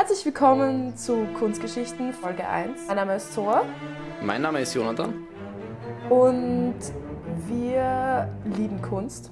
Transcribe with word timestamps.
Herzlich 0.00 0.24
willkommen 0.24 0.96
zu 0.96 1.26
Kunstgeschichten 1.38 2.14
Folge 2.14 2.48
1. 2.48 2.86
Mein 2.86 2.96
Name 2.96 3.16
ist 3.16 3.34
Zora. 3.34 3.66
Mein 4.22 4.40
Name 4.40 4.62
ist 4.62 4.72
Jonathan. 4.72 5.26
Und 6.08 6.78
wir 7.46 8.32
lieben 8.46 8.80
Kunst. 8.80 9.30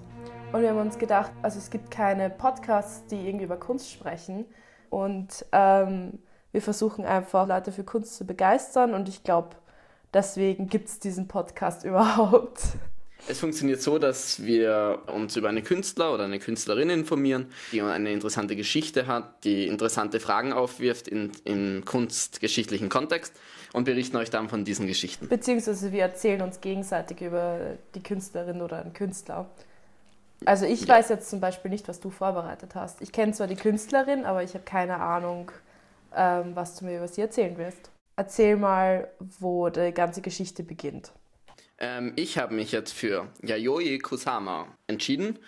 Und 0.52 0.60
wir 0.60 0.68
haben 0.68 0.78
uns 0.78 0.98
gedacht, 0.98 1.32
also 1.40 1.58
es 1.58 1.70
gibt 1.70 1.90
keine 1.90 2.28
Podcasts, 2.28 3.06
die 3.06 3.16
irgendwie 3.26 3.46
über 3.46 3.56
Kunst 3.56 3.90
sprechen. 3.90 4.44
Und 4.90 5.46
ähm, 5.52 6.18
wir 6.52 6.60
versuchen 6.60 7.06
einfach, 7.06 7.48
Leute 7.48 7.72
für 7.72 7.82
Kunst 7.84 8.16
zu 8.16 8.26
begeistern. 8.26 8.92
Und 8.92 9.08
ich 9.08 9.24
glaube, 9.24 9.56
deswegen 10.12 10.66
gibt 10.68 10.90
es 10.90 10.98
diesen 10.98 11.28
Podcast 11.28 11.82
überhaupt. 11.86 12.60
Es 13.30 13.40
funktioniert 13.40 13.82
so, 13.82 13.98
dass 13.98 14.42
wir 14.42 15.02
uns 15.06 15.36
über 15.36 15.50
einen 15.50 15.62
Künstler 15.62 16.14
oder 16.14 16.24
eine 16.24 16.38
Künstlerin 16.38 16.88
informieren, 16.88 17.52
die 17.72 17.82
eine 17.82 18.10
interessante 18.10 18.56
Geschichte 18.56 19.06
hat, 19.06 19.44
die 19.44 19.66
interessante 19.66 20.18
Fragen 20.18 20.54
aufwirft 20.54 21.08
in, 21.08 21.32
im 21.44 21.84
kunstgeschichtlichen 21.84 22.88
Kontext 22.88 23.34
und 23.74 23.84
berichten 23.84 24.16
euch 24.16 24.30
dann 24.30 24.48
von 24.48 24.64
diesen 24.64 24.86
Geschichten. 24.86 25.28
Beziehungsweise 25.28 25.92
wir 25.92 26.02
erzählen 26.02 26.40
uns 26.40 26.62
gegenseitig 26.62 27.20
über 27.20 27.76
die 27.94 28.02
Künstlerin 28.02 28.62
oder 28.62 28.80
einen 28.80 28.94
Künstler. 28.94 29.50
Also 30.46 30.64
ich 30.64 30.82
ja. 30.82 30.94
weiß 30.94 31.10
jetzt 31.10 31.28
zum 31.28 31.40
Beispiel 31.40 31.70
nicht, 31.70 31.86
was 31.86 32.00
du 32.00 32.08
vorbereitet 32.08 32.74
hast. 32.74 33.02
Ich 33.02 33.12
kenne 33.12 33.32
zwar 33.32 33.46
die 33.46 33.56
Künstlerin, 33.56 34.24
aber 34.24 34.42
ich 34.42 34.54
habe 34.54 34.64
keine 34.64 35.00
Ahnung, 35.00 35.50
ähm, 36.16 36.52
was 36.54 36.76
du 36.76 36.86
mir 36.86 36.96
über 36.96 37.08
sie 37.08 37.20
erzählen 37.20 37.58
willst. 37.58 37.90
Erzähl 38.16 38.56
mal, 38.56 39.08
wo 39.38 39.68
die 39.68 39.92
ganze 39.92 40.22
Geschichte 40.22 40.62
beginnt. 40.62 41.12
Ähm, 41.78 42.12
ich 42.16 42.38
habe 42.38 42.54
mich 42.54 42.72
jetzt 42.72 42.92
für 42.92 43.28
Yayoi 43.42 43.98
Kusama 43.98 44.68
entschieden. 44.86 45.38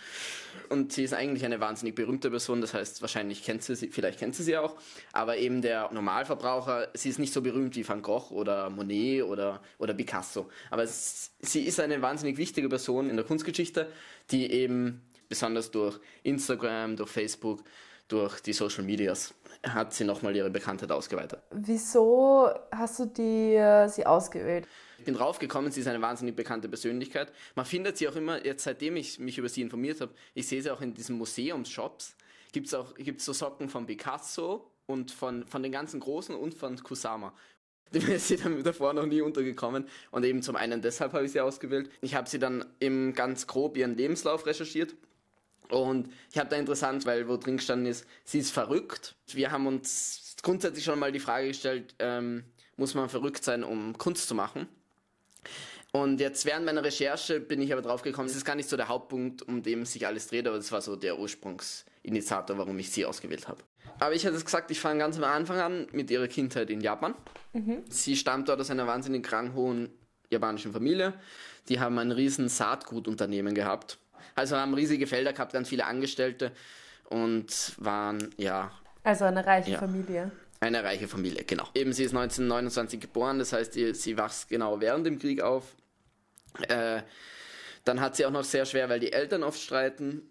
Und 0.69 0.93
sie 0.93 1.03
ist 1.03 1.15
eigentlich 1.15 1.45
eine 1.45 1.59
wahnsinnig 1.59 1.97
berühmte 1.97 2.31
Person, 2.31 2.61
das 2.61 2.75
heißt, 2.75 3.03
wahrscheinlich 3.03 3.43
kennt 3.43 3.65
sie 3.65 3.75
sie, 3.75 3.89
vielleicht 3.89 4.21
kennt 4.21 4.37
sie 4.37 4.45
sie 4.45 4.57
auch, 4.57 4.77
aber 5.13 5.37
eben 5.37 5.63
der 5.63 5.91
Normalverbraucher, 5.93 6.89
sie 6.95 7.09
ist 7.09 7.19
nicht 7.19 7.33
so 7.33 7.43
berühmt 7.43 7.75
wie 7.75 7.87
Van 7.89 8.03
Gogh 8.03 8.31
oder 8.31 8.71
Monet 8.71 9.25
oder, 9.25 9.61
oder 9.79 9.95
Picasso. 9.95 10.49
Aber 10.71 10.85
es, 10.85 11.33
sie 11.41 11.63
ist 11.63 11.81
eine 11.81 12.01
wahnsinnig 12.03 12.37
wichtige 12.37 12.69
Person 12.69 13.11
in 13.11 13.17
der 13.17 13.25
Kunstgeschichte, 13.25 13.89
die 14.31 14.53
eben 14.53 15.03
besonders 15.29 15.73
durch 15.73 15.99
Instagram, 16.23 16.97
durch 16.97 17.11
Facebook, 17.11 17.65
durch 18.07 18.41
die 18.41 18.53
Social 18.53 18.85
Medias 18.85 19.35
hat 19.63 19.93
sie 19.93 20.05
nochmal 20.05 20.35
ihre 20.37 20.51
Bekanntheit 20.51 20.91
ausgeweitet. 20.93 21.41
Wieso 21.51 22.49
hast 22.71 22.99
du 23.01 23.07
die, 23.07 23.55
äh, 23.55 23.89
sie 23.89 24.07
ausgewählt? 24.07 24.67
Ich 25.01 25.07
bin 25.07 25.15
draufgekommen, 25.15 25.73
sie 25.73 25.81
ist 25.81 25.87
eine 25.87 26.03
wahnsinnig 26.03 26.37
bekannte 26.37 26.69
Persönlichkeit. 26.69 27.33
Man 27.55 27.65
findet 27.65 27.97
sie 27.97 28.07
auch 28.07 28.17
immer, 28.17 28.45
jetzt 28.45 28.65
seitdem 28.65 28.97
ich 28.97 29.19
mich 29.19 29.39
über 29.39 29.49
sie 29.49 29.63
informiert 29.63 29.99
habe, 30.03 30.13
ich 30.35 30.47
sehe 30.47 30.61
sie 30.61 30.71
auch 30.71 30.83
in 30.83 30.93
diesen 30.93 31.17
Museumsshops, 31.17 32.15
gibt 32.53 32.67
es 32.67 32.75
auch 32.75 32.95
gibt's 32.97 33.25
so 33.25 33.33
Socken 33.33 33.71
von 33.71 33.87
Picasso 33.87 34.71
und 34.85 35.11
von, 35.11 35.47
von 35.47 35.63
den 35.63 35.73
ganzen 35.73 36.01
Großen 36.01 36.35
und 36.35 36.53
von 36.53 36.77
Kusama. 36.83 37.33
Dem 37.95 38.11
ist 38.11 38.29
sie 38.29 38.37
dann 38.37 38.63
davor 38.63 38.93
noch 38.93 39.07
nie 39.07 39.23
untergekommen. 39.23 39.89
Und 40.11 40.23
eben 40.27 40.43
zum 40.43 40.55
einen 40.55 40.83
deshalb 40.83 41.15
habe 41.15 41.25
ich 41.25 41.33
sie 41.33 41.41
ausgewählt. 41.41 41.91
Ich 42.03 42.15
habe 42.15 42.29
sie 42.29 42.39
dann 42.39 42.67
im 42.79 43.15
ganz 43.15 43.47
grob 43.47 43.79
ihren 43.79 43.97
Lebenslauf 43.97 44.45
recherchiert. 44.45 44.95
Und 45.71 46.13
ich 46.31 46.39
habe 46.39 46.51
da 46.51 46.57
interessant, 46.57 47.07
weil 47.07 47.27
wo 47.27 47.39
drin 47.39 47.57
gestanden 47.57 47.87
ist, 47.87 48.07
sie 48.25 48.41
ist 48.41 48.51
verrückt. 48.51 49.15
Wir 49.33 49.51
haben 49.51 49.67
uns 49.67 50.37
grundsätzlich 50.43 50.85
schon 50.85 50.99
mal 50.99 51.11
die 51.11 51.21
Frage 51.21 51.49
gestellt, 51.49 51.95
ähm, 52.01 52.45
muss 52.77 52.95
man 52.95 53.09
verrückt 53.09 53.45
sein, 53.45 53.65
um 53.65 53.97
Kunst 53.97 54.29
zu 54.29 54.35
machen? 54.35 54.69
Und 55.93 56.21
jetzt 56.21 56.45
während 56.45 56.67
meiner 56.67 56.85
Recherche 56.85 57.41
bin 57.41 57.61
ich 57.61 57.73
aber 57.73 57.83
drauf 57.83 58.03
gekommen, 58.03 58.29
es 58.29 58.37
ist 58.37 58.45
gar 58.45 58.55
nicht 58.55 58.69
so 58.69 58.77
der 58.77 58.89
Hauptpunkt, 58.89 59.43
um 59.43 59.63
dem 59.63 59.85
sich 59.85 60.07
alles 60.07 60.29
dreht, 60.29 60.47
aber 60.47 60.57
das 60.57 60.71
war 60.71 60.81
so 60.81 60.95
der 60.95 61.19
Ursprungsinitiator, 61.19 62.59
warum 62.59 62.79
ich 62.79 62.91
sie 62.91 63.05
ausgewählt 63.05 63.49
habe. 63.49 63.63
Aber 63.99 64.15
ich 64.15 64.25
hatte 64.25 64.37
es 64.37 64.45
gesagt, 64.45 64.71
ich 64.71 64.81
fange 64.81 65.01
ganz 65.01 65.17
am 65.19 65.25
Anfang 65.25 65.59
an 65.59 65.87
mit 65.93 66.11
ihrer 66.11 66.29
Kindheit 66.29 66.71
in 66.71 66.81
Japan. 66.81 67.15
Mhm. 67.53 67.83
Sie 67.89 68.17
stammt 68.17 68.49
dort 68.49 68.61
aus 68.61 68.71
einer 68.71 68.87
wahnsinnig 68.87 69.31
ranghohen 69.33 69.91
japanischen 70.31 70.73
Familie. 70.73 71.15
Die 71.69 71.81
haben 71.81 71.99
ein 71.99 72.13
riesen 72.13 72.49
Saatgutunternehmen 72.49 73.55
gehabt. 73.55 73.99
Also 74.37 74.57
haben 74.57 74.75
riesige 74.75 75.07
Felder 75.07 75.33
gehabt, 75.33 75.53
ganz 75.53 75.69
viele 75.69 75.87
Angestellte 75.87 76.53
und 77.09 77.75
waren, 77.79 78.31
ja. 78.37 78.71
Also 79.03 79.25
eine 79.25 79.45
reiche 79.45 79.73
ja. 79.73 79.79
Familie. 79.79 80.31
Eine 80.63 80.85
reiche 80.85 81.09
Familie, 81.09 81.45
genau. 81.45 81.67
Eben, 81.75 81.95
sie 81.95 82.05
ist 82.05 82.15
1929 82.15 83.01
geboren, 83.01 83.39
das 83.39 83.55
heißt, 83.55 83.73
sie, 83.73 84.17
wächst 84.19 84.49
genau 84.51 84.79
während 84.81 85.07
dem 85.07 85.19
Krieg 85.19 85.41
auf. 85.41 85.65
Äh, 86.69 87.01
dann 87.85 88.01
hat 88.01 88.17
sie 88.17 88.27
auch 88.27 88.31
noch 88.31 88.45
sehr 88.45 88.67
schwer, 88.67 88.91
weil 88.91 89.01
die 89.01 89.13
Eltern 89.13 89.43
oft 89.43 89.59
streiten. 89.59 90.23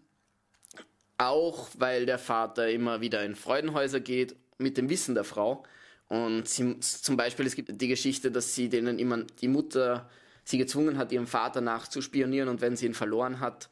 Auch 1.18 1.70
weil 1.78 2.06
der 2.06 2.20
Vater 2.20 2.70
immer 2.70 3.02
wieder 3.02 3.26
in 3.26 3.36
Freudenhäuser 3.36 4.00
geht, 4.00 4.36
mit 4.60 4.78
dem 4.78 4.90
Wissen 4.90 5.16
der 5.16 5.24
Frau. 5.24 5.64
Und 6.10 6.48
sie, 6.48 6.80
zum 6.80 7.18
Beispiel, 7.18 7.48
es 7.48 7.56
gibt 7.56 7.82
die 7.82 7.88
Geschichte, 7.88 8.30
dass 8.30 8.54
sie 8.54 8.70
denen 8.70 9.00
immer, 9.00 9.24
die 9.24 9.48
Mutter 9.48 10.10
sie 10.44 10.60
gezwungen 10.60 10.98
hat, 10.98 11.12
ihrem 11.12 11.28
Vater 11.28 11.62
nachzuspionieren 11.62 12.50
und 12.50 12.62
wenn 12.62 12.76
sie 12.76 12.86
ihn 12.86 12.94
verloren 12.94 13.40
hat, 13.40 13.70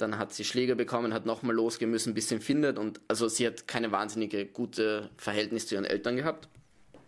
dann 0.00 0.18
hat 0.18 0.32
sie 0.32 0.44
Schläge 0.44 0.76
bekommen, 0.76 1.14
hat 1.14 1.26
nochmal 1.26 1.54
losgehen 1.54 1.90
müssen, 1.90 2.14
bis 2.14 2.28
sie 2.28 2.36
ihn 2.36 2.40
findet. 2.40 2.78
Und 2.78 3.00
also 3.08 3.28
sie 3.28 3.46
hat 3.46 3.66
keine 3.68 3.92
wahnsinnige 3.92 4.46
gute 4.46 5.10
Verhältnis 5.16 5.66
zu 5.66 5.74
ihren 5.74 5.84
Eltern 5.84 6.16
gehabt, 6.16 6.48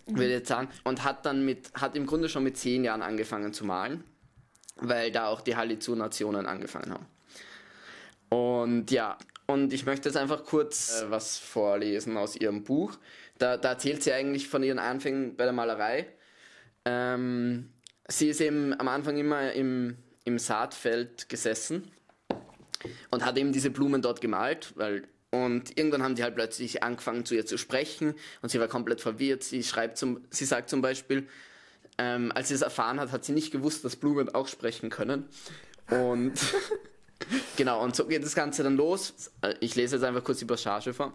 mhm. 0.07 0.17
würde 0.17 0.27
ich 0.27 0.39
jetzt 0.39 0.49
sagen. 0.49 0.69
Und 0.85 1.05
hat 1.05 1.27
dann 1.27 1.45
mit, 1.45 1.73
hat 1.75 1.97
im 1.97 2.07
Grunde 2.07 2.29
schon 2.29 2.45
mit 2.45 2.57
zehn 2.57 2.85
Jahren 2.85 3.03
angefangen 3.03 3.53
zu 3.53 3.65
malen, 3.65 4.05
weil 4.77 5.11
da 5.11 5.27
auch 5.27 5.41
die 5.41 5.57
Halluzinationen 5.57 6.47
angefangen 6.47 6.93
haben. 6.93 7.07
Und 8.29 8.91
ja, 8.91 9.19
und 9.47 9.73
ich 9.73 9.85
möchte 9.85 10.09
jetzt 10.09 10.17
einfach 10.17 10.45
kurz 10.45 11.03
äh, 11.03 11.11
was 11.11 11.39
vorlesen 11.39 12.17
aus 12.17 12.37
ihrem 12.37 12.65
Buch. 12.65 12.99
Da, 13.39 13.57
da, 13.57 13.71
erzählt 13.71 14.03
sie 14.03 14.13
eigentlich 14.13 14.49
von 14.49 14.63
ihren 14.63 14.79
Anfängen 14.79 15.37
bei 15.37 15.45
der 15.45 15.53
Malerei. 15.53 16.07
Ähm, 16.85 17.71
sie 18.09 18.29
ist 18.29 18.41
eben 18.41 18.79
am 18.79 18.89
Anfang 18.89 19.19
immer 19.19 19.53
im, 19.53 19.99
im 20.25 20.39
Saatfeld 20.39 21.29
gesessen 21.29 21.91
und 23.11 23.25
hat 23.25 23.37
eben 23.39 23.53
diese 23.53 23.71
Blumen 23.71 24.03
dort 24.03 24.21
gemalt, 24.21 24.73
weil 24.77 25.05
und 25.35 25.79
irgendwann 25.79 26.03
haben 26.03 26.15
die 26.15 26.23
halt 26.23 26.35
plötzlich 26.35 26.83
angefangen 26.83 27.25
zu 27.25 27.35
ihr 27.35 27.47
zu 27.47 27.57
sprechen 27.57 28.15
und 28.43 28.51
sie 28.51 28.61
war 28.61 28.69
komplett 28.69 29.01
verwirrt. 29.01 29.43
Sie 29.43 29.63
schreibt 29.63 29.97
zum, 29.97 30.21
sie 30.29 30.45
sagt 30.45 30.69
zum 30.69 30.83
Beispiel, 30.83 31.27
ähm, 31.97 32.33
als 32.35 32.49
sie 32.49 32.55
es 32.55 32.61
erfahren 32.61 33.01
hat, 33.01 33.13
hat 33.13 33.25
sie 33.25 33.33
nicht 33.33 33.51
gewusst, 33.51 33.83
dass 33.83 33.97
Blumen 33.97 34.35
auch 34.35 34.47
sprechen 34.47 34.91
können. 34.91 35.25
Und 35.89 36.35
genau, 37.57 37.83
und 37.83 37.97
so 37.97 38.07
geht 38.07 38.23
das 38.23 38.35
Ganze 38.35 38.63
dann 38.63 38.77
los. 38.77 39.31
Ich 39.61 39.75
lese 39.75 39.97
jetzt 39.97 40.05
einfach 40.05 40.23
kurz 40.23 40.39
die 40.39 40.45
Passage 40.45 40.93
vor. 40.93 41.15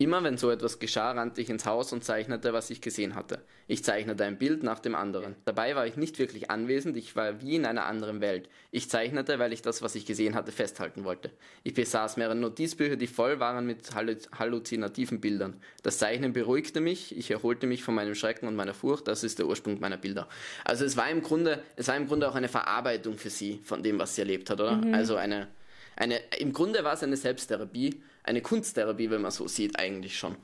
Immer 0.00 0.24
wenn 0.24 0.38
so 0.38 0.50
etwas 0.50 0.78
geschah, 0.78 1.10
rannte 1.10 1.42
ich 1.42 1.50
ins 1.50 1.66
Haus 1.66 1.92
und 1.92 2.02
zeichnete, 2.02 2.54
was 2.54 2.70
ich 2.70 2.80
gesehen 2.80 3.14
hatte. 3.14 3.42
Ich 3.66 3.84
zeichnete 3.84 4.24
ein 4.24 4.38
Bild 4.38 4.62
nach 4.62 4.78
dem 4.78 4.94
anderen. 4.94 5.36
Dabei 5.44 5.76
war 5.76 5.86
ich 5.86 5.98
nicht 5.98 6.18
wirklich 6.18 6.50
anwesend, 6.50 6.96
ich 6.96 7.16
war 7.16 7.42
wie 7.42 7.56
in 7.56 7.66
einer 7.66 7.84
anderen 7.84 8.22
Welt. 8.22 8.48
Ich 8.70 8.88
zeichnete, 8.88 9.38
weil 9.38 9.52
ich 9.52 9.60
das, 9.60 9.82
was 9.82 9.94
ich 9.94 10.06
gesehen 10.06 10.34
hatte, 10.34 10.52
festhalten 10.52 11.04
wollte. 11.04 11.30
Ich 11.64 11.74
besaß 11.74 12.16
mehrere 12.16 12.34
Notizbücher, 12.34 12.96
die 12.96 13.08
voll 13.08 13.40
waren 13.40 13.66
mit 13.66 13.90
halluzinativen 13.94 15.20
Bildern. 15.20 15.60
Das 15.82 15.98
Zeichnen 15.98 16.32
beruhigte 16.32 16.80
mich, 16.80 17.14
ich 17.14 17.30
erholte 17.30 17.66
mich 17.66 17.82
von 17.82 17.94
meinem 17.94 18.14
Schrecken 18.14 18.48
und 18.48 18.56
meiner 18.56 18.72
Furcht, 18.72 19.06
das 19.06 19.22
ist 19.22 19.38
der 19.38 19.48
Ursprung 19.48 19.80
meiner 19.80 19.98
Bilder. 19.98 20.30
Also 20.64 20.86
es 20.86 20.96
war 20.96 21.10
im 21.10 21.20
Grunde, 21.20 21.62
es 21.76 21.88
war 21.88 21.96
im 21.98 22.06
Grunde 22.06 22.26
auch 22.26 22.36
eine 22.36 22.48
Verarbeitung 22.48 23.18
für 23.18 23.28
sie 23.28 23.60
von 23.64 23.82
dem, 23.82 23.98
was 23.98 24.14
sie 24.14 24.22
erlebt 24.22 24.48
hat, 24.48 24.62
oder? 24.62 24.76
Mhm. 24.76 24.94
Also 24.94 25.16
eine, 25.16 25.48
eine, 25.94 26.16
im 26.38 26.54
Grunde 26.54 26.84
war 26.84 26.94
es 26.94 27.02
eine 27.02 27.18
Selbsttherapie, 27.18 28.00
eine 28.22 28.42
Kunsttherapie, 28.42 29.10
wenn 29.10 29.22
man 29.22 29.30
so 29.30 29.48
sieht, 29.48 29.78
eigentlich 29.78 30.18
schon. 30.18 30.36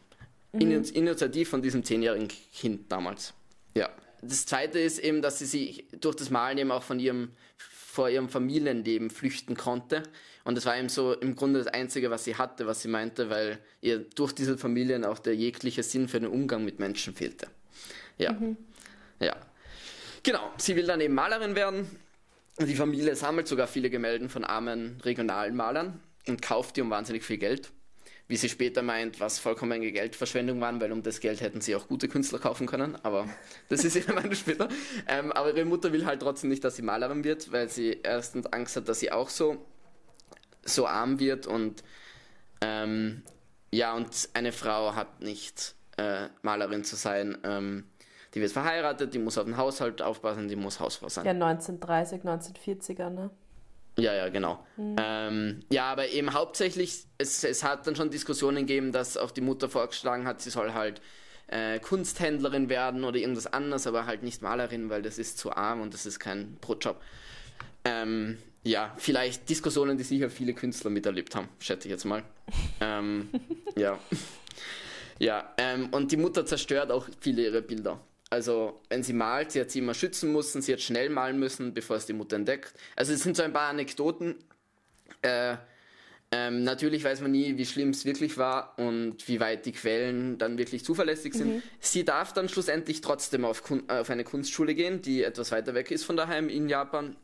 Mhm. 0.53 0.85
Initiativ 0.95 1.49
von 1.49 1.63
diesem 1.63 1.85
zehnjährigen 1.85 2.29
Kind 2.29 2.91
damals. 2.91 3.35
Ja. 3.75 3.91
Das 4.23 4.47
zweite 4.47 4.79
ist 4.79 4.99
eben, 4.99 5.23
dass 5.23 5.39
sie 5.39 5.47
sich 5.47 5.87
durch 6.01 6.17
das 6.17 6.31
Malen 6.31 6.59
eben 6.59 6.71
auch 6.71 6.83
von 6.83 6.99
ihrem, 6.99 7.31
vor 7.59 8.09
ihrem 8.09 8.29
Familienleben 8.29 9.11
flüchten 9.11 9.57
konnte. 9.57 10.03
Und 10.45 10.57
das 10.57 10.65
war 10.65 10.77
eben 10.79 10.89
so 10.89 11.13
im 11.13 11.37
Grunde 11.37 11.59
das 11.59 11.69
Einzige, 11.69 12.11
was 12.11 12.25
sie 12.25 12.37
hatte, 12.37 12.67
was 12.67 12.83
sie 12.83 12.89
meinte, 12.89 13.31
weil 13.31 13.59
ihr 13.81 13.99
durch 13.99 14.33
diese 14.33 14.57
Familien 14.57 15.05
auch 15.05 15.19
der 15.19 15.35
jegliche 15.35 15.83
Sinn 15.83 16.09
für 16.09 16.21
den 16.21 16.29
Umgang 16.29 16.65
mit 16.65 16.79
Menschen 16.79 17.15
fehlte. 17.15 17.49
Ja. 18.17 18.33
Mhm. 18.33 18.57
Ja. 19.21 19.37
Genau. 20.23 20.53
Sie 20.57 20.77
will 20.77 20.87
dann 20.87 21.01
eben 21.01 21.15
Malerin 21.15 21.55
werden. 21.55 21.87
Die 22.59 22.75
Familie 22.75 23.15
sammelt 23.17 23.49
sogar 23.49 23.67
viele 23.67 23.91
Gemälde 23.91 24.29
von 24.31 24.45
armen 24.45 24.99
regionalen 25.03 25.55
Malern 25.55 26.01
und 26.29 26.43
kauft 26.43 26.77
die 26.77 26.83
um 26.83 26.91
wahnsinnig 26.91 27.25
viel 27.25 27.39
Geld. 27.39 27.73
Wie 28.29 28.37
sie 28.37 28.49
später 28.49 28.83
meint, 28.83 29.21
was 29.21 29.39
vollkommene 29.39 29.93
Geldverschwendung 29.93 30.61
waren, 30.61 30.81
weil 30.81 30.91
um 30.91 31.03
das 31.03 31.21
Geld 31.21 31.41
hätten 31.41 31.61
sie 31.61 31.77
auch 31.77 31.87
gute 31.87 32.09
Künstler 32.09 32.41
kaufen 32.41 32.67
können. 32.67 32.97
Aber 33.05 33.29
das 33.69 33.85
ist 33.85 33.95
ihre 33.95 34.13
Meinung 34.13 34.35
später. 34.35 34.69
Ähm, 35.07 35.31
aber 35.31 35.55
ihre 35.55 35.65
Mutter 35.65 35.93
will 35.93 36.05
halt 36.07 36.21
trotzdem 36.21 36.51
nicht, 36.51 36.65
dass 36.65 36.77
sie 36.77 36.83
Malerin 36.83 37.23
wird, 37.23 37.53
weil 37.53 37.69
sie 37.69 38.01
erstens 38.03 38.47
Angst 38.47 38.77
hat, 38.77 38.89
dass 38.89 38.99
sie 38.99 39.13
auch 39.13 39.29
so, 39.29 39.65
so 40.65 40.87
arm 40.89 41.21
wird 41.21 41.47
und 41.47 41.85
ähm, 42.61 43.23
ja, 43.71 43.95
und 43.95 44.29
eine 44.35 44.53
Frau 44.53 44.95
hat 44.95 45.21
nicht 45.21 45.75
äh, 45.97 46.29
Malerin 46.43 46.85
zu 46.85 46.97
sein. 46.97 47.37
Ähm, 47.45 47.85
die 48.35 48.41
wird 48.41 48.53
verheiratet, 48.53 49.15
die 49.15 49.19
muss 49.19 49.39
auf 49.39 49.45
den 49.45 49.57
Haushalt 49.57 50.03
aufpassen, 50.03 50.49
die 50.49 50.57
muss 50.57 50.81
Hausfrau 50.81 51.09
sein. 51.09 51.25
Ja, 51.25 51.33
1930, 51.33 52.23
1940er, 52.23 53.11
ne? 53.11 53.31
Ja, 53.99 54.15
ja, 54.15 54.29
genau. 54.29 54.65
Mhm. 54.77 54.97
Ähm, 54.99 55.61
ja, 55.71 55.85
aber 55.91 56.09
eben 56.09 56.35
hauptsächlich, 56.35 57.05
es, 57.19 57.45
es 57.45 57.65
hat 57.65 57.87
dann 57.87 57.97
schon 57.97 58.11
Diskussionen 58.11 58.67
gegeben, 58.67 58.93
dass 58.93 59.17
auch 59.17 59.31
die 59.31 59.41
Mutter 59.41 59.69
vorgeschlagen 59.69 60.27
hat, 60.27 60.43
sie 60.43 60.51
soll 60.51 60.75
halt 60.75 61.01
äh, 61.49 61.79
Kunsthändlerin 61.79 62.69
werden 62.69 63.05
oder 63.05 63.19
irgendwas 63.19 63.47
anderes, 63.47 63.87
aber 63.87 64.07
halt 64.07 64.23
nicht 64.23 64.43
Malerin, 64.43 64.91
weil 64.91 65.03
das 65.03 65.19
ist 65.19 65.39
zu 65.39 65.53
arm 65.53 65.81
und 65.81 65.95
das 65.95 66.05
ist 66.05 66.19
kein 66.19 66.57
Brotjob. 66.61 67.01
Ähm, 67.85 68.39
ja, 68.65 68.93
vielleicht 68.99 69.49
Diskussionen, 69.49 69.97
die 69.97 70.05
sicher 70.05 70.29
viele 70.29 70.53
Künstler 70.53 70.91
miterlebt 70.91 71.35
haben, 71.35 71.49
schätze 71.61 71.89
ich 71.89 71.93
jetzt 71.93 72.05
mal. 72.05 72.23
ähm, 72.81 73.31
ja. 73.77 73.99
Ja, 75.19 75.55
ähm, 75.57 75.89
und 75.93 76.13
die 76.13 76.17
Mutter 76.19 76.45
zerstört 76.45 76.91
auch 76.91 77.07
viele 77.21 77.43
ihrer 77.45 77.63
Bilder. 77.63 78.01
Also, 78.29 78.81
wenn 78.89 79.03
sie 79.03 79.13
malt, 79.13 79.53
sie 79.53 79.61
hat 79.61 79.71
sie 79.71 79.79
immer 79.79 79.95
schützen 79.95 80.33
müssen, 80.33 80.61
sie 80.61 80.73
hat 80.73 80.81
schnell 80.81 81.11
malen 81.11 81.39
müssen, 81.39 81.75
bevor 81.75 81.97
es 81.97 82.07
die 82.07 82.13
Mutter 82.13 82.37
entdeckt. 82.37 82.75
Also, 82.97 83.13
es 83.13 83.23
sind 83.23 83.37
so 83.37 83.43
ein 83.43 83.53
paar 83.53 83.69
Anekdoten. 83.69 84.37
Äh, 85.23 85.57
ähm, 86.33 86.65
natürlich 86.65 87.05
weiß 87.05 87.21
man 87.21 87.31
nie, 87.31 87.57
wie 87.57 87.67
schlimm 87.67 87.91
es 87.91 88.05
wirklich 88.05 88.37
war 88.37 88.77
und 88.79 89.29
wie 89.29 89.39
weit 89.39 89.65
die 89.65 89.73
Quellen 89.73 90.39
dann 90.39 90.59
wirklich 90.59 90.85
zuverlässig 90.85 91.35
sind. 91.35 91.55
Mhm. 91.55 91.63
Sie 91.79 92.05
darf 92.05 92.33
dann 92.33 92.49
schlussendlich 92.49 93.01
trotzdem 93.01 93.45
auf, 93.45 93.63
auf, 93.87 94.11
eine 94.11 94.25
Kunstschule 94.25 94.75
gehen, 94.75 95.03
die 95.03 95.23
etwas 95.23 95.53
weiter 95.53 95.75
weg 95.75 95.93
ist 95.93 96.05
von 96.05 96.17
daheim 96.17 96.49
in 96.49 96.69
Japan, 96.69 97.15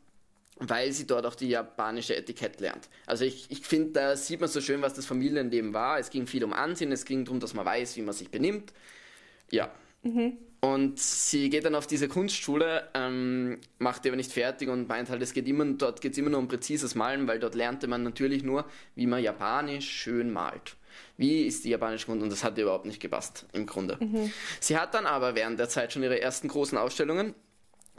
weil 0.55 0.93
sie 0.93 1.05
dort 1.05 1.25
auch 1.25 1.35
die 1.35 1.49
japanische 1.49 2.15
Etikett 2.15 2.61
lernt. 2.61 2.87
Also 3.05 3.25
ich, 3.25 3.51
ich 3.51 3.65
finde, 3.65 3.91
da 3.91 4.15
sieht 4.15 4.39
man 4.39 4.47
so 4.47 4.61
schön, 4.61 4.81
was 4.81 4.93
das 4.93 5.05
Familienleben 5.05 5.73
war. 5.73 5.99
Es 5.99 6.09
ging 6.09 6.25
viel 6.25 6.45
um 6.45 6.53
Ansehen, 6.53 6.93
es 6.93 7.03
ging 7.03 7.25
darum, 7.25 7.41
dass 7.41 7.53
man 7.53 7.65
weiß, 7.65 7.97
wie 7.97 8.03
man 8.03 8.13
sich 8.13 8.29
benimmt. 8.29 8.71
Ja. 9.51 9.69
Mhm. 10.03 10.37
Und 10.63 10.97
sie 10.97 11.49
geht 11.49 11.65
dann 11.65 11.75
auf 11.75 11.87
diese 11.87 12.07
Kunstschule, 12.07 12.87
ähm, 12.93 13.59
macht 13.79 14.05
die 14.05 14.07
aber 14.07 14.15
nicht 14.15 14.31
fertig 14.31 14.69
und 14.69 14.87
meint 14.87 15.09
halt, 15.09 15.21
es 15.21 15.33
geht 15.33 15.45
immer, 15.45 15.65
dort 15.65 15.99
geht 15.99 16.13
es 16.13 16.17
immer 16.17 16.29
nur 16.29 16.39
um 16.39 16.47
präzises 16.47 16.95
Malen, 16.95 17.27
weil 17.27 17.37
dort 17.37 17.53
lernte 17.53 17.87
man 17.87 18.01
natürlich 18.01 18.43
nur, 18.43 18.63
wie 18.95 19.05
man 19.05 19.21
japanisch 19.21 19.89
schön 19.89 20.31
malt. 20.31 20.77
Wie 21.17 21.45
ist 21.45 21.65
die 21.65 21.69
japanische 21.71 22.05
Kunst? 22.05 22.23
Und 22.23 22.31
das 22.31 22.45
hat 22.45 22.57
ihr 22.57 22.63
überhaupt 22.63 22.85
nicht 22.85 23.01
gepasst, 23.01 23.45
im 23.51 23.65
Grunde. 23.65 23.97
Mhm. 23.99 24.31
Sie 24.61 24.77
hat 24.77 24.93
dann 24.93 25.05
aber 25.05 25.35
während 25.35 25.59
der 25.59 25.67
Zeit 25.67 25.91
schon 25.91 26.01
ihre 26.01 26.21
ersten 26.21 26.47
großen 26.47 26.77
Ausstellungen 26.77 27.35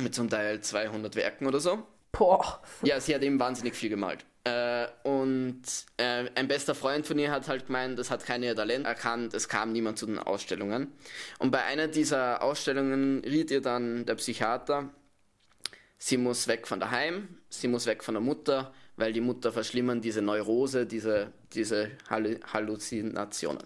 mit 0.01 0.15
zum 0.15 0.31
Teil 0.31 0.63
200 0.63 1.17
Werken 1.17 1.47
oder 1.47 1.61
so. 1.61 1.83
Boah. 2.13 2.63
Ja, 2.83 2.99
sie 2.99 3.15
hat 3.15 3.23
eben 3.23 3.39
wahnsinnig 3.39 3.75
viel 3.75 3.91
gemalt. 3.91 4.25
Äh, 4.45 4.89
und 5.05 5.63
äh, 5.97 6.29
ein 6.35 6.49
bester 6.49 6.75
Freund 6.75 7.07
von 7.07 7.19
ihr 7.19 7.31
hat 7.31 7.49
halt 7.49 7.67
gemeint, 7.67 7.99
das 7.99 8.11
hat 8.11 8.27
keine 8.27 8.55
Talent 8.55 8.87
erkannt, 8.87 9.33
es 9.33 9.49
kam 9.49 9.73
niemand 9.73 9.99
zu 9.99 10.05
den 10.05 10.19
Ausstellungen. 10.19 10.93
Und 11.39 11.51
bei 11.51 11.65
einer 11.65 11.89
dieser 11.89 12.43
Ausstellungen 12.43 13.23
riet 13.25 13.51
ihr 13.51 13.63
dann 13.63 14.05
der 14.05 14.17
Psychiater, 14.17 14.91
sie 15.97 16.19
muss 16.19 16.47
weg 16.47 16.67
von 16.67 16.79
daheim, 16.79 17.29
sie 17.49 17.69
muss 17.69 17.87
weg 17.87 18.05
von 18.05 18.15
der 18.15 18.21
Mutter, 18.21 18.75
weil 18.97 19.15
die 19.15 19.23
Mutter 19.23 19.51
verschlimmern 19.51 20.03
diese 20.03 20.21
Neurose, 20.21 20.85
diese, 20.87 21.33
diese 21.55 21.91
Halluzinationen. 22.11 23.65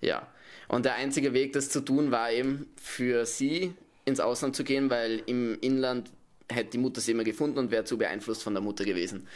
Ja. 0.00 0.26
Und 0.68 0.84
der 0.84 0.94
einzige 0.94 1.34
Weg, 1.34 1.52
das 1.52 1.68
zu 1.68 1.80
tun, 1.80 2.10
war 2.10 2.32
eben 2.32 2.72
für 2.80 3.26
sie 3.26 3.74
ins 4.04 4.20
Ausland 4.20 4.56
zu 4.56 4.64
gehen, 4.64 4.88
weil 4.90 5.22
im 5.26 5.58
Inland 5.60 6.10
hätte 6.50 6.70
die 6.70 6.78
Mutter 6.78 7.00
sie 7.00 7.12
immer 7.12 7.24
gefunden 7.24 7.58
und 7.58 7.70
wäre 7.70 7.84
zu 7.84 7.98
beeinflusst 7.98 8.42
von 8.42 8.54
der 8.54 8.62
Mutter 8.62 8.84
gewesen. 8.84 9.26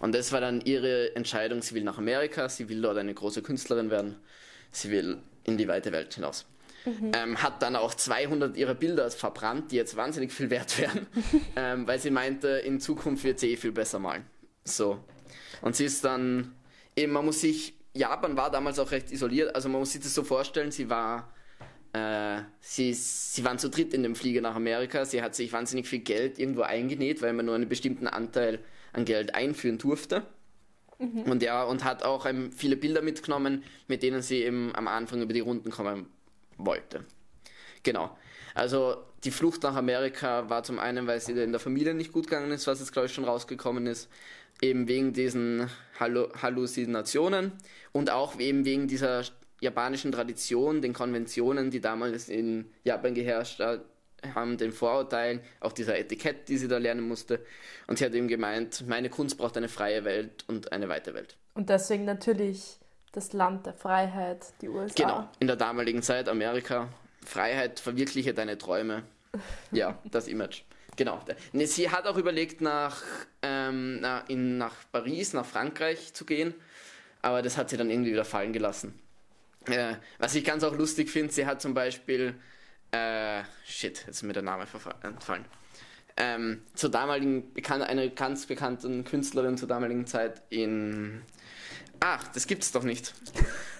Und 0.00 0.14
das 0.14 0.32
war 0.32 0.40
dann 0.40 0.60
ihre 0.60 1.14
Entscheidung. 1.14 1.62
Sie 1.62 1.74
will 1.74 1.84
nach 1.84 1.98
Amerika, 1.98 2.48
sie 2.48 2.68
will 2.68 2.80
dort 2.80 2.98
eine 2.98 3.14
große 3.14 3.42
Künstlerin 3.42 3.90
werden, 3.90 4.16
sie 4.70 4.90
will 4.90 5.18
in 5.44 5.58
die 5.58 5.68
weite 5.68 5.92
Welt 5.92 6.14
hinaus. 6.14 6.46
Mhm. 6.84 7.12
Ähm, 7.14 7.42
hat 7.42 7.62
dann 7.62 7.76
auch 7.76 7.94
200 7.94 8.56
ihrer 8.56 8.74
Bilder 8.74 9.10
verbrannt, 9.10 9.72
die 9.72 9.76
jetzt 9.76 9.96
wahnsinnig 9.96 10.32
viel 10.32 10.50
wert 10.50 10.78
wären, 10.78 11.06
ähm, 11.56 11.86
weil 11.86 11.98
sie 11.98 12.10
meinte, 12.10 12.48
in 12.48 12.80
Zukunft 12.80 13.24
wird 13.24 13.40
sie 13.40 13.52
eh 13.52 13.56
viel 13.56 13.72
besser 13.72 13.98
malen. 13.98 14.24
So. 14.64 15.02
Und 15.62 15.76
sie 15.76 15.86
ist 15.86 16.04
dann, 16.04 16.54
eben, 16.96 17.12
man 17.12 17.24
muss 17.24 17.40
sich, 17.40 17.74
Japan 17.94 18.36
war 18.36 18.50
damals 18.50 18.78
auch 18.78 18.90
recht 18.90 19.12
isoliert, 19.12 19.54
also 19.54 19.68
man 19.68 19.80
muss 19.80 19.92
sich 19.92 20.02
das 20.02 20.14
so 20.14 20.24
vorstellen, 20.24 20.70
sie 20.70 20.90
war 20.90 21.33
äh, 21.94 22.42
sie, 22.60 22.92
sie 22.92 23.44
waren 23.44 23.58
zu 23.58 23.70
dritt 23.70 23.94
in 23.94 24.02
dem 24.02 24.16
Flieger 24.16 24.40
nach 24.40 24.56
Amerika. 24.56 25.04
Sie 25.04 25.22
hat 25.22 25.34
sich 25.34 25.52
wahnsinnig 25.52 25.86
viel 25.86 26.00
Geld 26.00 26.40
irgendwo 26.40 26.62
eingenäht, 26.62 27.22
weil 27.22 27.32
man 27.32 27.46
nur 27.46 27.54
einen 27.54 27.68
bestimmten 27.68 28.08
Anteil 28.08 28.58
an 28.92 29.04
Geld 29.04 29.34
einführen 29.34 29.78
durfte. 29.78 30.26
Mhm. 30.98 31.22
Und 31.22 31.42
ja, 31.42 31.62
und 31.62 31.84
hat 31.84 32.02
auch 32.02 32.26
ähm, 32.26 32.50
viele 32.50 32.76
Bilder 32.76 33.00
mitgenommen, 33.00 33.62
mit 33.86 34.02
denen 34.02 34.22
sie 34.22 34.42
eben 34.42 34.74
am 34.74 34.88
Anfang 34.88 35.22
über 35.22 35.32
die 35.32 35.40
Runden 35.40 35.70
kommen 35.70 36.06
wollte. 36.56 37.04
Genau. 37.84 38.16
Also 38.54 38.96
die 39.22 39.30
Flucht 39.30 39.62
nach 39.62 39.76
Amerika 39.76 40.50
war 40.50 40.64
zum 40.64 40.80
einen, 40.80 41.06
weil 41.06 41.20
sie 41.20 41.32
in 41.32 41.52
der 41.52 41.60
Familie 41.60 41.94
nicht 41.94 42.12
gut 42.12 42.24
gegangen 42.24 42.50
ist, 42.50 42.66
was 42.66 42.80
jetzt 42.80 42.92
glaube 42.92 43.06
ich 43.06 43.14
schon 43.14 43.24
rausgekommen 43.24 43.86
ist, 43.86 44.08
eben 44.60 44.88
wegen 44.88 45.12
diesen 45.12 45.70
Halluzinationen 45.98 47.52
und 47.92 48.10
auch 48.10 48.38
eben 48.40 48.64
wegen 48.64 48.88
dieser 48.88 49.24
japanischen 49.64 50.12
Tradition, 50.12 50.80
den 50.80 50.92
Konventionen, 50.92 51.70
die 51.70 51.80
damals 51.80 52.28
in 52.28 52.70
Japan 52.84 53.14
geherrscht 53.14 53.60
haben, 54.34 54.56
den 54.56 54.72
Vorurteilen, 54.72 55.40
auch 55.60 55.72
dieser 55.72 55.98
Etikett, 55.98 56.48
die 56.48 56.56
sie 56.56 56.68
da 56.68 56.78
lernen 56.78 57.06
musste. 57.06 57.40
Und 57.86 57.98
sie 57.98 58.04
hat 58.04 58.14
eben 58.14 58.28
gemeint, 58.28 58.86
meine 58.86 59.10
Kunst 59.10 59.36
braucht 59.36 59.56
eine 59.56 59.68
freie 59.68 60.04
Welt 60.04 60.44
und 60.46 60.72
eine 60.72 60.88
weite 60.88 61.14
Welt. 61.14 61.36
Und 61.54 61.68
deswegen 61.68 62.04
natürlich 62.04 62.78
das 63.12 63.32
Land 63.32 63.66
der 63.66 63.74
Freiheit, 63.74 64.46
die 64.60 64.68
USA. 64.68 64.94
Genau, 64.94 65.28
in 65.40 65.46
der 65.46 65.56
damaligen 65.56 66.02
Zeit 66.02 66.28
Amerika. 66.28 66.88
Freiheit, 67.24 67.80
verwirkliche 67.80 68.34
deine 68.34 68.56
Träume. 68.58 69.02
Ja, 69.72 69.98
das 70.04 70.28
Image. 70.28 70.62
Genau. 70.96 71.20
Sie 71.52 71.90
hat 71.90 72.06
auch 72.06 72.16
überlegt, 72.16 72.60
nach, 72.60 73.02
ähm, 73.42 73.98
nach, 74.00 74.28
in, 74.28 74.58
nach 74.58 74.76
Paris, 74.92 75.32
nach 75.32 75.44
Frankreich 75.44 76.14
zu 76.14 76.24
gehen, 76.24 76.54
aber 77.20 77.42
das 77.42 77.56
hat 77.56 77.70
sie 77.70 77.76
dann 77.76 77.90
irgendwie 77.90 78.12
wieder 78.12 78.24
fallen 78.24 78.52
gelassen. 78.52 78.96
Äh, 79.66 79.96
was 80.18 80.34
ich 80.34 80.44
ganz 80.44 80.64
auch 80.64 80.74
lustig 80.74 81.10
finde, 81.10 81.32
sie 81.32 81.46
hat 81.46 81.60
zum 81.60 81.74
Beispiel, 81.74 82.34
äh, 82.90 83.42
shit, 83.66 84.04
jetzt 84.06 84.08
ist 84.08 84.22
mir 84.22 84.32
der 84.32 84.42
Name 84.42 84.66
entfallen. 85.02 85.44
Ähm, 86.16 86.62
zur 86.74 86.90
damaligen, 86.90 87.52
eine 87.68 88.10
ganz 88.10 88.46
bekannten 88.46 89.04
Künstlerin 89.04 89.58
zur 89.58 89.68
damaligen 89.68 90.06
Zeit 90.06 90.42
in. 90.50 91.22
Ach, 91.98 92.28
das 92.28 92.46
gibt's 92.46 92.70
doch 92.70 92.84
nicht. 92.84 93.14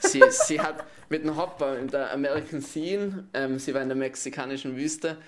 Sie, 0.00 0.22
sie 0.30 0.60
hat 0.60 0.84
mit 1.08 1.22
einem 1.22 1.36
Hopper 1.36 1.78
in 1.78 1.88
der 1.88 2.12
American 2.12 2.60
Scene, 2.60 3.28
ähm, 3.34 3.58
sie 3.58 3.72
war 3.72 3.82
in 3.82 3.88
der 3.88 3.96
mexikanischen 3.96 4.76
Wüste. 4.76 5.18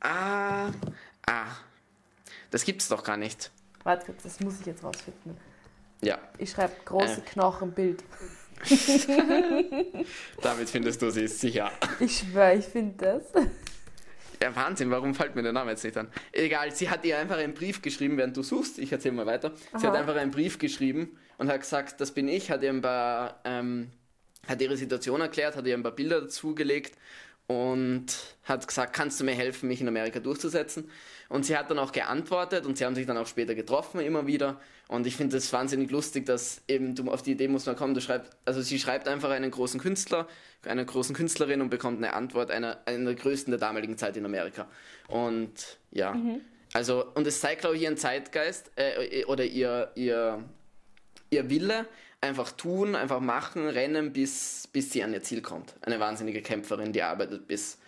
Ah, 0.00 0.70
ah, 1.26 1.46
das 2.50 2.64
gibt's 2.64 2.88
doch 2.88 3.04
gar 3.04 3.16
nicht. 3.16 3.50
Warte, 3.84 4.14
das 4.22 4.40
muss 4.40 4.60
ich 4.60 4.66
jetzt 4.66 4.84
rausfinden. 4.84 5.36
Ja. 6.02 6.18
Ich 6.38 6.50
schreibe 6.50 6.74
große 6.84 7.20
äh. 7.20 7.30
Knochenbild. 7.32 8.04
Damit 10.42 10.70
findest 10.70 11.00
du 11.02 11.10
sie 11.10 11.28
sicher. 11.28 11.70
Ich 11.98 12.18
schwöre, 12.18 12.56
ich 12.56 12.66
finde 12.66 12.94
das. 12.96 13.22
Ja, 14.42 14.56
Wahnsinn, 14.56 14.90
warum 14.90 15.14
fällt 15.14 15.34
mir 15.34 15.42
der 15.42 15.52
Name 15.52 15.72
jetzt 15.72 15.84
nicht 15.84 15.96
an? 15.96 16.08
Egal, 16.32 16.74
sie 16.74 16.88
hat 16.88 17.04
ihr 17.04 17.18
einfach 17.18 17.36
einen 17.36 17.52
Brief 17.52 17.82
geschrieben, 17.82 18.16
während 18.16 18.36
du 18.36 18.42
suchst. 18.42 18.78
Ich 18.78 18.90
erzähle 18.90 19.14
mal 19.14 19.26
weiter. 19.26 19.52
Aha. 19.72 19.78
Sie 19.78 19.86
hat 19.86 19.94
einfach 19.94 20.16
einen 20.16 20.30
Brief 20.30 20.58
geschrieben 20.58 21.18
und 21.36 21.48
hat 21.48 21.60
gesagt, 21.60 22.00
das 22.00 22.12
bin 22.12 22.26
ich, 22.26 22.50
hat 22.50 22.62
ihr 22.62 22.70
ein 22.70 22.80
paar, 22.80 23.40
ähm, 23.44 23.90
hat 24.48 24.62
ihre 24.62 24.76
Situation 24.78 25.20
erklärt, 25.20 25.56
hat 25.56 25.66
ihr 25.66 25.74
ein 25.74 25.82
paar 25.82 25.92
Bilder 25.92 26.22
dazugelegt 26.22 26.96
und 27.48 28.06
hat 28.44 28.66
gesagt, 28.66 28.94
kannst 28.94 29.20
du 29.20 29.24
mir 29.24 29.34
helfen, 29.34 29.68
mich 29.68 29.80
in 29.80 29.88
Amerika 29.88 30.20
durchzusetzen? 30.20 30.90
Und 31.30 31.46
sie 31.46 31.56
hat 31.56 31.70
dann 31.70 31.78
auch 31.78 31.92
geantwortet 31.92 32.66
und 32.66 32.76
sie 32.76 32.84
haben 32.84 32.96
sich 32.96 33.06
dann 33.06 33.16
auch 33.16 33.26
später 33.26 33.54
getroffen, 33.54 34.00
immer 34.00 34.26
wieder. 34.26 34.60
Und 34.88 35.06
ich 35.06 35.14
finde 35.14 35.36
es 35.36 35.52
wahnsinnig 35.52 35.92
lustig, 35.92 36.26
dass 36.26 36.62
eben 36.66 36.96
du 36.96 37.08
auf 37.08 37.22
die 37.22 37.30
Idee 37.30 37.46
musst 37.46 37.68
man 37.68 37.76
kommen, 37.76 37.94
du 37.94 38.00
schreibst, 38.00 38.32
also 38.44 38.60
sie 38.62 38.80
schreibt 38.80 39.06
einfach 39.06 39.30
einen 39.30 39.52
großen 39.52 39.78
Künstler, 39.78 40.26
einer 40.66 40.84
großen 40.84 41.14
Künstlerin 41.14 41.60
und 41.60 41.70
bekommt 41.70 41.98
eine 41.98 42.14
Antwort 42.14 42.50
einer, 42.50 42.78
einer 42.84 43.04
der 43.04 43.14
größten 43.14 43.52
der 43.52 43.60
damaligen 43.60 43.96
Zeit 43.96 44.16
in 44.16 44.24
Amerika. 44.24 44.66
Und 45.06 45.78
ja, 45.92 46.14
mhm. 46.14 46.40
also, 46.72 47.06
und 47.14 47.24
es 47.28 47.40
zeigt, 47.40 47.60
glaube 47.60 47.76
ich, 47.76 47.82
ihren 47.82 47.96
Zeitgeist 47.96 48.72
äh, 48.74 49.24
oder 49.26 49.44
ihr, 49.44 49.92
ihr, 49.94 50.42
ihr 51.30 51.48
Wille, 51.48 51.86
einfach 52.20 52.50
tun, 52.50 52.96
einfach 52.96 53.20
machen, 53.20 53.68
rennen, 53.68 54.12
bis, 54.12 54.68
bis 54.72 54.90
sie 54.90 55.04
an 55.04 55.12
ihr 55.12 55.22
Ziel 55.22 55.42
kommt. 55.42 55.74
Eine 55.82 56.00
wahnsinnige 56.00 56.42
Kämpferin, 56.42 56.92
die 56.92 57.02
arbeitet, 57.04 57.46
bis, 57.46 57.78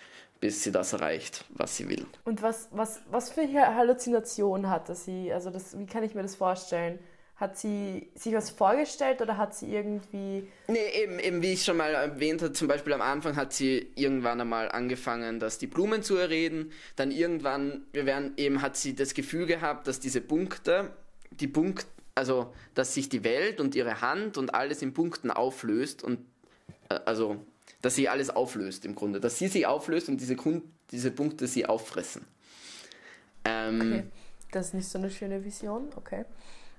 bis 0.43 0.65
sie 0.65 0.73
das 0.73 0.93
erreicht, 0.93 1.45
was 1.51 1.77
sie 1.77 1.89
will. 1.89 2.05
Und 2.25 2.43
was, 2.43 2.69
was, 2.73 3.01
was 3.13 3.31
für 3.31 3.47
Halluzinationen 3.47 4.69
hatte 4.69 4.97
sie? 4.97 5.33
Also 5.33 5.51
das, 5.51 5.79
wie 5.79 5.87
kann 5.87 6.03
ich 6.03 6.17
mir 6.17 6.23
das 6.23 6.35
vorstellen? 6.35 6.99
Hat 7.37 7.57
sie 7.57 8.11
sich 8.17 8.35
was 8.35 8.51
vorgestellt 8.51 9.23
oder 9.23 9.37
hat 9.37 9.55
sie 9.55 9.73
irgendwie. 9.73 10.49
Nee, 10.67 10.79
eben, 11.01 11.21
eben 11.21 11.43
wie 11.43 11.53
ich 11.53 11.63
schon 11.63 11.77
mal 11.77 11.95
erwähnt 11.95 12.43
habe, 12.43 12.53
zum 12.55 12.67
Beispiel 12.67 12.93
am 12.93 13.03
Anfang 13.03 13.37
hat 13.37 13.53
sie 13.53 13.93
irgendwann 13.95 14.41
einmal 14.41 14.69
angefangen, 14.69 15.39
dass 15.39 15.59
die 15.59 15.69
Blumen 15.69 16.03
zu 16.03 16.17
erreden. 16.17 16.73
Dann 16.97 17.13
irgendwann, 17.13 17.87
wir 17.93 18.05
werden 18.05 18.33
eben, 18.37 18.63
hat 18.63 18.77
sie 18.77 18.97
das 18.97 19.15
Gefühl 19.15 19.47
gehabt, 19.47 19.87
dass 19.87 20.01
diese 20.01 20.21
Punkte, 20.21 20.91
die 21.31 21.47
Punkte, 21.47 21.87
also 22.17 22.53
dass 22.75 22.95
sich 22.95 23.09
die 23.09 23.23
Welt 23.23 23.61
und 23.61 23.77
ihre 23.77 24.01
Hand 24.01 24.39
und 24.39 24.55
alles 24.57 24.83
in 24.83 24.93
Punkten 24.93 25.31
auflöst 25.31 26.03
und 26.03 26.19
äh, 26.89 26.99
also 27.05 27.37
dass 27.83 27.97
sie 27.97 28.09
alles 28.09 28.31
auflöst 28.31 28.85
im 28.85 28.95
Grunde, 28.95 29.21
dass 29.21 29.39
sie 29.39 29.49
sie 29.49 29.67
auflöst 29.67 30.09
und 30.09 30.21
diese, 30.21 30.37
Kund 30.37 30.65
diese 30.91 31.11
Punkte 31.11 31.47
sie 31.47 31.67
auffressen. 31.67 32.25
Ähm, 33.45 33.81
okay. 33.81 34.03
Das 34.53 34.69
ist 34.69 34.75
nicht 34.75 34.89
so 34.89 34.99
eine 34.99 35.11
schöne 35.11 35.45
Vision, 35.45 35.91
okay. 35.97 36.25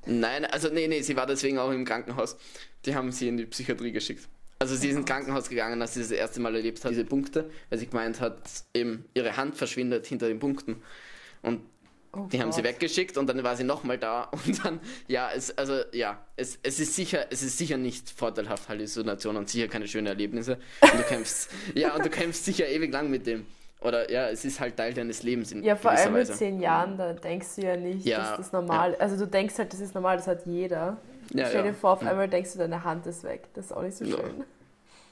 Nein, 0.06 0.46
also 0.46 0.70
nee, 0.70 0.88
nee, 0.88 1.02
sie 1.02 1.16
war 1.16 1.26
deswegen 1.26 1.58
auch 1.60 1.72
im 1.72 1.86
Krankenhaus. 1.86 2.38
Die 2.86 2.96
haben 2.96 3.12
sie 3.12 3.28
in 3.28 3.38
die 3.38 3.46
Psychiatrie 3.46 3.92
geschickt. 3.92 4.28
Also 4.60 4.76
sie 4.76 4.90
ist 4.90 4.96
ins 4.96 5.06
Krankenhaus 5.06 5.50
gegangen, 5.50 5.82
als 5.82 5.94
sie 5.94 6.02
das 6.02 6.12
erste 6.12 6.40
Mal 6.40 6.56
erlebt 6.56 6.84
hat, 6.84 6.92
diese 6.92 7.06
Punkte, 7.06 7.50
weil 7.70 7.80
sie 7.80 7.88
gemeint 7.88 8.22
hat, 8.22 8.38
eben 8.74 9.06
ihre 9.14 9.36
Hand 9.36 9.56
verschwindet 9.56 10.06
hinter 10.06 10.28
den 10.28 10.40
Punkten. 10.40 10.82
Und 11.42 11.62
Oh 12.16 12.28
die 12.32 12.40
haben 12.42 12.52
sie 12.52 12.64
weggeschickt 12.64 13.18
und 13.18 13.28
dann 13.28 13.44
war 13.44 13.56
sie 13.56 13.64
nochmal 13.64 13.98
da 13.98 14.24
und 14.46 14.64
dann, 14.64 14.80
ja, 15.08 15.30
es, 15.36 15.58
also 15.58 15.80
ja, 15.94 16.20
es, 16.36 16.60
es 16.62 16.80
ist 16.80 16.96
sicher, 16.96 17.26
es 17.32 17.42
ist 17.42 17.58
sicher 17.58 17.78
nicht 17.78 18.10
vorteilhaft, 18.12 18.70
Halluzination 18.70 19.36
und 19.36 19.50
sicher 19.50 19.68
keine 19.68 19.88
schönen 19.88 20.08
Erlebnisse. 20.08 20.58
Und 20.82 20.94
du 21.00 21.04
kämpfst, 21.04 21.50
ja, 21.76 21.96
und 21.96 22.06
du 22.06 22.10
kämpfst 22.10 22.46
sicher 22.46 22.68
ewig 22.68 22.92
lang 22.94 23.10
mit 23.10 23.26
dem. 23.26 23.46
Oder 23.82 24.10
ja, 24.12 24.30
es 24.30 24.46
ist 24.46 24.60
halt 24.60 24.78
Teil 24.78 24.94
deines 24.94 25.24
Lebens 25.24 25.52
in 25.52 25.62
Ja, 25.64 25.76
vor 25.76 25.92
allem 25.92 26.14
mit 26.14 26.22
Weise. 26.22 26.34
zehn 26.34 26.62
Jahren, 26.62 26.98
da 26.98 27.12
denkst 27.14 27.56
du 27.58 27.64
ja 27.64 27.76
nicht, 27.76 28.06
Ja, 28.06 28.20
dass 28.20 28.38
das 28.38 28.52
normal 28.54 28.96
Also 28.96 29.18
du 29.18 29.28
denkst 29.30 29.58
halt, 29.58 29.74
das 29.74 29.82
ist 29.82 29.94
normal, 29.94 30.16
das 30.18 30.28
hat 30.28 30.46
jeder. 30.46 30.98
Ja, 31.34 31.48
Stell 31.48 31.64
dir 31.64 31.68
ja. 31.70 31.74
vor, 31.74 31.94
auf 31.94 32.02
einmal 32.06 32.30
denkst 32.30 32.54
du, 32.54 32.60
deine 32.60 32.84
Hand 32.84 33.06
ist 33.08 33.24
weg. 33.24 33.50
Das 33.56 33.66
ist 33.66 33.72
auch 33.74 33.82
nicht 33.82 33.98
so 33.98 34.06
Ja. 34.06 34.18
schön. 34.18 34.44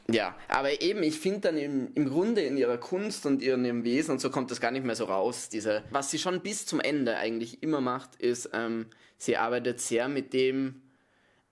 Ja, 0.09 0.35
aber 0.47 0.81
eben, 0.81 1.03
ich 1.03 1.19
finde 1.19 1.41
dann 1.41 1.57
im, 1.57 1.91
im 1.93 2.09
Grunde 2.09 2.41
in 2.41 2.57
ihrer 2.57 2.77
Kunst 2.77 3.25
und 3.25 3.41
in 3.41 3.65
ihrem 3.65 3.83
Wesen 3.83 4.11
und 4.11 4.21
so 4.21 4.29
kommt 4.29 4.51
das 4.51 4.59
gar 4.59 4.71
nicht 4.71 4.85
mehr 4.85 4.95
so 4.95 5.05
raus. 5.05 5.49
Diese, 5.49 5.83
was 5.91 6.11
sie 6.11 6.19
schon 6.19 6.41
bis 6.41 6.65
zum 6.65 6.79
Ende 6.79 7.17
eigentlich 7.17 7.61
immer 7.63 7.81
macht, 7.81 8.15
ist, 8.15 8.49
ähm, 8.53 8.87
sie 9.17 9.37
arbeitet 9.37 9.79
sehr 9.79 10.07
mit 10.07 10.33
dem, 10.33 10.81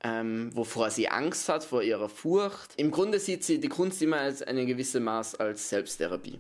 ähm, 0.04 0.50
wovor 0.56 0.90
sie 0.90 1.10
Angst 1.10 1.50
hat, 1.50 1.64
vor 1.64 1.84
ihrer 1.84 2.10
Furcht. 2.10 2.74
Im 2.78 2.92
Grunde 2.92 3.20
sieht 3.20 3.44
sie 3.44 3.60
die 3.60 3.70
Kunst 3.70 4.02
immer 4.02 4.18
als 4.18 4.42
eine 4.42 4.66
gewisse 4.66 5.00
Maß 5.00 5.36
als 5.36 5.70
Selbsttherapie. 5.70 6.40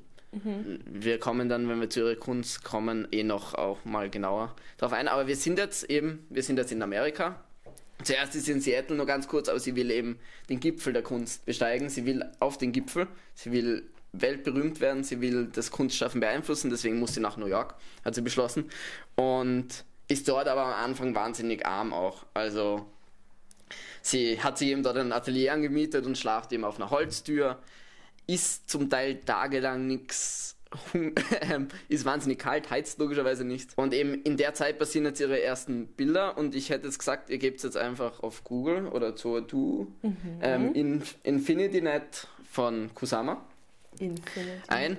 Wir 0.86 1.20
kommen 1.20 1.50
dann, 1.50 1.68
wenn 1.70 1.80
wir 1.80 1.90
zu 1.90 2.02
ihrer 2.02 2.16
Kunst 2.16 2.64
kommen, 2.64 3.08
eh 3.12 3.24
noch 3.24 3.56
auch 3.56 3.84
mal 3.84 4.10
genauer 4.10 4.56
drauf 4.78 4.94
ein. 4.94 5.08
Aber 5.08 5.28
wir 5.28 5.36
sind 5.36 5.58
jetzt 5.58 5.90
eben, 5.90 6.26
wir 6.30 6.44
sind 6.44 6.58
jetzt 6.58 6.72
in 6.72 6.82
Amerika. 6.84 7.44
Zuerst 8.04 8.36
ist 8.36 8.46
sie 8.46 8.54
in 8.54 8.62
Seattle 8.62 8.96
nur 8.96 9.06
ganz 9.06 9.28
kurz, 9.28 9.50
aber 9.50 9.60
sie 9.60 9.76
will 9.76 9.92
eben 9.92 10.20
den 10.50 10.60
Gipfel 10.60 10.94
der 10.94 11.04
Kunst 11.04 11.46
besteigen. 11.46 11.90
Sie 11.90 12.06
will 12.06 12.26
auf 12.40 12.58
den 12.58 12.72
Gipfel, 12.72 13.08
sie 13.36 13.52
will 13.52 13.90
weltberühmt 14.14 14.80
werden, 14.80 15.04
sie 15.04 15.22
will 15.22 15.50
das 15.54 15.70
Kunstschaffen 15.72 16.22
beeinflussen, 16.22 16.70
deswegen 16.70 17.00
muss 17.00 17.14
sie 17.14 17.20
nach 17.20 17.38
New 17.38 17.46
York, 17.46 17.76
hat 18.04 18.16
sie 18.16 18.22
beschlossen. 18.22 18.70
Und 19.16 19.84
ist 20.08 20.28
dort 20.28 20.48
aber 20.48 20.66
am 20.66 20.74
Anfang 20.74 21.14
wahnsinnig 21.14 21.66
arm 21.66 21.94
auch. 21.94 22.26
Also 22.34 22.86
sie 24.02 24.42
hat 24.42 24.58
sich 24.58 24.70
eben 24.70 24.82
dort 24.82 24.98
ein 24.98 25.12
Atelier 25.12 25.54
angemietet 25.54 26.06
und 26.06 26.18
schlaft 26.18 26.52
eben 26.52 26.64
auf 26.64 26.78
einer 26.78 26.90
Holztür, 26.90 27.60
isst 28.26 28.70
zum 28.70 28.90
Teil 28.90 29.20
tagelang 29.20 29.88
nichts. 29.88 30.56
ist 31.90 32.06
wahnsinnig 32.06 32.40
kalt, 32.40 32.70
heizt 32.70 33.00
logischerweise 33.00 33.44
nicht. 33.44 33.72
Und 33.76 33.94
eben 33.94 34.14
in 34.24 34.38
der 34.38 34.54
Zeit 34.54 34.78
passieren 34.78 35.06
jetzt 35.06 35.20
ihre 35.20 35.42
ersten 35.42 35.88
Bilder 35.88 36.38
und 36.38 36.54
ich 36.56 36.70
hätte 36.70 36.86
jetzt 36.86 37.00
gesagt, 37.00 37.30
ihr 37.30 37.40
gebt 37.40 37.64
jetzt 37.64 37.78
einfach 37.78 38.22
auf 38.22 38.44
Google 38.44 38.88
oder 38.88 39.16
Zoatu 39.16 39.88
ähm, 40.42 40.74
in, 40.76 41.04
InfinityNet 41.24 42.28
von 42.52 42.94
Kusama 42.94 43.44
Infinite. 44.00 44.62
ein. 44.68 44.98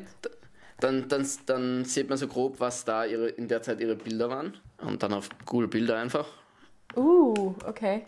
Dann, 0.80 1.08
dann, 1.08 1.28
dann 1.46 1.84
sieht 1.84 2.08
man 2.08 2.16
so 2.16 2.26
grob, 2.26 2.58
was 2.58 2.84
da 2.84 3.04
ihre, 3.04 3.28
in 3.28 3.48
der 3.48 3.62
Zeit 3.62 3.80
ihre 3.80 3.96
Bilder 3.96 4.30
waren. 4.30 4.56
Und 4.78 5.02
dann 5.02 5.12
auf 5.12 5.28
Google 5.44 5.68
Bilder 5.68 5.98
einfach. 5.98 6.26
Uh, 6.96 7.54
okay. 7.66 8.06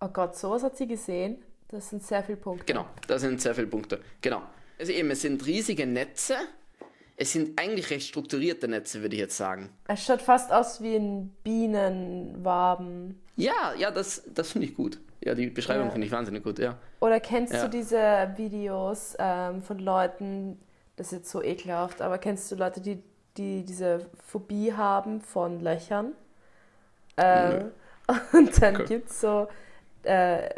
Oh 0.00 0.08
Gott, 0.08 0.36
sowas 0.36 0.62
hat 0.64 0.76
sie 0.76 0.88
gesehen. 0.88 1.38
Das 1.68 1.88
sind 1.88 2.02
sehr 2.02 2.24
viele 2.24 2.36
Punkte. 2.36 2.64
Genau, 2.64 2.86
da 3.06 3.18
sind 3.18 3.40
sehr 3.40 3.54
viele 3.54 3.68
Punkte. 3.68 4.00
Genau. 4.20 4.42
Also 4.78 4.92
eben, 4.92 5.10
es 5.12 5.22
sind 5.22 5.46
riesige 5.46 5.86
Netze. 5.86 6.34
Es 7.22 7.32
sind 7.32 7.60
eigentlich 7.60 7.90
recht 7.90 8.08
strukturierte 8.08 8.66
Netze, 8.66 9.02
würde 9.02 9.14
ich 9.14 9.20
jetzt 9.20 9.36
sagen. 9.36 9.68
Es 9.88 10.04
schaut 10.04 10.22
fast 10.22 10.50
aus 10.52 10.80
wie 10.80 10.96
ein 10.96 11.28
Bienenwaben. 11.44 13.20
Ja, 13.36 13.74
ja, 13.76 13.90
das, 13.90 14.22
das 14.34 14.52
finde 14.52 14.68
ich 14.68 14.74
gut. 14.74 14.98
Ja, 15.22 15.34
die 15.34 15.50
Beschreibung 15.50 15.86
Ja. 15.86 15.90
finde 15.90 16.06
ich 16.06 16.12
wahnsinnig 16.12 16.42
gut, 16.42 16.58
ja. 16.58 16.78
Oder 17.00 17.20
kennst 17.20 17.52
Ja. 17.52 17.62
du 17.62 17.68
diese 17.68 18.32
Videos 18.36 19.16
ähm, 19.18 19.62
von 19.62 19.78
Leuten, 19.78 20.58
das 20.96 21.08
ist 21.08 21.12
jetzt 21.12 21.30
so 21.30 21.42
ekelhaft, 21.42 22.00
aber 22.00 22.16
kennst 22.18 22.50
du 22.50 22.56
Leute, 22.56 22.80
die, 22.80 23.02
die 23.36 23.64
diese 23.64 24.06
Phobie 24.26 24.72
haben 24.72 25.20
von 25.20 25.60
Löchern? 25.60 26.12
Ähm, 27.16 27.72
und 28.32 28.62
dann 28.62 28.74
Okay. 28.76 28.84
gibt 28.86 29.10
es 29.10 29.20
so, 29.20 29.48
äh, 30.04 30.48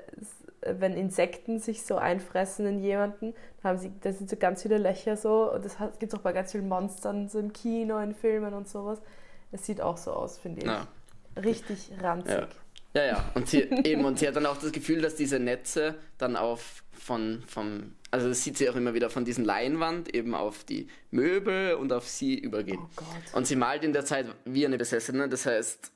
wenn 0.64 0.95
Insekten 0.95 1.59
sich 1.59 1.85
so 1.85 1.97
einfressen 1.97 2.66
in 2.66 2.81
jemanden, 2.81 3.35
dann 3.62 3.73
haben 3.73 3.78
sie, 3.78 3.92
da 4.00 4.12
sind 4.12 4.31
so 4.31 4.37
ganz 4.37 4.62
viele 4.62 4.78
Löcher 4.78 5.16
so 5.16 5.52
und 5.52 5.64
das 5.64 5.76
gibt 5.99 6.12
es 6.12 6.19
auch 6.19 6.23
bei 6.23 6.33
ganz 6.33 6.52
vielen 6.52 6.69
Monstern, 6.69 7.28
so 7.28 7.38
im 7.38 7.52
Kino, 7.52 7.99
in 7.99 8.14
Filmen 8.14 8.54
und 8.54 8.69
sowas. 8.69 9.00
Es 9.50 9.66
sieht 9.66 9.81
auch 9.81 9.97
so 9.97 10.12
aus, 10.12 10.38
finde 10.38 10.61
ich. 10.61 10.66
Ja. 10.66 10.87
Richtig 11.37 11.90
ranzig. 12.00 12.33
Ja. 12.33 12.49
Ja, 12.95 13.04
ja. 13.04 13.25
Und 13.35 13.49
sie, 13.49 13.62
eben, 13.85 14.04
und 14.04 14.19
sie 14.19 14.28
hat 14.28 14.37
dann 14.37 14.47
auch 14.47 14.59
das 14.59 14.73
Gefühl, 14.73 15.00
dass 15.00 15.14
diese 15.14 15.38
Netze 15.38 15.95
dann 16.19 16.37
auf 16.37 16.83
von, 16.92 17.42
vom, 17.47 17.95
also 18.11 18.28
das 18.28 18.45
sieht 18.45 18.59
sie 18.59 18.69
auch 18.71 18.76
immer 18.76 18.95
wieder 18.95 19.11
von 19.11 19.25
diesen 19.25 19.45
Leinwand 19.45 20.14
eben 20.14 20.35
auf 20.35 20.62
die 20.64 20.88
Möbel 21.11 21.75
und 21.75 21.92
auf 21.92 22.07
sie 22.07 22.38
übergehen. 22.38 22.78
Oh 22.81 22.88
Gott. 22.97 23.35
Und 23.35 23.47
sie 23.47 23.57
malt 23.57 23.83
in 23.83 23.92
der 23.92 24.04
Zeit 24.04 24.26
wie 24.45 24.64
eine 24.64 24.78
Besessene, 24.78 25.28
das 25.28 25.47
heißt, 25.47 25.90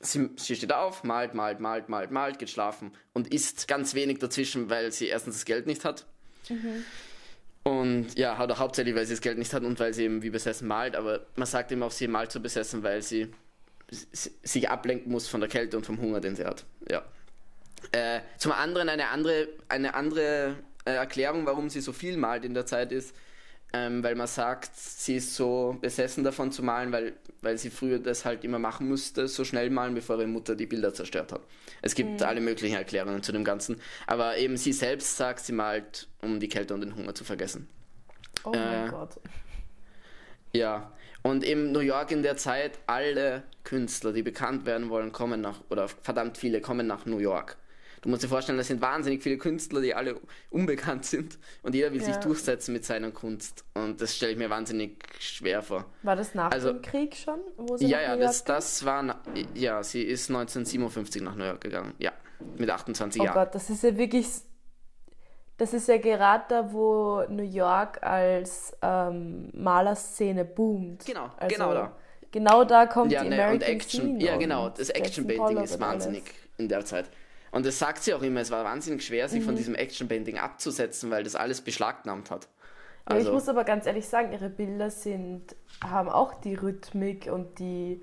sie, 0.00 0.30
sie 0.36 0.56
steht 0.56 0.72
auf, 0.72 1.04
malt, 1.04 1.34
malt, 1.34 1.60
malt, 1.60 1.88
malt, 1.88 2.10
malt, 2.10 2.38
geht 2.38 2.50
schlafen 2.50 2.92
und 3.12 3.32
isst 3.32 3.68
ganz 3.68 3.94
wenig 3.94 4.18
dazwischen, 4.18 4.70
weil 4.70 4.92
sie 4.92 5.06
erstens 5.08 5.36
das 5.36 5.44
Geld 5.44 5.66
nicht 5.66 5.84
hat. 5.84 6.06
Und 7.64 8.18
ja, 8.18 8.42
oder 8.42 8.58
hauptsächlich, 8.58 8.94
weil 8.94 9.04
sie 9.04 9.14
das 9.14 9.20
Geld 9.20 9.36
nicht 9.38 9.52
hat 9.52 9.62
und 9.62 9.78
weil 9.78 9.92
sie 9.92 10.04
eben 10.04 10.22
wie 10.22 10.30
besessen 10.30 10.68
malt, 10.68 10.96
aber 10.96 11.26
man 11.36 11.46
sagt 11.46 11.70
eben 11.72 11.82
auch, 11.82 11.90
sie 11.90 12.08
malt 12.08 12.32
so 12.32 12.40
besessen, 12.40 12.82
weil 12.82 13.02
sie 13.02 13.30
s- 13.90 14.30
sich 14.42 14.70
ablenken 14.70 15.12
muss 15.12 15.28
von 15.28 15.40
der 15.40 15.50
Kälte 15.50 15.76
und 15.76 15.84
vom 15.84 16.00
Hunger, 16.00 16.20
den 16.20 16.34
sie 16.36 16.44
hat. 16.46 16.64
Ja. 16.90 17.02
Äh, 17.92 18.20
zum 18.38 18.52
anderen 18.52 18.88
eine 18.88 19.08
andere, 19.08 19.48
eine 19.68 19.94
andere 19.94 20.56
äh, 20.84 20.92
Erklärung, 20.94 21.44
warum 21.46 21.68
sie 21.68 21.80
so 21.80 21.92
viel 21.92 22.16
malt 22.16 22.44
in 22.44 22.54
der 22.54 22.64
Zeit 22.66 22.90
ist, 22.90 23.14
ähm, 23.72 24.02
weil 24.02 24.14
man 24.14 24.26
sagt, 24.26 24.74
sie 24.74 25.16
ist 25.16 25.34
so 25.34 25.76
besessen 25.80 26.24
davon 26.24 26.50
zu 26.52 26.62
malen, 26.62 26.92
weil, 26.92 27.14
weil 27.42 27.58
sie 27.58 27.70
früher 27.70 27.98
das 27.98 28.24
halt 28.24 28.44
immer 28.44 28.58
machen 28.58 28.88
musste, 28.88 29.28
so 29.28 29.44
schnell 29.44 29.70
malen, 29.70 29.94
bevor 29.94 30.16
ihre 30.16 30.26
Mutter 30.26 30.54
die 30.56 30.66
Bilder 30.66 30.94
zerstört 30.94 31.32
hat. 31.32 31.42
Es 31.82 31.94
gibt 31.94 32.22
alle 32.22 32.40
möglichen 32.40 32.76
Erklärungen 32.76 33.22
zu 33.22 33.32
dem 33.32 33.44
Ganzen, 33.44 33.80
aber 34.06 34.38
eben 34.38 34.56
sie 34.56 34.72
selbst 34.72 35.16
sagt, 35.16 35.40
sie 35.40 35.52
malt, 35.52 36.08
um 36.22 36.40
die 36.40 36.48
Kälte 36.48 36.74
und 36.74 36.80
den 36.80 36.94
Hunger 36.96 37.14
zu 37.14 37.24
vergessen. 37.24 37.68
Oh 38.44 38.56
mein 38.62 38.86
Äh, 38.86 38.88
Gott. 38.88 39.20
Ja, 40.52 40.92
und 41.22 41.44
in 41.44 41.72
New 41.72 41.80
York 41.80 42.10
in 42.10 42.22
der 42.22 42.36
Zeit, 42.36 42.78
alle 42.86 43.42
Künstler, 43.64 44.12
die 44.12 44.22
bekannt 44.22 44.64
werden 44.66 44.88
wollen, 44.88 45.12
kommen 45.12 45.40
nach, 45.40 45.60
oder 45.68 45.88
verdammt 45.88 46.38
viele 46.38 46.60
kommen 46.60 46.86
nach 46.86 47.04
New 47.06 47.18
York. 47.18 47.56
Du 48.08 48.12
musst 48.12 48.22
dir 48.24 48.28
vorstellen, 48.28 48.56
das 48.56 48.68
sind 48.68 48.80
wahnsinnig 48.80 49.22
viele 49.22 49.36
Künstler, 49.36 49.82
die 49.82 49.94
alle 49.94 50.18
unbekannt 50.48 51.04
sind 51.04 51.38
und 51.62 51.74
jeder 51.74 51.92
will 51.92 52.00
sich 52.02 52.14
Ja. 52.14 52.20
durchsetzen 52.20 52.72
mit 52.72 52.82
seiner 52.86 53.10
Kunst. 53.10 53.66
Und 53.74 54.00
das 54.00 54.16
stelle 54.16 54.32
ich 54.32 54.38
mir 54.38 54.48
wahnsinnig 54.48 55.04
schwer 55.18 55.60
vor. 55.60 55.84
War 56.04 56.16
das 56.16 56.34
nach 56.34 56.50
also- 56.50 56.72
dem 56.72 56.80
Krieg 56.80 57.14
schon? 57.14 57.38
Wo 57.58 57.76
sie 57.76 57.84
Ja, 57.86 58.00
ja, 58.00 58.16
das, 58.16 58.44
das 58.44 58.82
war, 58.86 59.20
ja, 59.52 59.82
sie 59.82 60.00
ist 60.04 60.30
1957 60.30 61.20
nach 61.20 61.34
New 61.34 61.44
York 61.44 61.60
gegangen. 61.60 61.92
Ja, 61.98 62.12
mit 62.56 62.70
28 62.70 63.20
Oh 63.20 63.24
Jahren. 63.26 63.34
Gott, 63.34 63.54
das 63.54 63.68
ist 63.68 63.82
ja 63.82 63.94
wirklich. 63.94 64.26
Das 65.58 65.74
ist 65.74 65.86
ja 65.88 65.98
gerade 65.98 66.44
da, 66.48 66.72
wo 66.72 67.24
New 67.28 67.42
York 67.42 68.02
als 68.02 68.74
ähm, 68.80 69.50
Malerszene 69.52 70.46
boomt. 70.46 71.04
Genau, 71.04 71.30
Also, 71.36 71.54
genau 71.54 71.74
da. 71.74 71.96
Genau 72.32 72.64
da 72.64 72.86
kommt 72.86 73.12
Ja, 73.12 73.22
die 73.22 73.28
ne, 73.28 73.34
American 73.34 73.54
und 73.56 73.62
Action, 73.64 74.00
Scene 74.02 74.24
ja 74.24 74.36
genau, 74.38 74.70
das 74.70 74.88
Jackson 74.88 75.04
Action 75.04 75.26
Painting 75.26 75.44
Pollock 75.44 75.64
ist 75.64 75.74
und 75.76 75.82
alles. 75.82 75.92
wahnsinnig 76.06 76.22
in 76.56 76.68
der 76.70 76.84
Zeit. 76.86 77.10
Und 77.50 77.64
das 77.66 77.78
sagt 77.78 78.02
sie 78.02 78.14
auch 78.14 78.22
immer, 78.22 78.40
es 78.40 78.50
war 78.50 78.64
wahnsinnig 78.64 79.04
schwer, 79.04 79.28
sich 79.28 79.40
Mhm. 79.40 79.46
von 79.46 79.56
diesem 79.56 79.74
Action 79.74 80.08
Painting 80.08 80.38
abzusetzen, 80.38 81.10
weil 81.10 81.22
das 81.24 81.34
alles 81.34 81.60
beschlagnahmt 81.60 82.30
hat. 82.30 82.44
Ja, 83.08 83.14
ich 83.16 83.20
Also, 83.20 83.32
muss 83.32 83.48
aber 83.48 83.64
ganz 83.64 83.86
ehrlich 83.86 84.06
sagen, 84.06 84.32
ihre 84.32 84.50
Bilder 84.50 84.90
sind, 84.90 85.56
haben 85.82 86.08
auch 86.10 86.34
die 86.34 86.54
Rhythmik 86.54 87.30
und 87.32 87.58
die, 87.58 88.02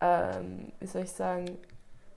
ähm, 0.00 0.72
wie 0.80 0.86
soll 0.86 1.02
ich 1.02 1.10
sagen, 1.10 1.58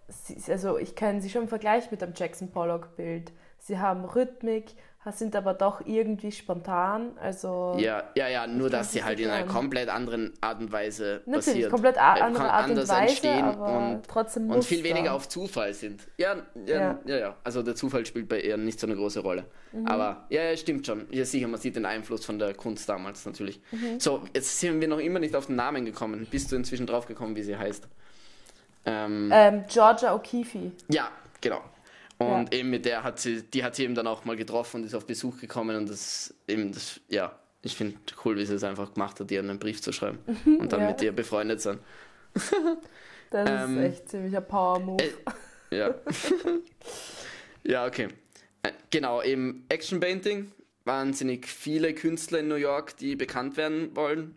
sie, 0.07 0.51
also 0.51 0.77
ich 0.77 0.95
kenne 0.95 1.21
sie 1.21 1.29
schon 1.29 1.43
im 1.43 1.47
Vergleich 1.47 1.89
mit 1.91 2.01
dem 2.01 2.13
Jackson 2.15 2.51
Pollock 2.51 2.95
Bild. 2.95 3.31
Sie 3.59 3.79
haben 3.79 4.05
Rhythmik, 4.05 4.75
sind 5.11 5.35
aber 5.35 5.53
doch 5.53 5.85
irgendwie 5.85 6.31
spontan, 6.31 7.11
also 7.21 7.75
ja, 7.79 8.03
ja, 8.15 8.27
ja, 8.27 8.47
nur 8.47 8.69
dass 8.69 8.91
sie 8.91 9.03
halt 9.03 9.19
in 9.19 9.29
einer 9.29 9.45
komplett 9.45 9.89
anderen 9.89 10.33
Art 10.41 10.59
und 10.59 10.71
Weise 10.71 11.21
natürlich 11.25 11.45
passiert. 11.45 11.71
komplett 11.71 11.97
andere 11.97 12.51
Art 12.51 12.65
und 12.65 12.71
anders 12.71 12.89
Weise, 12.89 13.01
entstehen 13.27 13.49
und, 13.49 14.07
trotzdem 14.07 14.49
und 14.49 14.63
viel 14.65 14.83
weniger 14.83 15.13
auf 15.13 15.29
Zufall 15.29 15.73
sind. 15.73 16.01
Ja, 16.17 16.35
ja, 16.65 16.75
Ja. 16.75 16.99
ja, 17.05 17.17
ja, 17.17 17.35
Also 17.43 17.63
der 17.63 17.75
Zufall 17.75 18.05
spielt 18.05 18.27
bei 18.27 18.41
ihr 18.41 18.57
nicht 18.57 18.79
so 18.79 18.87
eine 18.87 18.95
große 18.95 19.19
Rolle. 19.21 19.45
Mhm. 19.71 19.87
Aber 19.87 20.25
ja, 20.29 20.43
ja, 20.43 20.57
stimmt 20.57 20.85
schon. 20.85 21.05
Ja, 21.11 21.25
sicher, 21.25 21.47
man 21.47 21.59
sieht 21.59 21.75
den 21.75 21.85
Einfluss 21.85 22.25
von 22.25 22.39
der 22.39 22.53
Kunst 22.53 22.87
damals 22.89 23.25
natürlich. 23.25 23.61
Mhm. 23.71 23.99
So, 23.99 24.21
jetzt 24.33 24.59
sind 24.59 24.79
wir 24.81 24.87
noch 24.87 24.99
immer 24.99 25.19
nicht 25.19 25.35
auf 25.35 25.45
den 25.47 25.55
Namen 25.55 25.85
gekommen. 25.85 26.27
Bist 26.29 26.51
du 26.51 26.55
inzwischen 26.55 26.85
drauf 26.87 27.05
gekommen, 27.05 27.35
wie 27.35 27.43
sie 27.43 27.55
heißt? 27.57 27.87
Ähm, 28.85 29.29
Ähm, 29.33 29.63
Georgia 29.67 30.15
O'Keeffe. 30.15 30.71
Ja, 30.89 31.09
genau. 31.41 31.61
Und 32.19 32.53
eben 32.53 32.69
mit 32.71 32.85
der 32.85 33.03
hat 33.03 33.19
sie, 33.19 33.43
die 33.43 33.63
hat 33.63 33.75
sie 33.75 33.83
eben 33.83 33.93
dann 33.95 34.07
auch 34.07 34.25
mal 34.25 34.35
getroffen 34.35 34.77
und 34.81 34.87
ist 34.87 34.95
auf 34.95 35.05
Besuch 35.05 35.39
gekommen 35.39 35.75
und 35.75 35.89
das 35.89 36.33
eben 36.47 36.71
das, 36.71 36.99
ja, 37.09 37.37
ich 37.61 37.75
finde 37.75 37.97
cool, 38.25 38.37
wie 38.37 38.45
sie 38.45 38.55
es 38.55 38.63
einfach 38.63 38.93
gemacht 38.93 39.19
hat, 39.19 39.29
ihr 39.29 39.39
einen 39.39 39.59
Brief 39.59 39.81
zu 39.81 39.91
schreiben 39.91 40.17
und 40.59 40.71
dann 40.73 40.81
Ja. 40.81 40.87
mit 40.87 41.01
ihr 41.01 41.11
befreundet 41.11 41.61
sein. 41.61 41.79
Das 43.29 43.49
Ähm, 43.69 43.77
ist 43.79 43.83
echt 43.83 44.09
ziemlicher 44.09 44.39
Power-Move. 44.39 45.03
Äh, 45.03 45.77
Ja. 45.77 45.95
ja, 47.65 47.85
okay. 47.85 48.07
Äh, 48.63 48.71
genau, 48.89 49.19
im 49.19 49.65
Action 49.67 49.99
Painting 49.99 50.49
wahnsinnig 50.85 51.45
viele 51.45 51.93
Künstler 51.93 52.39
in 52.39 52.47
New 52.47 52.55
York, 52.55 52.95
die 52.95 53.17
bekannt 53.17 53.57
werden 53.57 53.93
wollen. 53.97 54.33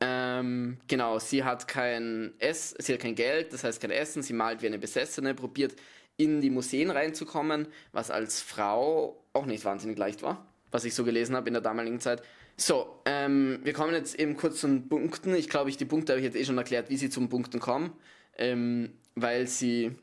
Ähm, 0.00 0.78
genau, 0.88 1.20
sie 1.20 1.44
hat 1.44 1.68
kein 1.68 2.34
Ess, 2.40 2.74
sie 2.78 2.92
hat 2.94 3.00
kein 3.00 3.14
Geld, 3.14 3.52
das 3.52 3.62
heißt 3.62 3.80
kein 3.80 3.92
Essen, 3.92 4.22
sie 4.22 4.32
malt 4.32 4.60
wie 4.60 4.66
eine 4.66 4.78
Besessene, 4.78 5.34
probiert 5.34 5.76
in 6.16 6.40
die 6.40 6.50
Museen 6.50 6.90
reinzukommen, 6.90 7.68
was 7.92 8.10
als 8.10 8.40
Frau 8.40 9.22
auch 9.32 9.46
nicht 9.46 9.64
wahnsinnig 9.64 9.98
leicht 9.98 10.22
war, 10.22 10.46
was 10.70 10.84
ich 10.84 10.94
so 10.94 11.04
gelesen 11.04 11.34
habe 11.34 11.48
in 11.48 11.54
der 11.54 11.62
damaligen 11.62 12.00
Zeit. 12.00 12.22
So, 12.56 13.00
ähm, 13.04 13.58
wir 13.64 13.72
kommen 13.72 13.94
jetzt 13.94 14.18
eben 14.18 14.36
kurz 14.36 14.60
zu 14.60 14.68
den 14.68 14.88
Punkten. 14.88 15.34
Ich 15.34 15.48
glaube, 15.48 15.70
ich 15.70 15.76
die 15.76 15.84
Punkte 15.84 16.12
habe 16.12 16.20
ich 16.20 16.26
jetzt 16.26 16.36
eh 16.36 16.44
schon 16.44 16.58
erklärt, 16.58 16.88
wie 16.88 16.96
sie 16.96 17.10
zum 17.10 17.28
Punkten 17.28 17.58
kommen, 17.58 17.92
ähm, 18.38 18.92
weil 19.16 19.48
sie 19.48 19.96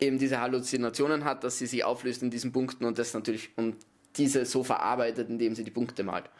eben 0.00 0.18
diese 0.18 0.40
Halluzinationen 0.40 1.24
hat, 1.24 1.44
dass 1.44 1.58
sie 1.58 1.66
sich 1.66 1.84
auflöst 1.84 2.22
in 2.22 2.30
diesen 2.30 2.52
Punkten 2.52 2.84
und 2.84 2.98
das 2.98 3.12
natürlich 3.12 3.50
und 3.56 3.76
diese 4.16 4.46
so 4.46 4.64
verarbeitet, 4.64 5.28
indem 5.28 5.54
sie 5.54 5.64
die 5.64 5.70
Punkte 5.70 6.04
malt. 6.04 6.30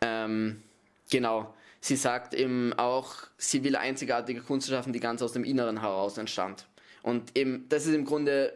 Ähm, 0.00 0.62
genau. 1.10 1.54
Sie 1.80 1.96
sagt 1.96 2.32
eben 2.32 2.72
auch, 2.74 3.14
sie 3.36 3.64
will 3.64 3.76
einzigartige 3.76 4.40
Kunst 4.40 4.68
schaffen, 4.68 4.92
die 4.92 5.00
ganz 5.00 5.20
aus 5.20 5.32
dem 5.32 5.44
Inneren 5.44 5.80
heraus 5.80 6.16
entstand. 6.16 6.66
Und 7.02 7.36
eben, 7.36 7.66
das 7.68 7.86
ist 7.86 7.94
im 7.94 8.04
Grunde 8.04 8.52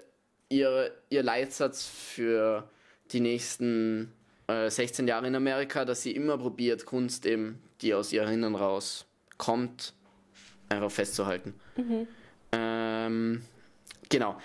ihr, 0.49 0.93
ihr 1.11 1.23
Leitsatz 1.23 1.87
für 1.87 2.69
die 3.13 3.21
nächsten 3.21 4.13
äh, 4.47 4.71
16 4.71 5.09
Jahre 5.09 5.27
in 5.27 5.35
Amerika, 5.35 5.85
dass 5.85 6.03
sie 6.03 6.13
immer 6.13 6.39
probiert, 6.39 6.87
Kunst 6.87 7.27
eben, 7.27 7.61
die 7.81 7.95
aus 7.95 8.13
ihr 8.13 8.23
Inneren 8.25 8.55
raus 8.55 9.07
kommt, 9.39 9.93
einfach 10.69 10.91
festzuhalten. 10.91 11.55
Mhm. 11.77 12.07
Ähm, 12.53 13.43
genau. 14.09 14.39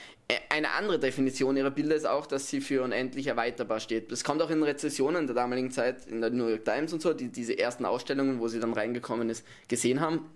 Eine 0.49 0.71
andere 0.71 0.97
Definition 0.97 1.57
ihrer 1.57 1.71
Bilder 1.71 1.95
ist 1.95 2.07
auch, 2.07 2.25
dass 2.25 2.49
sie 2.49 2.61
für 2.61 2.83
unendlich 2.83 3.27
erweiterbar 3.27 3.81
steht. 3.81 4.11
Das 4.11 4.23
kommt 4.23 4.41
auch 4.41 4.49
in 4.49 4.63
Rezessionen 4.63 5.27
der 5.27 5.35
damaligen 5.35 5.71
Zeit, 5.71 6.05
in 6.07 6.21
der 6.21 6.29
New 6.29 6.47
York 6.47 6.63
Times 6.63 6.93
und 6.93 7.01
so, 7.01 7.13
die 7.13 7.29
diese 7.29 7.57
ersten 7.59 7.85
Ausstellungen, 7.85 8.39
wo 8.39 8.47
sie 8.47 8.61
dann 8.61 8.71
reingekommen 8.71 9.29
ist, 9.29 9.45
gesehen 9.67 9.99
haben. 9.99 10.29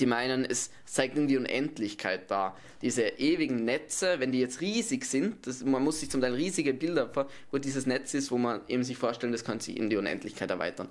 Die 0.00 0.06
meinen, 0.06 0.44
es 0.44 0.70
zeigt 0.86 1.16
irgendwie 1.16 1.36
Unendlichkeit 1.36 2.30
da. 2.30 2.56
Diese 2.82 3.02
ewigen 3.02 3.64
Netze, 3.64 4.18
wenn 4.18 4.32
die 4.32 4.40
jetzt 4.40 4.60
riesig 4.60 5.04
sind, 5.04 5.46
das, 5.46 5.64
man 5.64 5.84
muss 5.84 6.00
sich 6.00 6.10
zum 6.10 6.20
Teil 6.20 6.34
riesige 6.34 6.74
Bilder, 6.74 7.10
wo 7.50 7.58
dieses 7.58 7.86
Netz 7.86 8.12
ist, 8.14 8.30
wo 8.30 8.38
man 8.38 8.60
eben 8.66 8.82
sich 8.82 8.96
vorstellen, 8.96 9.32
das 9.32 9.44
kann 9.44 9.60
sich 9.60 9.76
in 9.76 9.90
die 9.90 9.96
Unendlichkeit 9.96 10.50
erweitern. 10.50 10.88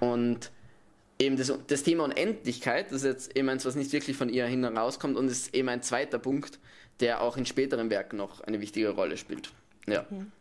Und 0.00 0.50
eben 1.18 1.36
das, 1.36 1.52
das 1.66 1.82
Thema 1.82 2.04
Unendlichkeit, 2.04 2.86
das 2.86 2.98
ist 2.98 3.04
jetzt 3.04 3.36
eben 3.36 3.48
eins, 3.48 3.64
was 3.64 3.74
nicht 3.74 3.92
wirklich 3.92 4.16
von 4.16 4.28
ihr 4.28 4.46
hin 4.46 4.62
herauskommt 4.62 5.16
und 5.16 5.28
ist 5.28 5.54
eben 5.54 5.68
ein 5.68 5.82
zweiter 5.82 6.18
Punkt, 6.18 6.58
der 7.00 7.22
auch 7.22 7.36
in 7.36 7.46
späteren 7.46 7.90
Werken 7.90 8.16
noch 8.16 8.40
eine 8.42 8.60
wichtige 8.60 8.90
Rolle 8.90 9.16
spielt. 9.16 9.50
Ja. 9.86 10.06
Mhm. 10.10 10.32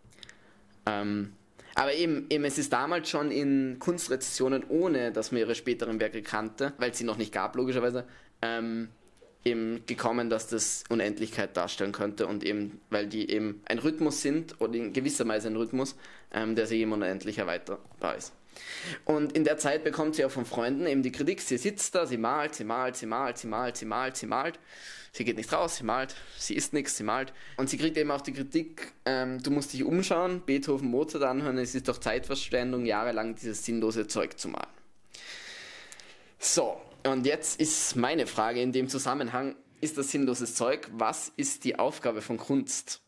Ähm, 0.86 1.34
aber 1.75 1.94
eben, 1.94 2.25
eben, 2.29 2.46
es 2.46 2.58
ist 2.58 2.72
damals 2.72 3.10
schon 3.10 3.32
in 3.32 3.77
Kunstrezessionen, 3.79 4.63
ohne 4.70 5.12
dass 5.12 5.32
man 5.32 5.41
ihre 5.41 5.55
späteren 5.55 6.00
Werke 6.00 6.22
kannte, 6.22 6.74
weil 6.77 6.91
es 6.91 6.98
sie 6.98 7.03
noch 7.03 7.17
nicht 7.17 7.34
gab, 7.34 7.55
logischerweise, 7.55 8.05
ähm, 8.41 8.88
eben 9.44 9.86
gekommen, 9.86 10.29
dass 10.29 10.48
das 10.48 10.86
Unendlichkeit 10.89 11.55
darstellen 11.55 11.91
könnte 11.91 12.27
und 12.27 12.44
eben, 12.44 12.79
weil 12.89 13.08
die 13.08 13.29
eben 13.29 13.62
ein 13.65 13.79
Rhythmus 13.79 14.22
sind 14.22 14.60
oder 14.60 14.74
in 14.74 14.94
gewisser 14.94 15.27
Weise 15.27 15.50
ein 15.50 15.55
Rhythmus, 15.55 15.96
ähm, 16.34 16.55
der 16.55 16.65
sich 16.65 16.79
eben 16.79 16.94
unendlich 16.94 17.38
erweiterbar 17.38 18.15
ist. 18.15 18.34
Und 19.04 19.34
in 19.34 19.44
der 19.44 19.58
Zeit 19.58 19.84
bekommt 19.84 20.16
sie 20.16 20.26
auch 20.26 20.32
von 20.32 20.46
Freunden 20.46 20.88
eben 20.88 21.04
die 21.04 21.12
Kritik, 21.12 21.42
sie 21.42 21.58
sitzt 21.58 21.96
da, 21.96 22.06
sie 22.06 22.18
malt, 22.18 22.56
sie 22.56 22.64
malt, 22.64 22.96
sie 22.98 23.06
malt, 23.06 23.38
sie 23.38 23.48
malt, 23.48 23.78
sie 23.78 23.86
malt, 23.86 24.18
sie 24.18 24.28
malt. 24.28 24.60
Sie 25.12 25.24
geht 25.24 25.38
nicht 25.38 25.54
raus, 25.54 25.78
sie 25.78 25.86
malt, 25.86 26.14
sie 26.38 26.56
isst 26.56 26.74
nichts, 26.74 26.98
sie 26.98 27.04
malt. 27.04 27.32
Und 27.56 27.70
sie 27.70 27.78
kriegt 27.78 27.96
eben 27.96 28.12
auch 28.12 28.20
die 28.20 28.34
Kritik, 28.34 28.92
ähm, 29.06 29.42
du 29.42 29.50
musst 29.50 29.72
dich 29.72 29.86
umschauen, 29.86 30.42
Beethoven, 30.46 30.90
Mozart 30.90 31.24
anhören, 31.24 31.58
es 31.58 31.74
ist 31.74 31.88
doch 31.88 32.00
Zeitverschwendung, 32.00 32.86
jahrelang 32.86 33.36
dieses 33.36 33.64
sinnlose 33.64 34.08
Zeug 34.08 34.38
zu 34.38 34.50
malen. 34.50 34.68
So, 36.38 36.82
und 37.06 37.25
jetzt 37.25 37.62
ist 37.62 37.96
meine 37.96 38.27
Frage 38.27 38.62
in 38.62 38.74
dem 38.74 38.90
Zusammenhang, 38.90 39.56
ist 39.79 39.98
das 39.98 40.12
sinnloses 40.12 40.56
Zeug? 40.56 40.90
Was 40.92 41.32
ist 41.38 41.64
die 41.64 41.79
Aufgabe 41.79 42.22
von 42.22 42.38
Kunst? 42.38 43.01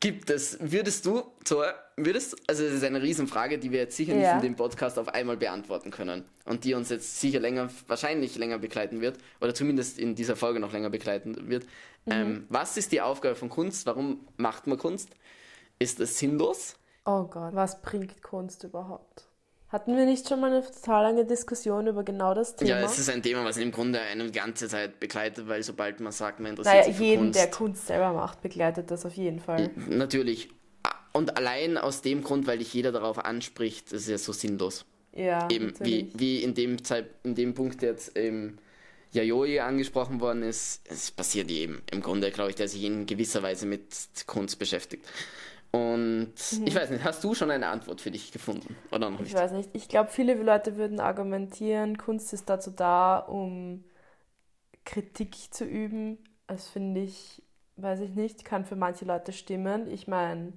Gibt 0.00 0.30
es, 0.30 0.58
würdest 0.60 1.06
du, 1.06 1.24
Thor, 1.44 1.74
würdest, 1.96 2.36
also 2.48 2.62
das 2.62 2.72
ist 2.72 2.84
eine 2.84 3.02
Riesenfrage, 3.02 3.58
die 3.58 3.72
wir 3.72 3.80
jetzt 3.80 3.96
sicher 3.96 4.14
ja. 4.14 4.34
nicht 4.34 4.44
in 4.44 4.52
dem 4.52 4.56
Podcast 4.56 4.96
auf 4.96 5.08
einmal 5.08 5.36
beantworten 5.36 5.90
können 5.90 6.24
und 6.44 6.62
die 6.64 6.74
uns 6.74 6.88
jetzt 6.88 7.20
sicher 7.20 7.40
länger, 7.40 7.68
wahrscheinlich 7.88 8.36
länger 8.36 8.58
begleiten 8.58 9.00
wird 9.00 9.18
oder 9.40 9.54
zumindest 9.54 9.98
in 9.98 10.14
dieser 10.14 10.36
Folge 10.36 10.60
noch 10.60 10.72
länger 10.72 10.90
begleiten 10.90 11.48
wird. 11.48 11.64
Mhm. 12.04 12.12
Ähm, 12.12 12.46
was 12.48 12.76
ist 12.76 12.92
die 12.92 13.00
Aufgabe 13.00 13.34
von 13.34 13.48
Kunst? 13.48 13.86
Warum 13.86 14.26
macht 14.36 14.68
man 14.68 14.78
Kunst? 14.78 15.10
Ist 15.80 15.98
es 15.98 16.18
sinnlos? 16.18 16.76
Oh 17.04 17.24
Gott, 17.24 17.54
was 17.54 17.82
bringt 17.82 18.22
Kunst 18.22 18.62
überhaupt? 18.62 19.27
Hatten 19.70 19.96
wir 19.96 20.06
nicht 20.06 20.26
schon 20.26 20.40
mal 20.40 20.50
eine 20.50 20.64
total 20.64 21.02
lange 21.02 21.26
Diskussion 21.26 21.86
über 21.86 22.02
genau 22.02 22.32
das 22.32 22.56
Thema? 22.56 22.70
Ja, 22.70 22.80
es 22.80 22.98
ist 22.98 23.10
ein 23.10 23.22
Thema, 23.22 23.44
was 23.44 23.58
im 23.58 23.70
Grunde 23.70 24.00
eine 24.00 24.30
ganze 24.30 24.66
Zeit 24.66 24.98
begleitet, 24.98 25.46
weil 25.46 25.62
sobald 25.62 26.00
man 26.00 26.10
sagt, 26.10 26.40
man 26.40 26.52
interessiert 26.52 26.74
naja, 26.74 26.86
sich 26.86 26.96
für 26.96 27.04
jeden, 27.04 27.24
Kunst... 27.24 27.38
der 27.38 27.50
Kunst 27.50 27.86
selber 27.86 28.12
macht, 28.14 28.40
begleitet 28.40 28.90
das 28.90 29.04
auf 29.04 29.12
jeden 29.12 29.40
Fall. 29.40 29.70
Natürlich. 29.88 30.48
Und 31.12 31.36
allein 31.36 31.76
aus 31.76 32.00
dem 32.00 32.22
Grund, 32.22 32.46
weil 32.46 32.58
dich 32.58 32.72
jeder 32.72 32.92
darauf 32.92 33.18
anspricht, 33.18 33.92
ist 33.92 34.02
es 34.02 34.08
ja 34.08 34.18
so 34.18 34.32
sinnlos. 34.32 34.86
Ja, 35.12 35.48
Eben, 35.50 35.74
wie, 35.80 36.10
wie 36.14 36.42
in 36.42 36.54
dem, 36.54 36.82
Zeit, 36.82 37.06
in 37.24 37.34
dem 37.34 37.52
Punkt 37.52 37.82
jetzt 37.82 38.12
ähm, 38.16 38.58
Yayoi 39.12 39.60
angesprochen 39.60 40.20
worden 40.20 40.42
ist, 40.42 40.80
es 40.88 41.10
passiert 41.10 41.50
jedem 41.50 41.82
im 41.90 42.00
Grunde, 42.00 42.30
glaube 42.30 42.50
ich, 42.50 42.56
der 42.56 42.68
sich 42.68 42.84
in 42.84 43.04
gewisser 43.04 43.42
Weise 43.42 43.66
mit 43.66 43.84
Kunst 44.26 44.58
beschäftigt. 44.58 45.04
Und 45.70 46.32
mhm. 46.52 46.66
ich 46.66 46.74
weiß 46.74 46.90
nicht, 46.90 47.04
hast 47.04 47.22
du 47.22 47.34
schon 47.34 47.50
eine 47.50 47.66
Antwort 47.66 48.00
für 48.00 48.10
dich 48.10 48.32
gefunden 48.32 48.76
oder 48.90 49.10
noch 49.10 49.20
nicht? 49.20 49.32
Ich 49.32 49.34
weiß 49.34 49.52
nicht. 49.52 49.70
Ich 49.74 49.88
glaube, 49.88 50.10
viele 50.10 50.34
Leute 50.34 50.76
würden 50.76 51.00
argumentieren, 51.00 51.98
Kunst 51.98 52.32
ist 52.32 52.48
dazu 52.48 52.70
da, 52.70 53.18
um 53.18 53.84
Kritik 54.84 55.36
zu 55.52 55.64
üben. 55.64 56.18
Das 56.46 56.68
finde 56.68 57.02
ich, 57.02 57.42
weiß 57.76 58.00
ich 58.00 58.14
nicht, 58.14 58.44
kann 58.44 58.64
für 58.64 58.76
manche 58.76 59.04
Leute 59.04 59.32
stimmen. 59.32 59.86
Ich 59.88 60.08
meine, 60.08 60.54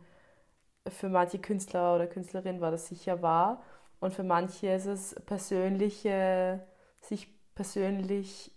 für 0.87 1.09
manche 1.09 1.39
Künstler 1.39 1.95
oder 1.95 2.07
Künstlerin 2.07 2.61
war 2.61 2.71
das 2.71 2.87
sicher 2.87 3.21
wahr. 3.21 3.61
Und 3.99 4.13
für 4.13 4.23
manche 4.23 4.73
ist 4.73 4.85
es 4.85 5.15
persönliche, 5.25 6.65
sich 7.01 7.27
persönlich 7.53 8.51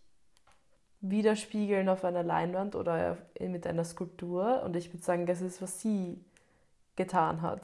widerspiegeln 1.00 1.88
auf 1.88 2.04
einer 2.04 2.22
Leinwand 2.22 2.76
oder 2.76 3.18
mit 3.40 3.66
einer 3.66 3.84
Skulptur. 3.84 4.62
Und 4.62 4.76
ich 4.76 4.92
würde 4.92 5.04
sagen, 5.04 5.26
das 5.26 5.42
ist, 5.42 5.60
was 5.60 5.82
sie 5.82 6.24
getan 6.96 7.42
hat. 7.42 7.62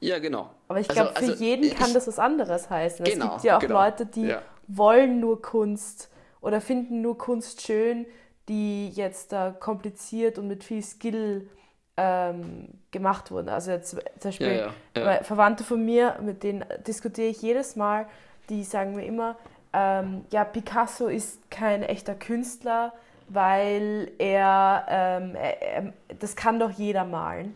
Ja, 0.00 0.18
genau. 0.18 0.50
Aber 0.68 0.80
ich 0.80 0.88
glaube, 0.88 1.10
also, 1.10 1.26
für 1.26 1.32
also 1.32 1.44
jeden 1.44 1.64
ich, 1.64 1.74
kann 1.74 1.92
das 1.92 2.06
was 2.06 2.18
anderes 2.18 2.70
heißen. 2.70 3.04
Genau, 3.04 3.26
es 3.26 3.32
gibt 3.32 3.44
ja 3.44 3.56
auch 3.56 3.60
genau, 3.60 3.82
Leute, 3.82 4.06
die 4.06 4.26
ja. 4.26 4.42
wollen 4.68 5.20
nur 5.20 5.42
Kunst 5.42 6.10
oder 6.40 6.60
finden 6.60 7.02
nur 7.02 7.18
Kunst 7.18 7.62
schön, 7.62 8.06
die 8.48 8.88
jetzt 8.90 9.32
da 9.32 9.50
kompliziert 9.50 10.38
und 10.38 10.46
mit 10.46 10.64
viel 10.64 10.82
Skill 10.82 11.48
ähm, 11.96 12.68
gemacht 12.92 13.30
wurden. 13.30 13.48
Also 13.48 13.72
jetzt 13.72 13.90
zum 13.90 14.00
Beispiel 14.22 14.70
ja, 14.96 15.02
ja, 15.02 15.22
Verwandte 15.24 15.64
von 15.64 15.84
mir, 15.84 16.16
mit 16.22 16.42
denen 16.42 16.64
diskutiere 16.86 17.28
ich 17.28 17.42
jedes 17.42 17.76
Mal, 17.76 18.06
die 18.48 18.62
sagen 18.64 18.94
mir 18.94 19.04
immer, 19.04 19.36
ähm, 19.72 20.24
ja, 20.30 20.44
Picasso 20.44 21.08
ist 21.08 21.50
kein 21.50 21.82
echter 21.82 22.14
Künstler, 22.14 22.94
weil 23.28 24.12
er, 24.18 24.86
ähm, 24.88 25.34
er, 25.34 25.62
er, 25.62 25.92
das 26.18 26.36
kann 26.36 26.58
doch 26.58 26.70
jeder 26.70 27.04
malen. 27.04 27.54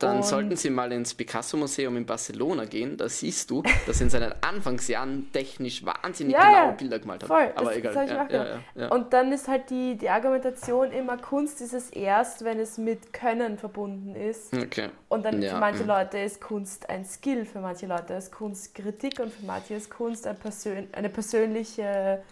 Dann 0.00 0.16
und 0.16 0.24
sollten 0.24 0.56
Sie 0.56 0.70
mal 0.70 0.90
ins 0.92 1.12
Picasso-Museum 1.12 1.94
in 1.98 2.06
Barcelona 2.06 2.64
gehen. 2.64 2.96
Da 2.96 3.06
siehst 3.08 3.50
du, 3.50 3.62
dass 3.86 4.00
er 4.00 4.04
in 4.04 4.10
seinen 4.10 4.32
Anfangsjahren 4.40 5.30
technisch 5.30 5.84
wahnsinnig 5.84 6.32
ja, 6.34 6.62
genaue 6.62 6.72
Bilder 6.72 6.98
gemalt 6.98 7.22
hat. 7.22 7.28
Voll, 7.28 7.52
Aber 7.54 7.66
das, 7.66 7.76
egal. 7.76 7.94
Das 7.94 8.32
ja, 8.32 8.60
ja, 8.74 8.88
und 8.88 9.12
dann 9.12 9.30
ist 9.30 9.46
halt 9.46 9.68
die, 9.68 9.96
die 9.96 10.08
Argumentation 10.08 10.90
immer, 10.90 11.18
Kunst 11.18 11.60
ist 11.60 11.74
es 11.74 11.90
erst, 11.90 12.44
wenn 12.44 12.58
es 12.58 12.78
mit 12.78 13.12
Können 13.12 13.58
verbunden 13.58 14.14
ist. 14.16 14.56
Okay. 14.56 14.88
Und 15.10 15.24
dann 15.26 15.42
für 15.42 15.58
manche 15.58 15.84
Leute 15.84 16.18
ist 16.18 16.40
Kunst 16.40 16.88
ein 16.88 17.04
Skill, 17.04 17.44
für 17.44 17.60
manche 17.60 17.86
Leute 17.86 18.14
ist 18.14 18.32
Kunst 18.32 18.74
Kritik 18.74 19.20
und 19.20 19.30
für 19.30 19.44
manche 19.44 19.74
ist 19.74 19.90
Kunst 19.90 20.26
ein 20.26 20.36
Persön 20.36 20.88
eine 20.92 21.10
persönliche 21.10 22.22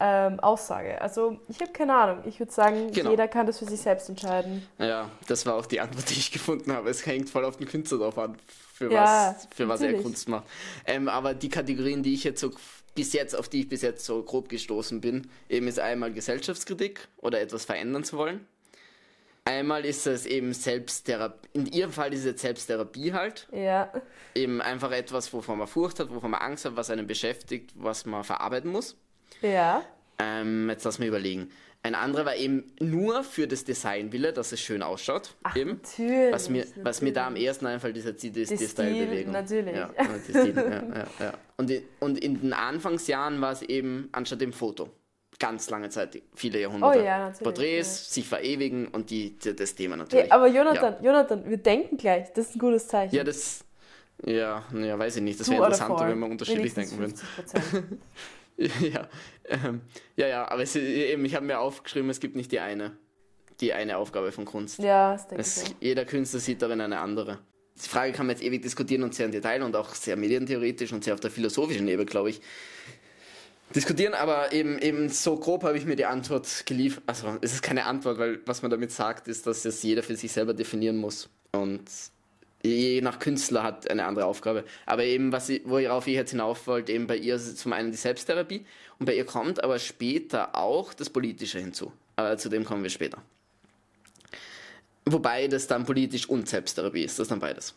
ähm, 0.00 0.40
Aussage. 0.40 1.00
Also 1.00 1.38
ich 1.48 1.60
habe 1.60 1.72
keine 1.72 1.94
Ahnung. 1.94 2.24
Ich 2.26 2.38
würde 2.40 2.52
sagen, 2.52 2.90
genau. 2.90 3.10
jeder 3.10 3.28
kann 3.28 3.46
das 3.46 3.58
für 3.58 3.66
sich 3.66 3.80
selbst 3.80 4.08
entscheiden. 4.08 4.66
Ja, 4.78 5.10
das 5.28 5.44
war 5.46 5.54
auch 5.54 5.66
die 5.66 5.80
Antwort, 5.80 6.08
die 6.10 6.14
ich 6.14 6.32
gefunden 6.32 6.72
habe. 6.72 6.88
Es 6.88 7.04
hängt 7.04 7.28
voll 7.28 7.44
auf 7.44 7.58
den 7.58 7.68
Künstler 7.68 7.98
drauf 7.98 8.18
an, 8.18 8.36
für 8.72 8.90
ja, 8.90 9.34
was, 9.36 9.48
für 9.54 9.68
was 9.68 9.82
er 9.82 9.94
Kunst 10.00 10.28
macht. 10.28 10.44
Ähm, 10.86 11.08
aber 11.08 11.34
die 11.34 11.50
Kategorien, 11.50 12.02
die 12.02 12.14
ich 12.14 12.24
jetzt 12.24 12.40
so 12.40 12.50
bis 12.94 13.12
jetzt, 13.12 13.36
auf 13.36 13.48
die 13.48 13.60
ich 13.60 13.68
bis 13.68 13.82
jetzt 13.82 14.04
so 14.04 14.22
grob 14.22 14.48
gestoßen 14.48 15.00
bin, 15.00 15.30
eben 15.48 15.68
ist 15.68 15.78
einmal 15.78 16.12
Gesellschaftskritik 16.12 17.08
oder 17.18 17.40
etwas 17.40 17.64
verändern 17.64 18.02
zu 18.02 18.16
wollen. 18.16 18.46
Einmal 19.44 19.84
ist 19.84 20.06
es 20.06 20.26
eben 20.26 20.52
Selbsttherapie, 20.52 21.48
in 21.54 21.66
ihrem 21.66 21.92
Fall 21.92 22.12
ist 22.12 22.20
es 22.20 22.26
jetzt 22.26 22.42
Selbsttherapie 22.42 23.12
halt. 23.12 23.48
Ja. 23.52 23.92
Eben 24.34 24.60
einfach 24.60 24.92
etwas, 24.92 25.32
wovon 25.32 25.58
man 25.58 25.66
Furcht 25.66 25.98
hat, 25.98 26.10
wovon 26.10 26.30
man 26.30 26.40
Angst 26.40 26.64
hat, 26.64 26.76
was 26.76 26.90
einen 26.90 27.06
beschäftigt, 27.06 27.72
was 27.74 28.06
man 28.06 28.22
verarbeiten 28.22 28.70
muss. 28.70 28.96
Ja. 29.42 29.82
Ähm, 30.18 30.68
jetzt 30.68 30.84
lass 30.84 30.98
mir 30.98 31.06
überlegen. 31.06 31.50
Ein 31.82 31.94
anderer 31.94 32.26
war 32.26 32.36
eben 32.36 32.70
nur 32.78 33.24
für 33.24 33.46
das 33.46 33.64
Designwille, 33.64 34.34
dass 34.34 34.52
es 34.52 34.60
schön 34.60 34.82
ausschaut. 34.82 35.34
Ach, 35.44 35.56
eben. 35.56 35.80
natürlich. 35.82 36.32
Was 36.32 36.50
mir, 36.50 36.66
was 36.82 37.00
mir 37.00 37.12
da 37.12 37.26
am 37.26 37.32
natürlich. 37.32 37.48
ersten 37.48 37.66
einfällt, 37.66 37.96
ist 37.96 38.04
jetzt 38.04 38.22
die, 38.22 38.30
die, 38.30 38.44
Die 38.44 38.54
die 38.54 38.66
Style-Bewegung. 38.66 39.32
natürlich. 39.32 39.74
Ja, 39.74 39.88
die 40.28 40.30
Stil, 40.30 40.54
ja, 40.94 41.24
ja. 41.24 41.32
Und, 41.56 41.70
in, 41.70 41.82
und 42.00 42.18
in 42.22 42.38
den 42.42 42.52
Anfangsjahren 42.52 43.40
war 43.40 43.52
es 43.52 43.62
eben 43.62 44.10
anstatt 44.12 44.42
dem 44.42 44.52
Foto. 44.52 44.90
Ganz 45.38 45.70
lange 45.70 45.88
Zeit, 45.88 46.20
viele 46.34 46.60
Jahrhunderte. 46.60 46.98
Oh 46.98 47.02
ja, 47.02 47.18
natürlich, 47.18 47.42
Porträts, 47.42 48.12
sich 48.12 48.28
verewigen 48.28 48.88
und 48.88 49.08
die, 49.08 49.38
das 49.38 49.74
Thema 49.74 49.96
natürlich. 49.96 50.30
aber 50.30 50.48
Jonathan, 50.48 51.02
Jonathan, 51.02 51.48
wir 51.48 51.56
denken 51.56 51.96
gleich. 51.96 52.30
Das 52.34 52.48
ist 52.48 52.56
ein 52.56 52.58
gutes 52.58 52.88
Zeichen. 52.88 53.14
Ja, 53.14 53.24
das. 53.24 53.64
Ja, 54.26 54.64
ja, 54.74 54.98
weiß 54.98 55.16
ich 55.16 55.22
nicht. 55.22 55.40
Das 55.40 55.48
wäre 55.48 55.62
interessanter, 55.62 56.08
wenn 56.08 56.18
wir 56.18 56.26
unterschiedlich 56.28 56.74
denken 56.74 56.98
würden. 56.98 57.14
50%. 58.60 58.70
Ja, 58.92 59.08
ähm, 59.48 59.80
ja, 60.16 60.28
ja, 60.28 60.50
aber 60.50 60.62
es, 60.62 60.76
eben, 60.76 61.24
ich 61.24 61.34
habe 61.34 61.46
mir 61.46 61.58
aufgeschrieben, 61.58 62.10
es 62.10 62.20
gibt 62.20 62.36
nicht 62.36 62.52
die 62.52 62.60
eine, 62.60 62.96
die 63.60 63.72
eine 63.72 63.96
Aufgabe 63.96 64.32
von 64.32 64.44
Kunst. 64.44 64.78
ja, 64.78 65.12
das 65.12 65.28
denke 65.28 65.42
ich. 65.42 65.46
Es, 65.46 65.64
auch. 65.64 65.74
jeder 65.80 66.04
Künstler 66.04 66.40
sieht 66.40 66.62
darin 66.62 66.80
eine 66.80 67.00
andere. 67.00 67.38
Die 67.82 67.88
Frage 67.88 68.12
kann 68.12 68.26
man 68.26 68.36
jetzt 68.36 68.44
ewig 68.44 68.62
diskutieren 68.62 69.02
und 69.02 69.14
sehr 69.14 69.26
im 69.26 69.32
Detail 69.32 69.62
und 69.62 69.74
auch 69.74 69.94
sehr 69.94 70.16
medientheoretisch 70.16 70.92
und 70.92 71.02
sehr 71.02 71.14
auf 71.14 71.20
der 71.20 71.30
philosophischen 71.30 71.88
Ebene, 71.88 72.04
glaube 72.04 72.30
ich, 72.30 72.40
diskutieren, 73.74 74.14
aber 74.14 74.52
eben, 74.52 74.78
eben 74.78 75.08
so 75.08 75.36
grob 75.36 75.64
habe 75.64 75.78
ich 75.78 75.86
mir 75.86 75.96
die 75.96 76.04
Antwort 76.04 76.64
geliefert. 76.66 77.04
Also 77.06 77.38
es 77.40 77.54
ist 77.54 77.62
keine 77.62 77.86
Antwort, 77.86 78.18
weil 78.18 78.40
was 78.46 78.62
man 78.62 78.70
damit 78.70 78.90
sagt, 78.92 79.28
ist, 79.28 79.46
dass 79.46 79.64
es 79.64 79.82
jeder 79.82 80.02
für 80.02 80.16
sich 80.16 80.32
selber 80.32 80.54
definieren 80.54 80.96
muss. 80.96 81.28
Und 81.52 81.82
je 82.62 83.00
nach 83.00 83.18
Künstler 83.18 83.62
hat 83.62 83.90
eine 83.90 84.04
andere 84.04 84.26
Aufgabe. 84.26 84.64
Aber 84.86 85.04
eben, 85.04 85.32
was 85.32 85.48
ich, 85.48 85.62
worauf 85.64 86.06
ich 86.06 86.14
jetzt 86.14 86.30
hinauf 86.30 86.66
wollte, 86.66 86.92
eben 86.92 87.06
bei 87.06 87.16
ihr 87.16 87.36
ist 87.36 87.58
zum 87.58 87.72
einen 87.72 87.90
die 87.90 87.96
Selbsttherapie 87.96 88.64
und 88.98 89.06
bei 89.06 89.14
ihr 89.14 89.24
kommt 89.24 89.62
aber 89.62 89.78
später 89.78 90.54
auch 90.56 90.92
das 90.94 91.10
Politische 91.10 91.58
hinzu. 91.58 91.92
Aber 92.16 92.36
zu 92.36 92.48
dem 92.48 92.64
kommen 92.64 92.82
wir 92.82 92.90
später. 92.90 93.18
Wobei 95.06 95.48
das 95.48 95.66
dann 95.66 95.86
politisch 95.86 96.28
und 96.28 96.48
Selbsttherapie 96.48 97.04
ist, 97.04 97.18
das 97.18 97.28
dann 97.28 97.40
beides. 97.40 97.74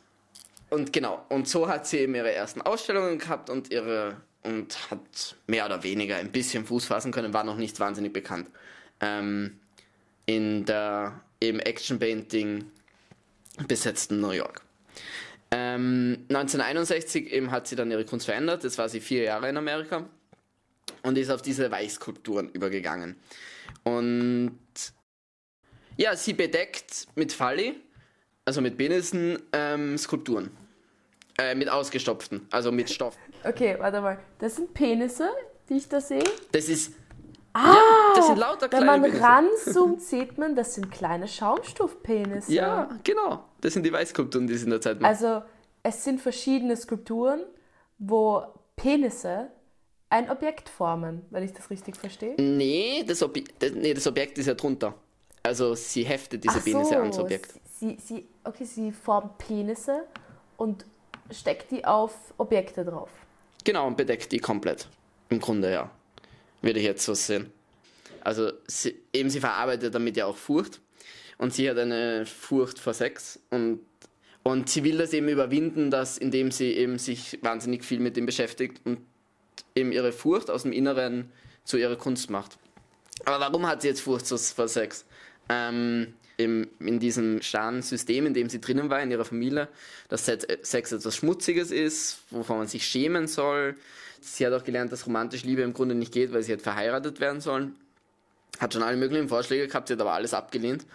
Und 0.69 0.91
genau, 0.91 1.25
und 1.29 1.47
so 1.47 1.67
hat 1.67 1.87
sie 1.87 1.99
eben 1.99 2.15
ihre 2.15 2.31
ersten 2.31 2.61
Ausstellungen 2.61 3.19
gehabt 3.19 3.49
und 3.49 3.71
ihre 3.71 4.17
und 4.43 4.91
hat 4.91 5.35
mehr 5.47 5.65
oder 5.65 5.83
weniger 5.83 6.17
ein 6.17 6.31
bisschen 6.31 6.65
Fuß 6.65 6.85
fassen 6.85 7.11
können, 7.11 7.33
war 7.33 7.43
noch 7.43 7.55
nicht 7.55 7.79
wahnsinnig 7.79 8.11
bekannt. 8.11 8.49
Ähm, 8.99 9.59
in 10.25 10.65
der 10.65 11.21
eben 11.39 11.59
Action 11.59 11.99
Painting 11.99 12.65
besetzten 13.67 14.19
New 14.19 14.31
York. 14.31 14.62
Ähm, 15.51 16.25
1961 16.29 17.31
eben 17.31 17.51
hat 17.51 17.67
sie 17.67 17.75
dann 17.75 17.91
ihre 17.91 18.05
Kunst 18.05 18.25
verändert, 18.25 18.63
jetzt 18.63 18.77
war 18.77 18.89
sie 18.89 18.99
vier 18.99 19.23
Jahre 19.23 19.49
in 19.49 19.57
Amerika 19.57 20.09
und 21.03 21.17
ist 21.17 21.29
auf 21.29 21.41
diese 21.41 21.69
Weichskulpturen 21.69 22.49
übergegangen. 22.49 23.15
Und 23.83 24.57
ja, 25.97 26.15
sie 26.15 26.33
bedeckt 26.33 27.07
mit 27.15 27.33
Falli, 27.33 27.75
also 28.45 28.61
mit 28.61 28.77
Penissen, 28.77 29.37
ähm, 29.51 29.97
Skulpturen. 29.97 30.49
Äh, 31.39 31.55
mit 31.55 31.67
ausgestopften, 31.67 32.47
also 32.51 32.71
mit 32.71 32.91
Stoff. 32.91 33.17
Okay, 33.43 33.75
warte 33.79 34.01
mal. 34.01 34.19
Das 34.37 34.55
sind 34.55 34.71
Penisse, 34.73 35.29
die 35.67 35.75
ich 35.75 35.89
da 35.89 35.99
sehe. 35.99 36.23
Das 36.51 36.69
ist. 36.69 36.93
Ah, 37.53 37.73
ja, 37.73 38.15
das 38.15 38.27
sind 38.27 38.37
lauter 38.39 38.71
Wenn 38.71 38.83
kleine 38.83 38.85
man 38.85 39.01
Penisse. 39.01 39.23
ranzoomt, 39.23 40.01
sieht 40.01 40.37
man, 40.37 40.55
das 40.55 40.73
sind 40.73 40.91
kleine 40.91 41.27
Schaumstoffpenisse. 41.27 42.51
Ja, 42.51 42.89
genau. 43.03 43.43
Das 43.61 43.73
sind 43.73 43.83
die 43.85 43.93
Weißskulpturen, 43.93 44.47
die 44.47 44.55
sie 44.57 44.65
in 44.65 44.71
der 44.71 44.81
Zeit 44.81 44.99
machen. 44.99 45.09
Also, 45.09 45.43
es 45.83 46.03
sind 46.03 46.19
verschiedene 46.19 46.75
Skulpturen, 46.75 47.41
wo 47.99 48.43
Penisse 48.75 49.49
ein 50.09 50.29
Objekt 50.29 50.69
formen, 50.69 51.25
wenn 51.29 51.43
ich 51.43 51.53
das 51.53 51.69
richtig 51.69 51.97
verstehe. 51.97 52.35
nee, 52.39 53.03
das 53.07 53.19
das, 53.19 53.71
nee, 53.73 53.93
das 53.93 54.05
Objekt 54.07 54.37
ist 54.37 54.45
ja 54.47 54.53
drunter. 54.53 54.93
Also 55.41 55.75
sie 55.75 56.03
heftet 56.03 56.43
diese 56.43 56.59
Ach 56.59 56.63
Penisse 56.63 56.97
ans 56.97 57.19
Objekt. 57.19 57.53
Sie, 57.79 57.97
sie, 57.99 58.27
okay, 58.43 58.63
sie 58.63 58.91
formt 58.91 59.37
Penisse 59.37 60.05
und 60.55 60.85
steckt 61.31 61.71
die 61.71 61.83
auf 61.83 62.13
Objekte 62.37 62.85
drauf. 62.85 63.09
Genau, 63.63 63.87
und 63.87 63.97
bedeckt 63.97 64.31
die 64.31 64.39
komplett. 64.39 64.87
Im 65.29 65.39
Grunde, 65.39 65.71
ja. 65.71 65.89
Würde 66.63 66.79
ich 66.79 66.85
jetzt 66.85 67.05
so 67.05 67.13
sehen. 67.13 67.51
Also, 68.21 68.51
sie, 68.65 68.95
eben 69.13 69.29
sie 69.29 69.39
verarbeitet 69.39 69.93
damit 69.93 70.17
ja 70.17 70.25
auch 70.25 70.37
Furcht. 70.37 70.79
Und 71.37 71.53
sie 71.53 71.69
hat 71.69 71.77
eine 71.77 72.25
Furcht 72.25 72.79
vor 72.79 72.95
Sex. 72.95 73.39
Und, 73.51 73.81
und 74.41 74.69
sie 74.69 74.83
will 74.83 74.97
das 74.97 75.13
eben 75.13 75.27
überwinden, 75.27 75.91
dass, 75.91 76.17
indem 76.17 76.49
sie 76.49 76.71
eben 76.71 76.97
sich 76.97 77.37
wahnsinnig 77.41 77.83
viel 77.83 77.99
mit 77.99 78.17
dem 78.17 78.25
beschäftigt 78.25 78.81
und 78.85 78.99
eben 79.75 79.91
ihre 79.91 80.11
Furcht 80.11 80.49
aus 80.49 80.63
dem 80.63 80.71
Inneren 80.71 81.31
zu 81.63 81.77
ihrer 81.77 81.97
Kunst 81.97 82.29
macht. 82.29 82.57
Aber 83.25 83.39
warum 83.39 83.67
hat 83.67 83.81
sie 83.81 83.89
jetzt 83.89 84.01
Furcht 84.01 84.27
vor 84.27 84.67
Sex? 84.67 85.05
Ähm, 85.49 86.13
im, 86.37 86.67
in 86.79 86.99
diesem 86.99 87.41
starren 87.41 87.81
System, 87.81 88.25
in 88.25 88.33
dem 88.33 88.49
sie 88.49 88.59
drinnen 88.59 88.89
war, 88.89 89.01
in 89.01 89.11
ihrer 89.11 89.25
Familie, 89.25 89.67
dass 90.09 90.25
Sex 90.25 90.47
Sex 90.63 90.91
etwas 90.91 91.15
Schmutziges 91.15 91.71
ist, 91.71 92.19
wovon 92.31 92.57
man 92.57 92.67
sich 92.67 92.85
schämen 92.85 93.27
soll. 93.27 93.75
Sie 94.23 94.45
hat 94.45 94.53
auch 94.53 94.63
gelernt, 94.63 94.91
dass 94.91 95.05
romantische 95.05 95.45
Liebe 95.45 95.61
im 95.61 95.73
Grunde 95.73 95.95
nicht 95.95 96.13
geht, 96.13 96.31
weil 96.33 96.43
sie 96.43 96.53
hat 96.53 96.61
verheiratet 96.61 97.19
werden 97.19 97.41
sollen. 97.41 97.75
Hat 98.59 98.73
schon 98.73 98.83
alle 98.83 98.97
möglichen 98.97 99.27
Vorschläge 99.27 99.67
gehabt, 99.67 99.87
sie 99.87 99.93
hat 99.93 100.01
aber 100.01 100.13
alles 100.13 100.33
abgelehnt. 100.33 100.85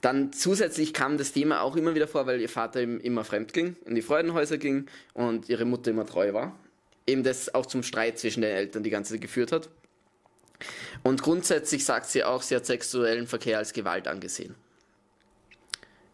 Dann 0.00 0.32
zusätzlich 0.32 0.92
kam 0.92 1.16
das 1.16 1.32
Thema 1.32 1.62
auch 1.62 1.76
immer 1.76 1.94
wieder 1.94 2.06
vor, 2.06 2.26
weil 2.26 2.40
ihr 2.40 2.48
Vater 2.48 2.82
immer 2.82 3.24
fremd 3.24 3.52
ging, 3.52 3.76
in 3.86 3.94
die 3.94 4.02
Freudenhäuser 4.02 4.58
ging 4.58 4.86
und 5.14 5.48
ihre 5.48 5.64
Mutter 5.64 5.90
immer 5.90 6.06
treu 6.06 6.32
war. 6.34 6.58
Eben 7.06 7.22
das 7.22 7.54
auch 7.54 7.66
zum 7.66 7.82
Streit 7.82 8.18
zwischen 8.18 8.42
den 8.42 8.50
Eltern 8.50 8.82
die 8.82 8.90
ganze 8.90 9.14
Zeit 9.14 9.22
geführt 9.22 9.50
hat. 9.50 9.70
Und 11.02 11.22
grundsätzlich 11.22 11.84
sagt 11.84 12.06
sie 12.06 12.22
auch, 12.22 12.42
sie 12.42 12.54
hat 12.54 12.66
sexuellen 12.66 13.26
Verkehr 13.26 13.58
als 13.58 13.72
Gewalt 13.72 14.06
angesehen. 14.06 14.54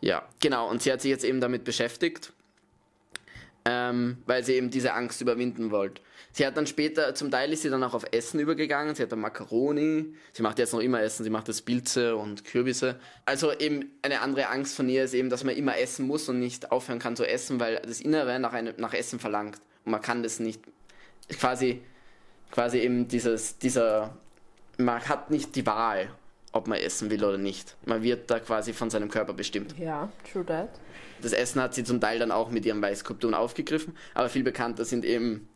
Ja, 0.00 0.26
genau. 0.40 0.70
Und 0.70 0.82
sie 0.82 0.92
hat 0.92 1.02
sich 1.02 1.10
jetzt 1.10 1.24
eben 1.24 1.40
damit 1.40 1.64
beschäftigt, 1.64 2.32
ähm, 3.64 4.18
weil 4.26 4.44
sie 4.44 4.54
eben 4.54 4.70
diese 4.70 4.94
Angst 4.94 5.20
überwinden 5.20 5.70
wollte. 5.70 6.02
Sie 6.32 6.46
hat 6.46 6.56
dann 6.56 6.66
später, 6.66 7.14
zum 7.14 7.30
Teil 7.30 7.52
ist 7.52 7.62
sie 7.62 7.70
dann 7.70 7.82
auch 7.82 7.94
auf 7.94 8.04
Essen 8.12 8.38
übergegangen. 8.38 8.94
Sie 8.94 9.02
hat 9.02 9.10
dann 9.10 9.20
Macaroni. 9.20 10.14
Sie 10.32 10.42
macht 10.42 10.58
jetzt 10.58 10.72
noch 10.72 10.80
immer 10.80 11.02
Essen. 11.02 11.24
Sie 11.24 11.30
macht 11.30 11.48
jetzt 11.48 11.66
Pilze 11.66 12.16
und 12.16 12.44
Kürbisse. 12.44 13.00
Also 13.24 13.52
eben 13.52 13.90
eine 14.02 14.20
andere 14.20 14.48
Angst 14.48 14.76
von 14.76 14.88
ihr 14.88 15.04
ist 15.04 15.14
eben, 15.14 15.28
dass 15.28 15.42
man 15.44 15.56
immer 15.56 15.76
essen 15.78 16.06
muss 16.06 16.28
und 16.28 16.38
nicht 16.38 16.70
aufhören 16.70 17.00
kann 17.00 17.16
zu 17.16 17.26
essen, 17.26 17.58
weil 17.58 17.82
das 17.84 18.00
Innere 18.00 18.38
nach, 18.38 18.52
einem, 18.52 18.74
nach 18.78 18.94
Essen 18.94 19.18
verlangt. 19.18 19.58
Und 19.84 19.92
man 19.92 20.02
kann 20.02 20.22
das 20.22 20.38
nicht, 20.38 20.62
quasi, 21.28 21.82
quasi 22.52 22.78
eben 22.78 23.08
dieses, 23.08 23.58
dieser, 23.58 24.16
man 24.78 25.00
hat 25.08 25.30
nicht 25.30 25.56
die 25.56 25.66
Wahl, 25.66 26.10
ob 26.52 26.66
man 26.66 26.78
essen 26.78 27.10
will 27.10 27.24
oder 27.24 27.38
nicht. 27.38 27.76
Man 27.84 28.02
wird 28.02 28.30
da 28.30 28.40
quasi 28.40 28.72
von 28.72 28.90
seinem 28.90 29.08
Körper 29.08 29.32
bestimmt. 29.32 29.74
Ja, 29.78 30.10
true 30.30 30.44
that. 30.44 30.68
Das 31.22 31.32
Essen 31.32 31.60
hat 31.60 31.74
sie 31.74 31.84
zum 31.84 32.00
Teil 32.00 32.18
dann 32.18 32.30
auch 32.30 32.50
mit 32.50 32.64
ihren 32.66 32.80
Weißskulpturen 32.82 33.34
aufgegriffen, 33.34 33.96
aber 34.14 34.28
viel 34.28 34.42
bekannter 34.42 34.84
sind 34.84 35.04
eben 35.04 35.48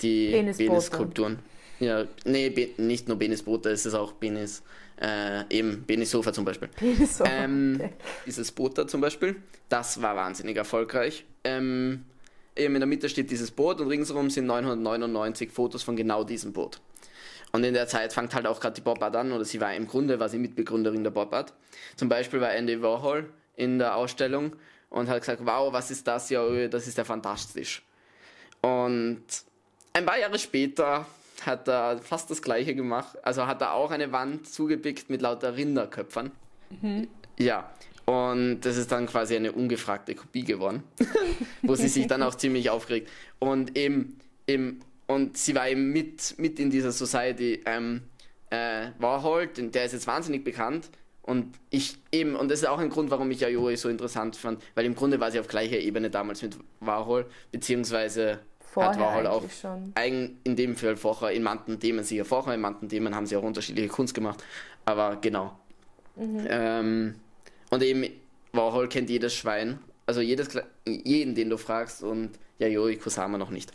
die. 0.00 0.30
Penis-Skulpturen. 0.30 1.38
Ja, 1.80 2.04
nee, 2.24 2.50
Be 2.50 2.70
nicht 2.76 3.08
nur 3.08 3.18
Penisboote, 3.18 3.70
es 3.70 3.84
ist 3.84 3.94
auch 3.94 4.18
Penis, 4.20 4.62
äh, 5.00 5.42
eben 5.50 5.82
Penissofa 5.84 6.32
zum 6.32 6.44
Beispiel. 6.44 6.68
Penis. 6.68 7.20
Ähm, 7.24 7.80
okay. 7.80 7.92
Dieses 8.24 8.52
Boot 8.52 8.78
da 8.78 8.86
zum 8.86 9.00
Beispiel, 9.00 9.36
das 9.68 10.00
war 10.00 10.14
wahnsinnig 10.14 10.56
erfolgreich. 10.56 11.24
Ähm, 11.42 12.04
eben 12.54 12.74
in 12.76 12.80
der 12.80 12.86
Mitte 12.86 13.08
steht 13.08 13.30
dieses 13.32 13.50
Boot 13.50 13.80
und 13.80 13.88
ringsherum 13.88 14.30
sind 14.30 14.46
999 14.46 15.50
Fotos 15.50 15.82
von 15.82 15.96
genau 15.96 16.22
diesem 16.22 16.52
Boot. 16.52 16.80
Und 17.52 17.64
in 17.64 17.74
der 17.74 17.86
Zeit 17.86 18.12
fängt 18.12 18.34
halt 18.34 18.46
auch 18.46 18.60
gerade 18.60 18.74
die 18.74 18.80
Pop 18.80 19.02
Art 19.02 19.14
an, 19.14 19.32
oder 19.32 19.44
sie 19.44 19.60
war 19.60 19.74
im 19.74 19.86
Grunde 19.86 20.18
war 20.18 20.28
sie 20.28 20.38
Mitbegründerin 20.38 21.04
der 21.04 21.10
Pop 21.10 21.32
Art. 21.34 21.52
Zum 21.96 22.08
Beispiel 22.08 22.40
war 22.40 22.52
Andy 22.52 22.82
Warhol 22.82 23.28
in 23.56 23.78
der 23.78 23.96
Ausstellung 23.96 24.56
und 24.88 25.08
hat 25.08 25.20
gesagt, 25.20 25.44
wow, 25.44 25.72
was 25.72 25.90
ist 25.90 26.06
das? 26.06 26.30
Ja, 26.30 26.68
das 26.68 26.86
ist 26.86 26.96
ja 26.96 27.04
fantastisch. 27.04 27.82
Und 28.62 29.22
ein 29.92 30.06
paar 30.06 30.18
Jahre 30.18 30.38
später 30.38 31.06
hat 31.44 31.68
er 31.68 31.98
fast 31.98 32.30
das 32.30 32.40
gleiche 32.40 32.74
gemacht. 32.74 33.18
Also 33.22 33.46
hat 33.46 33.60
er 33.60 33.74
auch 33.74 33.90
eine 33.90 34.12
Wand 34.12 34.48
zugepickt 34.48 35.10
mit 35.10 35.20
lauter 35.20 35.56
Rinderköpfern. 35.56 36.30
Ja. 37.38 37.70
Und 38.04 38.60
das 38.62 38.76
ist 38.76 38.90
dann 38.90 39.06
quasi 39.06 39.36
eine 39.36 39.52
ungefragte 39.52 40.14
Kopie 40.14 40.44
geworden, 40.44 40.82
wo 41.62 41.74
sie 41.74 41.88
sich 41.88 42.06
dann 42.06 42.22
auch 42.22 42.34
ziemlich 42.34 42.70
aufgeregt. 42.70 43.08
Und 43.38 43.76
eben, 43.78 44.18
eben 44.46 44.80
und 45.12 45.36
sie 45.36 45.54
war 45.54 45.68
eben 45.68 45.90
mit, 45.92 46.34
mit 46.38 46.58
in 46.58 46.70
dieser 46.70 46.92
Society. 46.92 47.62
Ähm, 47.66 48.02
äh, 48.50 48.88
Warhol, 48.98 49.46
den- 49.46 49.70
der 49.72 49.84
ist 49.84 49.92
jetzt 49.92 50.06
wahnsinnig 50.06 50.44
bekannt. 50.44 50.90
Und 51.22 51.54
ich 51.70 51.96
eben, 52.10 52.34
und 52.34 52.50
das 52.50 52.60
ist 52.62 52.68
auch 52.68 52.78
ein 52.80 52.90
Grund, 52.90 53.10
warum 53.10 53.30
ich 53.30 53.40
Yayoi 53.40 53.76
so 53.76 53.88
interessant 53.88 54.34
fand, 54.36 54.60
weil 54.74 54.84
im 54.86 54.94
Grunde 54.96 55.20
war 55.20 55.30
sie 55.30 55.38
auf 55.38 55.46
gleicher 55.46 55.78
Ebene 55.78 56.10
damals 56.10 56.42
mit 56.42 56.56
Warhol, 56.80 57.26
beziehungsweise 57.52 58.40
Vorher 58.60 58.90
hat 58.92 58.98
Warhol 58.98 59.26
auch 59.28 59.44
schon. 59.50 59.92
eigen, 59.94 60.38
in 60.44 60.56
dem 60.56 60.74
Fall 60.76 60.96
vorher, 60.96 61.30
in 61.30 61.42
manchen 61.44 61.78
Themen 61.78 62.02
sicher 62.02 62.24
vorher, 62.24 62.54
in 62.54 62.60
manchen 62.60 62.88
Themen 62.88 63.14
haben 63.14 63.26
sie 63.26 63.36
auch 63.36 63.42
unterschiedliche 63.44 63.88
Kunst 63.88 64.14
gemacht. 64.14 64.42
Aber 64.84 65.16
genau. 65.20 65.56
Mhm. 66.16 66.46
Ähm, 66.48 67.14
und 67.70 67.82
eben, 67.84 68.04
Warhol 68.52 68.88
kennt 68.88 69.08
jedes 69.08 69.32
Schwein. 69.34 69.78
also 70.06 70.20
jedes, 70.20 70.48
jeden, 70.84 71.34
den 71.36 71.48
du 71.48 71.56
fragst 71.56 72.02
und 72.02 72.30
Yayoi 72.58 72.96
Kusama 72.96 73.38
noch 73.38 73.50
nicht. 73.50 73.72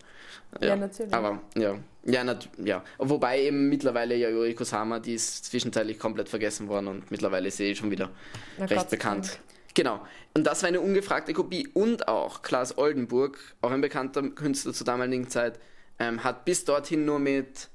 Ja, 0.62 0.70
ja 0.70 0.76
natürlich. 0.76 1.14
Aber 1.14 1.42
ja, 1.58 1.78
ja, 2.06 2.24
nat 2.24 2.50
ja. 2.58 2.84
Wobei 2.98 3.42
eben 3.42 3.70
mittlerweile 3.70 4.16
Yayoi 4.16 4.54
Kusama, 4.54 5.00
die 5.00 5.14
ist 5.14 5.46
zwischenzeitlich 5.46 6.00
komplett 6.00 6.30
vergessen 6.30 6.68
worden 6.68 6.88
und 6.88 7.12
mittlerweile 7.12 7.50
ist 7.50 7.58
sie 7.58 7.76
schon 7.76 7.92
wieder 7.92 8.10
Na 8.58 8.66
recht 8.66 8.82
Gott 8.82 8.90
bekannt. 8.90 9.40
Genau. 9.74 10.00
Und 10.34 10.46
das 10.46 10.64
war 10.64 10.70
eine 10.70 10.82
ungefragte 10.82 11.34
Kopie. 11.34 11.68
Und 11.68 12.08
auch 12.08 12.42
Klaas 12.42 12.78
Oldenburg, 12.78 13.38
auch 13.62 13.72
ein 13.72 13.82
bekannter 13.82 14.24
Künstler 14.30 14.74
zur 14.74 14.86
damaligen 14.86 15.30
Zeit, 15.30 15.60
ähm, 16.00 16.24
hat 16.24 16.46
bis 16.46 16.66
dorthin 16.66 17.06
nur 17.06 17.20
mit 17.20 17.70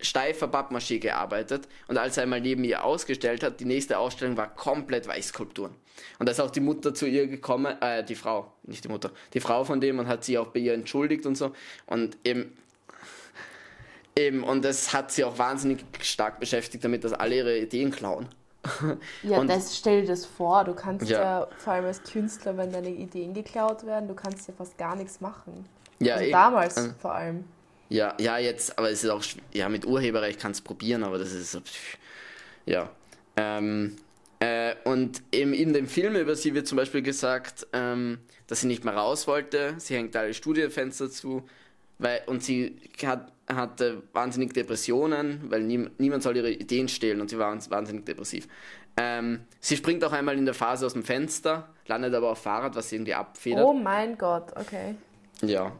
steifer 0.00 0.46
Pappmaché 0.46 0.98
gearbeitet 0.98 1.68
und 1.88 1.98
als 1.98 2.16
er 2.16 2.24
einmal 2.24 2.40
neben 2.40 2.64
ihr 2.64 2.84
ausgestellt 2.84 3.42
hat, 3.42 3.60
die 3.60 3.64
nächste 3.64 3.98
Ausstellung 3.98 4.36
war 4.36 4.54
komplett 4.54 5.08
Weichskulpturen. 5.08 5.74
Und 6.18 6.26
da 6.26 6.32
ist 6.32 6.40
auch 6.40 6.50
die 6.50 6.60
Mutter 6.60 6.94
zu 6.94 7.06
ihr 7.06 7.26
gekommen, 7.26 7.76
äh, 7.80 8.04
die 8.04 8.14
Frau, 8.14 8.52
nicht 8.62 8.84
die 8.84 8.88
Mutter, 8.88 9.10
die 9.34 9.40
Frau 9.40 9.64
von 9.64 9.80
dem 9.80 9.98
und 9.98 10.06
hat 10.06 10.24
sie 10.24 10.38
auch 10.38 10.48
bei 10.48 10.60
ihr 10.60 10.74
entschuldigt 10.74 11.26
und 11.26 11.36
so. 11.36 11.52
Und 11.86 12.16
eben, 12.24 12.56
eben, 14.16 14.44
und 14.44 14.64
das 14.64 14.92
hat 14.92 15.10
sie 15.10 15.24
auch 15.24 15.38
wahnsinnig 15.38 15.84
stark 16.00 16.38
beschäftigt 16.38 16.84
damit, 16.84 17.04
dass 17.04 17.12
alle 17.12 17.36
ihre 17.36 17.58
Ideen 17.58 17.90
klauen. 17.90 18.28
Ja, 19.22 19.38
und, 19.38 19.48
das 19.48 19.76
stell 19.76 20.02
dir 20.02 20.08
das 20.08 20.26
vor, 20.26 20.64
du 20.64 20.74
kannst 20.74 21.08
ja. 21.08 21.20
ja. 21.40 21.48
vor 21.56 21.74
allem 21.74 21.86
als 21.86 22.02
Künstler, 22.02 22.56
wenn 22.56 22.72
deine 22.72 22.90
Ideen 22.90 23.32
geklaut 23.32 23.86
werden, 23.86 24.08
du 24.08 24.14
kannst 24.14 24.46
ja 24.48 24.54
fast 24.54 24.76
gar 24.76 24.96
nichts 24.96 25.20
machen. 25.20 25.64
Ja, 26.00 26.16
also 26.16 26.30
damals 26.30 26.76
äh, 26.76 26.90
vor 27.00 27.14
allem. 27.14 27.44
Ja, 27.88 28.14
ja, 28.20 28.38
jetzt, 28.38 28.78
aber 28.78 28.90
es 28.90 29.02
ist 29.02 29.10
auch, 29.10 29.24
ja, 29.52 29.68
mit 29.68 29.86
Urheberrecht 29.86 30.40
kannst 30.40 30.60
du 30.60 30.64
probieren, 30.64 31.04
aber 31.04 31.18
das 31.18 31.32
ist, 31.32 31.58
ja. 32.66 32.90
Ähm, 33.36 33.96
äh, 34.40 34.74
und 34.84 35.22
eben 35.32 35.52
in 35.54 35.72
dem 35.72 35.86
Film 35.86 36.14
über 36.14 36.36
sie 36.36 36.54
wird 36.54 36.66
zum 36.66 36.76
Beispiel 36.76 37.02
gesagt, 37.02 37.66
ähm, 37.72 38.18
dass 38.46 38.60
sie 38.60 38.66
nicht 38.66 38.84
mehr 38.84 38.94
raus 38.94 39.26
wollte. 39.26 39.74
Sie 39.78 39.94
hängt 39.94 40.14
alle 40.16 40.34
Studiofenster 40.34 41.10
zu, 41.10 41.48
weil, 41.98 42.20
und 42.26 42.42
sie 42.42 42.76
hat, 43.04 43.32
hatte 43.48 44.02
wahnsinnig 44.12 44.52
Depressionen, 44.52 45.40
weil 45.48 45.62
nie, 45.62 45.88
niemand 45.98 46.22
soll 46.22 46.36
ihre 46.36 46.50
Ideen 46.50 46.88
stehlen 46.88 47.20
und 47.20 47.30
sie 47.30 47.38
war 47.38 47.56
wahnsinnig 47.70 48.04
depressiv. 48.04 48.46
Ähm, 48.96 49.40
sie 49.60 49.76
springt 49.76 50.04
auch 50.04 50.12
einmal 50.12 50.36
in 50.36 50.44
der 50.44 50.54
Phase 50.54 50.84
aus 50.84 50.92
dem 50.92 51.04
Fenster, 51.04 51.68
landet 51.86 52.14
aber 52.14 52.30
auf 52.30 52.42
Fahrrad, 52.42 52.74
was 52.74 52.90
sie 52.90 52.96
irgendwie 52.96 53.14
abfedert. 53.14 53.64
Oh 53.64 53.72
mein 53.72 54.18
Gott, 54.18 54.52
okay. 54.56 54.94
Ja, 55.40 55.72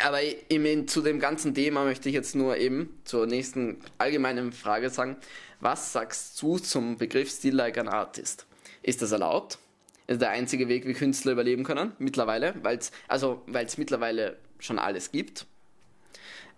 aber 0.00 0.20
eben 0.22 0.86
zu 0.86 1.00
dem 1.02 1.18
ganzen 1.18 1.54
Thema 1.54 1.84
möchte 1.84 2.08
ich 2.08 2.14
jetzt 2.14 2.34
nur 2.34 2.56
eben 2.56 3.00
zur 3.04 3.26
nächsten 3.26 3.78
allgemeinen 3.96 4.52
Frage 4.52 4.90
sagen. 4.90 5.16
Was 5.60 5.92
sagst 5.92 6.40
du 6.40 6.58
zum 6.58 6.98
Begriff 6.98 7.30
Still 7.30 7.54
Like 7.54 7.78
an 7.78 7.88
Artist? 7.88 8.46
Ist 8.82 9.02
das 9.02 9.12
erlaubt? 9.12 9.58
Ist 10.06 10.20
der 10.20 10.30
einzige 10.30 10.68
Weg, 10.68 10.86
wie 10.86 10.92
Künstler 10.92 11.32
überleben 11.32 11.64
können? 11.64 11.92
Mittlerweile, 11.98 12.54
weil 12.62 12.78
es 12.78 12.92
also, 13.08 13.42
mittlerweile 13.46 14.36
schon 14.58 14.78
alles 14.78 15.10
gibt. 15.10 15.46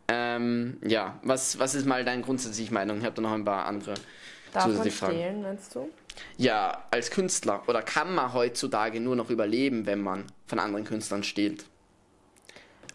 Ähm, 0.08 0.78
ja, 0.84 1.20
was, 1.22 1.58
was 1.58 1.74
ist 1.74 1.86
mal 1.86 2.04
deine 2.04 2.22
grundsätzliche 2.22 2.74
Meinung? 2.74 2.98
Ich 2.98 3.04
habe 3.04 3.14
da 3.14 3.22
noch 3.22 3.32
ein 3.32 3.44
paar 3.44 3.66
andere 3.66 3.94
Darf 4.52 4.66
man 4.66 4.90
stehlen, 4.90 5.42
meinst 5.42 5.74
du? 5.74 5.88
Ja, 6.36 6.84
als 6.90 7.10
Künstler. 7.10 7.62
Oder 7.68 7.82
kann 7.82 8.14
man 8.14 8.32
heutzutage 8.32 9.00
nur 9.00 9.14
noch 9.16 9.30
überleben, 9.30 9.86
wenn 9.86 10.00
man 10.00 10.24
von 10.46 10.58
anderen 10.58 10.84
Künstlern 10.84 11.22
stiehlt? 11.22 11.64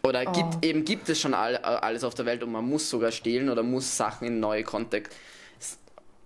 Oder 0.06 0.22
oh. 0.26 0.32
gibt, 0.32 0.64
eben 0.64 0.84
gibt 0.84 1.08
es 1.08 1.20
schon 1.20 1.34
all, 1.34 1.56
alles 1.56 2.04
auf 2.04 2.14
der 2.14 2.26
Welt 2.26 2.42
und 2.44 2.52
man 2.52 2.68
muss 2.68 2.88
sogar 2.88 3.10
stehlen 3.10 3.50
oder 3.50 3.64
muss 3.64 3.96
Sachen 3.96 4.28
in 4.28 4.38
neue 4.38 4.62
Kontext. 4.62 5.12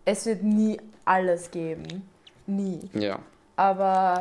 Es 0.05 0.27
wird 0.27 0.43
nie 0.43 0.79
alles 1.07 1.51
geben. 1.51 2.09
Nie. 2.47 2.81
Ja. 2.93 3.21
Aber 3.57 4.21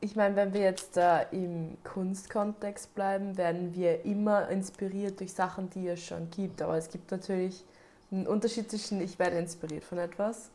ich 0.00 0.14
meine, 0.14 0.36
wenn 0.36 0.54
wir 0.54 0.60
jetzt 0.60 0.96
da 0.96 1.20
im 1.20 1.76
Kunstkontext 1.82 2.94
bleiben, 2.94 3.36
werden 3.36 3.74
wir 3.74 4.04
immer 4.04 4.48
inspiriert 4.48 5.18
durch 5.18 5.32
Sachen, 5.32 5.68
die 5.70 5.88
es 5.88 6.04
schon 6.04 6.30
gibt. 6.30 6.62
Aber 6.62 6.76
es 6.76 6.88
gibt 6.88 7.10
natürlich 7.10 7.64
einen 8.12 8.28
Unterschied 8.28 8.70
zwischen 8.70 9.00
ich 9.00 9.18
werde 9.18 9.38
inspiriert 9.38 9.82
von 9.82 9.98
etwas 9.98 10.50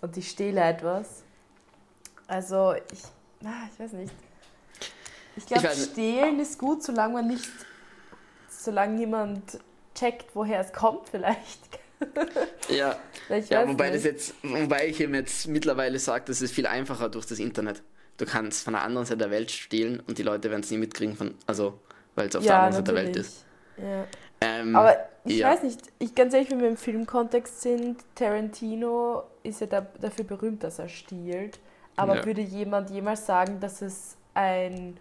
und 0.00 0.16
ich 0.16 0.30
stehle 0.30 0.62
etwas. 0.62 1.24
Also 2.26 2.72
ich, 2.72 3.02
ah, 3.44 3.68
ich 3.70 3.78
weiß 3.78 3.92
nicht. 3.92 4.14
Ich 5.36 5.46
glaube, 5.46 5.68
stehlen 5.70 6.40
ist 6.40 6.58
gut, 6.58 6.82
solange 6.82 7.14
man 7.14 7.26
nicht, 7.26 7.48
solange 8.48 8.98
jemand 8.98 9.58
checkt, 9.94 10.34
woher 10.34 10.60
es 10.60 10.72
kommt, 10.72 11.08
vielleicht. 11.08 11.60
ja, 12.68 12.96
ja 13.48 13.68
wobei, 13.68 13.90
das 13.90 14.04
jetzt, 14.04 14.34
wobei 14.42 14.88
ich 14.88 15.00
ihm 15.00 15.14
jetzt 15.14 15.48
mittlerweile 15.48 15.98
sage, 15.98 16.24
das 16.26 16.42
ist 16.42 16.52
viel 16.52 16.66
einfacher 16.66 17.08
durch 17.08 17.26
das 17.26 17.38
Internet. 17.38 17.82
Du 18.16 18.26
kannst 18.26 18.64
von 18.64 18.74
der 18.74 18.82
anderen 18.82 19.06
Seite 19.06 19.18
der 19.18 19.30
Welt 19.30 19.50
stehlen 19.50 20.00
und 20.06 20.18
die 20.18 20.22
Leute 20.22 20.50
werden 20.50 20.62
es 20.62 20.70
nie 20.70 20.78
mitkriegen, 20.78 21.16
von, 21.16 21.34
also 21.46 21.80
weil 22.14 22.28
es 22.28 22.36
auf 22.36 22.44
ja, 22.44 22.52
der 22.52 22.58
anderen 22.58 22.86
Seite 22.86 22.94
der 22.94 23.04
Welt 23.04 23.16
ist. 23.16 23.44
Ja. 23.76 24.06
Ähm, 24.40 24.76
Aber 24.76 24.96
ich 25.24 25.38
ja. 25.38 25.50
weiß 25.50 25.62
nicht, 25.62 25.80
ich 25.98 26.14
ganz 26.14 26.34
ehrlich, 26.34 26.50
wenn 26.50 26.60
wir 26.60 26.68
im 26.68 26.76
Filmkontext 26.76 27.62
sind, 27.62 28.04
Tarantino 28.14 29.24
ist 29.42 29.60
ja 29.60 29.66
da, 29.66 29.80
dafür 30.00 30.24
berühmt, 30.24 30.62
dass 30.62 30.78
er 30.78 30.88
stiehlt. 30.88 31.58
Aber 31.96 32.24
würde 32.24 32.40
jemand 32.40 32.90
jemals 32.90 33.24
sagen, 33.24 33.60
dass 33.60 33.80
es 33.80 34.16
ein 34.34 34.96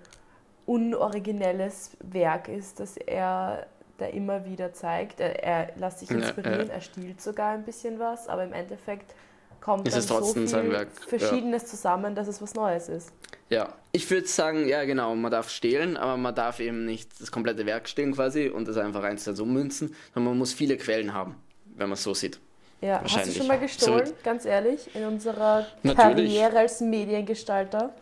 unoriginelles 0.65 1.91
Werk 1.99 2.47
ist, 2.47 2.79
das 2.79 2.97
er 2.97 3.67
da 3.97 4.05
immer 4.07 4.45
wieder 4.45 4.73
zeigt. 4.73 5.19
Er, 5.19 5.43
er 5.43 5.75
lässt 5.77 5.99
sich 5.99 6.11
inspirieren, 6.11 6.67
ja, 6.67 6.73
er 6.73 6.81
stiehlt 6.81 7.21
sogar 7.21 7.53
ein 7.53 7.63
bisschen 7.63 7.99
was, 7.99 8.27
aber 8.27 8.43
im 8.43 8.53
Endeffekt 8.53 9.13
kommt 9.61 9.87
ist 9.87 10.09
dann 10.09 10.23
so 10.23 10.33
viel 10.33 10.87
Verschiedenes 11.07 11.63
ja. 11.63 11.67
zusammen, 11.67 12.15
dass 12.15 12.27
es 12.27 12.41
was 12.41 12.53
Neues 12.53 12.89
ist. 12.89 13.13
Ja, 13.49 13.73
ich 13.91 14.09
würde 14.09 14.27
sagen, 14.27 14.67
ja 14.67 14.83
genau, 14.83 15.15
man 15.15 15.31
darf 15.31 15.49
stehlen, 15.49 15.95
aber 15.95 16.17
man 16.17 16.33
darf 16.33 16.59
eben 16.59 16.85
nicht 16.85 17.21
das 17.21 17.31
komplette 17.31 17.65
Werk 17.65 17.87
stehlen 17.87 18.13
quasi 18.13 18.47
und 18.47 18.67
das 18.67 18.77
einfach 18.77 19.03
eins 19.03 19.23
zu 19.23 19.31
ummünzen, 19.43 19.95
sondern 20.13 20.31
man 20.31 20.37
muss 20.37 20.53
viele 20.53 20.77
Quellen 20.77 21.13
haben, 21.13 21.35
wenn 21.75 21.87
man 21.87 21.93
es 21.93 22.03
so 22.03 22.13
sieht. 22.13 22.39
Ja, 22.81 23.01
hast 23.01 23.27
du 23.27 23.31
schon 23.31 23.47
mal 23.47 23.59
gestohlen, 23.59 24.07
so 24.07 24.13
ganz 24.23 24.43
ehrlich, 24.43 24.93
in 24.93 25.05
unserer 25.05 25.65
Natürlich. 25.83 25.97
Karriere 26.35 26.59
als 26.59 26.81
Mediengestalter? 26.81 27.93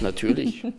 Natürlich. 0.00 0.64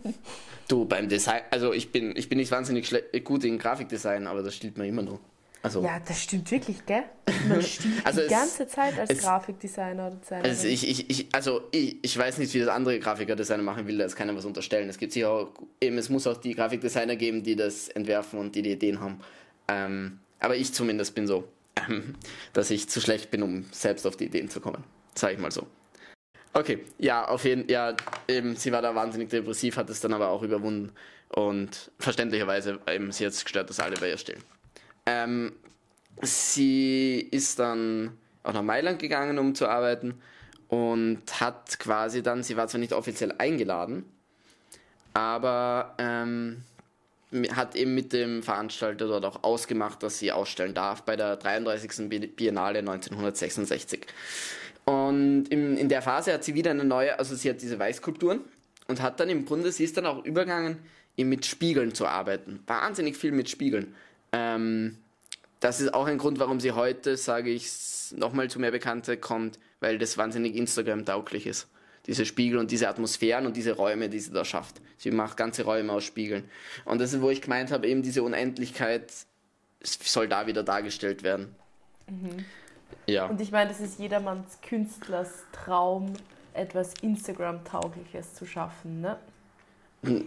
Du, 0.68 0.84
beim 0.84 1.08
Design, 1.08 1.42
also 1.52 1.72
ich 1.72 1.92
bin, 1.92 2.16
ich 2.16 2.28
bin 2.28 2.38
nicht 2.38 2.50
wahnsinnig 2.50 2.92
gut 3.22 3.44
in 3.44 3.56
Grafikdesign, 3.56 4.26
aber 4.26 4.42
das 4.42 4.56
stimmt 4.56 4.76
mir 4.76 4.88
immer 4.88 5.02
noch. 5.02 5.20
Also, 5.62 5.82
ja, 5.82 6.00
das 6.06 6.22
stimmt 6.22 6.48
wirklich, 6.50 6.84
gell? 6.86 7.02
Man 7.48 7.60
stiehlt 7.62 8.04
also 8.04 8.20
die 8.20 8.26
es, 8.26 8.30
ganze 8.30 8.66
Zeit 8.68 8.98
als 8.98 9.10
es, 9.10 9.18
Grafikdesigner 9.18 10.06
oder 10.06 10.16
Designer. 10.16 10.44
Also 10.44 10.68
ich, 10.68 10.88
ich, 10.88 11.10
ich, 11.10 11.26
also 11.32 11.62
ich, 11.72 11.96
ich 12.02 12.16
weiß 12.16 12.38
nicht, 12.38 12.54
wie 12.54 12.60
das 12.60 12.68
andere 12.68 13.00
Grafiker-Designer 13.00 13.62
machen 13.62 13.86
will, 13.86 13.98
da 13.98 14.04
ist 14.04 14.16
keiner 14.16 14.36
was 14.36 14.44
unterstellen. 14.44 14.88
Es 14.88 14.98
gibt 14.98 15.12
sicher 15.12 15.30
auch, 15.30 15.48
eben, 15.80 15.98
es 15.98 16.08
muss 16.08 16.26
auch 16.26 16.36
die 16.36 16.54
Grafikdesigner 16.54 17.16
geben, 17.16 17.42
die 17.42 17.56
das 17.56 17.88
entwerfen 17.88 18.38
und 18.38 18.54
die 18.54 18.62
die 18.62 18.72
Ideen 18.72 19.00
haben. 19.00 19.20
Ähm, 19.68 20.20
aber 20.38 20.56
ich 20.56 20.72
zumindest 20.72 21.14
bin 21.14 21.26
so, 21.26 21.48
ähm, 21.88 22.14
dass 22.52 22.70
ich 22.70 22.88
zu 22.88 23.00
schlecht 23.00 23.30
bin, 23.30 23.42
um 23.42 23.64
selbst 23.72 24.06
auf 24.06 24.16
die 24.16 24.26
Ideen 24.26 24.48
zu 24.48 24.60
kommen. 24.60 24.84
Sag 25.14 25.32
ich 25.32 25.38
mal 25.38 25.50
so. 25.50 25.66
Okay, 26.56 26.78
ja, 26.96 27.28
auf 27.28 27.44
jeden 27.44 27.64
Fall, 27.64 27.70
ja, 27.70 27.96
eben, 28.28 28.56
sie 28.56 28.72
war 28.72 28.80
da 28.80 28.94
wahnsinnig 28.94 29.28
depressiv, 29.28 29.76
hat 29.76 29.90
es 29.90 30.00
dann 30.00 30.14
aber 30.14 30.28
auch 30.30 30.40
überwunden 30.40 30.90
und 31.28 31.90
verständlicherweise 31.98 32.78
eben, 32.88 33.12
sie 33.12 33.26
hat 33.26 33.34
es 33.34 33.44
gestört, 33.44 33.68
dass 33.68 33.78
alle 33.78 33.96
bei 33.96 34.08
ihr 34.08 34.16
stehen. 34.16 34.42
Ähm, 35.04 35.52
sie 36.22 37.28
ist 37.30 37.58
dann 37.58 38.16
auch 38.42 38.54
nach 38.54 38.62
Mailand 38.62 39.00
gegangen, 39.00 39.38
um 39.38 39.54
zu 39.54 39.68
arbeiten 39.68 40.14
und 40.68 41.20
hat 41.38 41.78
quasi 41.78 42.22
dann, 42.22 42.42
sie 42.42 42.56
war 42.56 42.68
zwar 42.68 42.80
nicht 42.80 42.94
offiziell 42.94 43.34
eingeladen, 43.36 44.06
aber 45.12 45.94
ähm, 45.98 46.62
hat 47.54 47.76
eben 47.76 47.94
mit 47.94 48.14
dem 48.14 48.42
Veranstalter 48.42 49.08
dort 49.08 49.26
auch 49.26 49.44
ausgemacht, 49.44 50.02
dass 50.02 50.20
sie 50.20 50.32
ausstellen 50.32 50.72
darf 50.72 51.02
bei 51.02 51.16
der 51.16 51.36
33. 51.36 52.08
Biennale 52.34 52.78
1966. 52.78 54.06
Und 54.86 55.48
in, 55.48 55.76
in 55.76 55.88
der 55.88 56.00
Phase 56.00 56.32
hat 56.32 56.44
sie 56.44 56.54
wieder 56.54 56.70
eine 56.70 56.84
neue, 56.84 57.18
also 57.18 57.34
sie 57.34 57.50
hat 57.50 57.60
diese 57.60 57.78
Weißskulpturen 57.78 58.40
und 58.86 59.02
hat 59.02 59.18
dann 59.18 59.28
im 59.28 59.44
Grunde, 59.44 59.72
sie 59.72 59.84
ist 59.84 59.96
dann 59.96 60.06
auch 60.06 60.24
übergegangen, 60.24 60.78
eben 61.16 61.28
mit 61.28 61.44
Spiegeln 61.44 61.92
zu 61.92 62.06
arbeiten. 62.06 62.60
Wahnsinnig 62.66 63.16
viel 63.16 63.32
mit 63.32 63.50
Spiegeln. 63.50 63.94
Ähm, 64.32 64.96
das 65.58 65.80
ist 65.80 65.92
auch 65.92 66.06
ein 66.06 66.18
Grund, 66.18 66.38
warum 66.38 66.60
sie 66.60 66.72
heute, 66.72 67.16
sage 67.16 67.50
ich, 67.50 67.68
nochmal 68.14 68.48
zu 68.48 68.60
mehr 68.60 68.70
Bekannte 68.70 69.16
kommt, 69.16 69.58
weil 69.80 69.98
das 69.98 70.16
wahnsinnig 70.18 70.54
Instagram-tauglich 70.54 71.46
ist. 71.46 71.66
Diese 72.06 72.24
Spiegel 72.24 72.58
und 72.58 72.70
diese 72.70 72.88
Atmosphären 72.88 73.46
und 73.46 73.56
diese 73.56 73.72
Räume, 73.72 74.08
die 74.08 74.20
sie 74.20 74.30
da 74.30 74.44
schafft. 74.44 74.80
Sie 74.98 75.10
macht 75.10 75.36
ganze 75.36 75.64
Räume 75.64 75.92
aus 75.92 76.04
Spiegeln. 76.04 76.44
Und 76.84 77.00
das 77.00 77.12
ist, 77.12 77.20
wo 77.20 77.30
ich 77.30 77.42
gemeint 77.42 77.72
habe, 77.72 77.88
eben 77.88 78.02
diese 78.02 78.22
Unendlichkeit 78.22 79.12
soll 79.82 80.28
da 80.28 80.46
wieder 80.46 80.62
dargestellt 80.62 81.24
werden. 81.24 81.56
Mhm. 82.08 82.44
Ja. 83.06 83.26
Und 83.26 83.40
ich 83.40 83.52
meine, 83.52 83.70
das 83.70 83.80
ist 83.80 83.98
jedermanns 83.98 84.60
Künstlers 84.60 85.44
Traum, 85.52 86.12
etwas 86.54 86.94
Instagram-taugliches 87.02 88.34
zu 88.34 88.46
schaffen, 88.46 89.00
ne? 89.00 89.18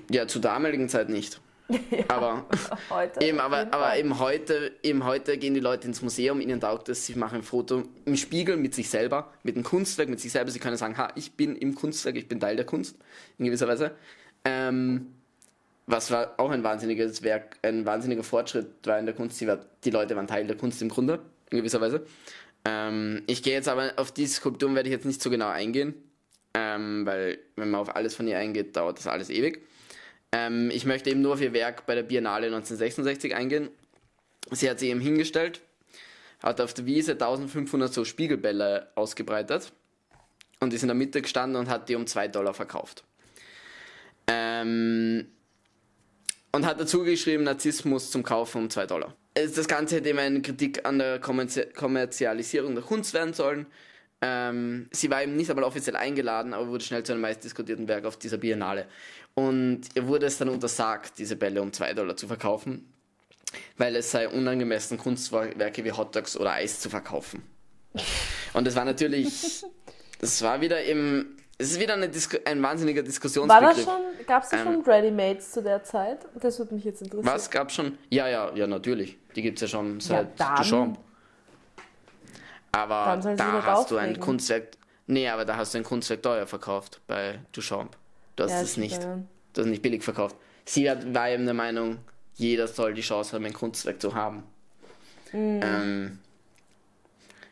Ja, 0.09 0.27
zur 0.27 0.41
damaligen 0.41 0.89
Zeit 0.89 1.09
nicht. 1.09 1.41
ja, 1.69 2.03
aber 2.07 2.45
heute 2.89 3.23
eben, 3.23 3.39
aber, 3.39 3.67
aber 3.71 3.95
eben 3.97 4.17
heute, 4.19 4.71
eben 4.81 5.03
heute 5.03 5.37
gehen 5.37 5.53
die 5.53 5.59
Leute 5.59 5.87
ins 5.87 6.01
Museum, 6.01 6.41
ihnen 6.41 6.59
taugt 6.59 6.89
es, 6.89 7.05
sie 7.05 7.13
machen 7.13 7.37
ein 7.37 7.43
Foto 7.43 7.83
im 8.05 8.15
Spiegel 8.15 8.57
mit 8.57 8.73
sich 8.73 8.89
selber, 8.89 9.31
mit 9.43 9.55
dem 9.55 9.63
Kunstwerk, 9.63 10.09
mit 10.09 10.19
sich 10.19 10.31
selber. 10.31 10.49
Sie 10.49 10.59
können 10.59 10.77
sagen, 10.77 10.97
ha, 10.97 11.09
ich 11.15 11.33
bin 11.33 11.55
im 11.55 11.75
Kunstwerk, 11.75 12.15
ich 12.15 12.27
bin 12.27 12.39
Teil 12.39 12.55
der 12.55 12.65
Kunst, 12.65 12.97
in 13.37 13.45
gewisser 13.45 13.67
Weise. 13.67 13.91
Ähm, 14.45 15.13
was 15.85 16.11
war 16.11 16.33
auch 16.37 16.49
ein 16.49 16.63
wahnsinniges 16.63 17.23
Werk, 17.23 17.57
ein 17.61 17.85
wahnsinniger 17.85 18.23
Fortschritt 18.23 18.67
war 18.85 18.99
in 18.99 19.05
der 19.05 19.15
Kunst. 19.15 19.45
War, 19.45 19.59
die 19.83 19.89
Leute 19.89 20.15
waren 20.15 20.27
Teil 20.27 20.47
der 20.47 20.57
Kunst 20.57 20.81
im 20.81 20.89
Grunde, 20.89 21.19
in 21.49 21.57
gewisser 21.57 21.81
Weise. 21.81 22.05
Ähm, 22.65 23.23
ich 23.27 23.43
gehe 23.43 23.53
jetzt 23.53 23.67
aber 23.67 23.93
auf 23.97 24.11
die 24.11 24.27
Skulpturen 24.27 24.75
werde 24.75 24.89
ich 24.89 24.93
jetzt 24.93 25.05
nicht 25.05 25.21
so 25.21 25.29
genau 25.29 25.47
eingehen, 25.47 25.93
ähm, 26.53 27.05
weil 27.05 27.39
wenn 27.55 27.69
man 27.71 27.81
auf 27.81 27.95
alles 27.95 28.15
von 28.15 28.27
ihr 28.27 28.37
eingeht, 28.37 28.75
dauert 28.75 28.97
das 28.97 29.07
alles 29.07 29.29
ewig. 29.29 29.65
Ähm, 30.31 30.69
ich 30.71 30.85
möchte 30.85 31.09
eben 31.09 31.21
nur 31.21 31.33
auf 31.33 31.41
ihr 31.41 31.53
Werk 31.53 31.85
bei 31.85 31.95
der 31.95 32.03
Biennale 32.03 32.47
1966 32.47 33.35
eingehen. 33.35 33.69
Sie 34.51 34.69
hat 34.69 34.79
sie 34.79 34.89
eben 34.89 34.99
hingestellt, 34.99 35.61
hat 36.41 36.61
auf 36.61 36.73
der 36.73 36.85
Wiese 36.85 37.13
1500 37.13 37.93
so 37.93 38.05
Spiegelbälle 38.05 38.91
ausgebreitet 38.95 39.71
und 40.59 40.73
ist 40.73 40.81
in 40.81 40.87
der 40.87 40.95
Mitte 40.95 41.21
gestanden 41.21 41.59
und 41.59 41.69
hat 41.69 41.89
die 41.89 41.95
um 41.95 42.07
2 42.07 42.27
Dollar 42.27 42.53
verkauft. 42.53 43.03
Ähm, 44.27 45.27
und 46.51 46.65
hat 46.65 46.79
dazu 46.79 47.03
geschrieben, 47.03 47.43
Narzissmus 47.43 48.11
zum 48.11 48.23
Kaufen 48.23 48.63
um 48.63 48.69
2 48.69 48.85
Dollar. 48.87 49.15
Das 49.55 49.67
Ganze 49.67 49.97
hätte 49.97 50.09
eben 50.09 50.19
eine 50.19 50.41
Kritik 50.41 50.85
an 50.85 50.99
der 50.99 51.19
Kommerzialisierung 51.19 52.75
der 52.75 52.83
Kunst 52.83 53.13
werden 53.13 53.33
sollen. 53.33 53.65
Ähm, 54.21 54.89
sie 54.91 55.09
war 55.09 55.23
eben 55.23 55.35
nicht 55.35 55.49
einmal 55.49 55.63
offiziell 55.63 55.95
eingeladen, 55.95 56.53
aber 56.53 56.67
wurde 56.67 56.83
schnell 56.83 57.03
zu 57.03 57.13
einem 57.13 57.21
meistdiskutierten 57.21 57.87
Werk 57.87 58.05
auf 58.05 58.17
dieser 58.17 58.37
Biennale. 58.37 58.87
Und 59.33 59.81
ihr 59.95 60.07
wurde 60.07 60.25
es 60.25 60.37
dann 60.37 60.49
untersagt, 60.49 61.13
diese 61.17 61.35
Bälle 61.35 61.61
um 61.61 61.71
2 61.71 61.93
Dollar 61.93 62.17
zu 62.17 62.27
verkaufen, 62.27 62.91
weil 63.77 63.95
es 63.95 64.11
sei 64.11 64.27
unangemessen, 64.27 64.97
Kunstwerke 64.97 65.85
wie 65.85 65.91
Hotdogs 65.91 66.35
oder 66.35 66.51
Eis 66.51 66.81
zu 66.81 66.89
verkaufen. 66.89 67.43
Und 68.53 68.67
das 68.67 68.75
war 68.75 68.83
natürlich, 68.83 69.63
das 70.19 70.41
war 70.41 70.59
wieder 70.59 70.83
im 70.83 71.37
es 71.61 71.71
ist 71.71 71.79
wieder 71.81 71.95
ein 71.95 72.63
wahnsinniger 72.63 73.03
Diskussionsbegriff. 73.03 73.61
War 73.61 73.73
das 73.73 73.83
schon, 73.83 74.25
gab 74.25 74.43
es 74.43 74.53
ähm, 74.53 74.59
schon 74.63 74.81
Ready-Mates 74.81 75.51
zu 75.51 75.61
der 75.61 75.83
Zeit? 75.83 76.19
Das 76.39 76.57
würde 76.57 76.73
mich 76.73 76.85
jetzt 76.85 77.01
interessieren. 77.01 77.33
Was 77.33 77.51
gab 77.51 77.67
es 77.67 77.75
schon? 77.75 77.97
Ja, 78.09 78.29
ja, 78.29 78.55
ja, 78.55 78.65
natürlich. 78.65 79.17
Die 79.35 79.41
gibt 79.41 79.57
es 79.57 79.61
ja 79.61 79.67
schon 79.67 79.99
seit 79.99 80.39
ja, 80.39 80.55
Duchamp. 80.55 80.97
Aber 82.71 83.17
da 83.35 83.63
hast 83.63 83.91
du 83.91 83.97
ein 83.97 84.19
Kunstwerk. 84.19 84.69
Nee, 85.07 85.27
aber 85.27 85.45
da 85.45 85.55
hast 85.55 85.73
du 85.73 85.79
ein 85.79 85.83
Kunstwerk 85.83 86.21
teuer 86.21 86.45
verkauft 86.45 87.01
bei 87.07 87.39
Duchamp. 87.51 87.95
Du 88.35 88.43
hast 88.43 88.51
ja, 88.51 88.61
es 88.61 88.77
nicht. 88.77 89.01
Du 89.53 89.61
hast 89.61 89.67
nicht 89.67 89.81
billig 89.81 90.03
verkauft. 90.03 90.35
Sie 90.65 90.89
hat, 90.89 91.13
war 91.13 91.29
eben 91.29 91.45
der 91.45 91.55
Meinung, 91.55 91.97
jeder 92.35 92.67
soll 92.67 92.93
die 92.93 93.01
Chance 93.01 93.33
haben, 93.33 93.45
ein 93.45 93.53
Kunstwerk 93.53 93.99
zu 93.99 94.13
haben. 94.13 94.43
Mhm. 95.33 95.59
Ähm, 95.63 96.19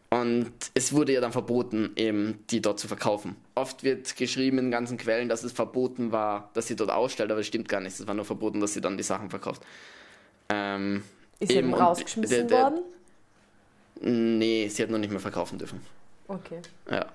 und 0.09 0.53
es 0.73 0.93
wurde 0.93 1.13
ja 1.13 1.19
dann 1.19 1.33
verboten, 1.33 1.91
eben 1.97 2.43
die 2.49 2.61
dort 2.61 2.79
zu 2.79 2.87
verkaufen. 2.87 3.35
Oft 3.55 3.83
wird 3.83 4.15
geschrieben 4.15 4.57
in 4.59 4.71
ganzen 4.71 4.97
Quellen, 4.97 5.27
dass 5.27 5.43
es 5.43 5.51
verboten 5.51 6.11
war, 6.13 6.49
dass 6.53 6.67
sie 6.67 6.77
dort 6.77 6.91
ausstellt, 6.91 7.29
aber 7.29 7.41
das 7.41 7.47
stimmt 7.47 7.67
gar 7.67 7.81
nicht. 7.81 7.99
Es 7.99 8.07
war 8.07 8.13
nur 8.13 8.23
verboten, 8.23 8.61
dass 8.61 8.73
sie 8.73 8.81
dann 8.81 8.97
die 8.97 9.03
Sachen 9.03 9.29
verkauft. 9.29 9.61
Ähm, 10.49 11.03
Ist 11.39 11.51
sie 11.51 11.57
eben 11.57 11.73
rausgeschmissen 11.73 12.47
der, 12.47 12.57
der, 12.57 12.63
worden? 12.63 12.83
Nee, 14.39 14.67
sie 14.69 14.83
hat 14.83 14.89
noch 14.89 14.97
nicht 14.97 15.11
mehr 15.11 15.19
verkaufen 15.19 15.57
dürfen. 15.57 15.81
Okay. 16.27 16.59
Ja. 16.89 17.05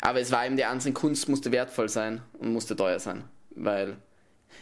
Aber 0.00 0.20
es 0.20 0.30
war 0.30 0.46
eben 0.46 0.56
der 0.56 0.70
Ansinn, 0.70 0.94
Kunst 0.94 1.28
musste 1.28 1.52
wertvoll 1.52 1.88
sein 1.88 2.22
und 2.38 2.52
musste 2.52 2.76
teuer 2.76 2.98
sein. 2.98 3.24
Weil 3.50 3.96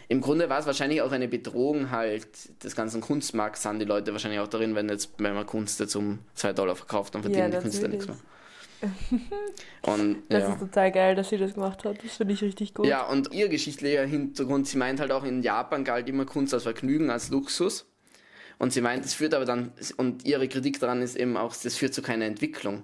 im 0.09 0.21
Grunde 0.21 0.49
war 0.49 0.59
es 0.59 0.67
wahrscheinlich 0.67 1.03
auch 1.03 1.13
eine 1.13 1.29
Bedrohung 1.29 1.91
halt 1.91 2.29
des 2.65 2.75
ganzen 2.75 3.01
Kunstmarkts, 3.01 3.63
sind 3.63 3.79
die 3.79 3.85
Leute 3.85 4.13
wahrscheinlich 4.13 4.41
auch 4.41 4.49
darin, 4.49 4.75
wenn 4.75 4.89
jetzt, 4.89 5.11
wenn 5.19 5.35
man 5.35 5.47
Kunst 5.47 5.81
jetzt 5.81 5.95
um 5.97 6.21
2 6.35 6.55
Dollar 6.55 6.77
verkauft, 6.77 7.15
dann 7.15 7.23
verdienen 7.23 7.53
ja, 7.53 7.59
die 7.59 7.63
Künstler 7.63 7.89
nichts 7.89 8.07
mehr. 8.07 8.17
Und, 9.83 10.23
das 10.29 10.43
ja. 10.43 10.53
ist 10.53 10.61
total 10.61 10.93
geil, 10.93 11.15
dass 11.15 11.29
sie 11.29 11.37
das 11.37 11.55
gemacht 11.55 11.85
hat. 11.85 12.03
Das 12.03 12.17
finde 12.17 12.35
ich 12.35 12.43
richtig 12.43 12.75
gut. 12.75 12.87
Ja, 12.87 13.07
und 13.07 13.33
ihr 13.33 13.49
geschichtlicher 13.49 14.05
Hintergrund, 14.05 14.67
sie 14.67 14.79
meint 14.79 15.01
halt 15.01 15.13
auch, 15.13 15.25
in 15.25 15.43
Japan 15.43 15.85
galt 15.85 16.09
immer 16.09 16.25
Kunst 16.25 16.55
als 16.55 16.63
Vergnügen, 16.63 17.11
als 17.11 17.31
Luxus. 17.31 17.87
Und 18.59 18.73
sie 18.73 18.81
meint, 18.81 19.05
es 19.05 19.14
führt 19.14 19.35
aber 19.35 19.44
dann, 19.44 19.73
und 19.97 20.25
ihre 20.25 20.49
Kritik 20.49 20.81
daran 20.81 21.01
ist 21.01 21.16
eben 21.16 21.37
auch, 21.37 21.55
das 21.55 21.77
führt 21.77 21.94
zu 21.94 22.03
keiner 22.03 22.25
Entwicklung. 22.25 22.83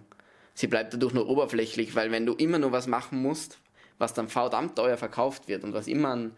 Sie 0.55 0.69
bleibt 0.69 0.95
dadurch 0.95 1.13
nur 1.13 1.29
oberflächlich, 1.29 1.97
weil 1.97 2.13
wenn 2.13 2.27
du 2.27 2.35
immer 2.35 2.59
nur 2.59 2.71
was 2.71 2.87
machen 2.87 3.21
musst, 3.21 3.59
was 3.99 4.15
dann 4.15 4.29
verdammt 4.29 4.77
teuer 4.77 4.97
verkauft 4.97 5.49
wird 5.49 5.65
und 5.65 5.73
was 5.73 5.89
immer 5.89 6.11
an 6.11 6.33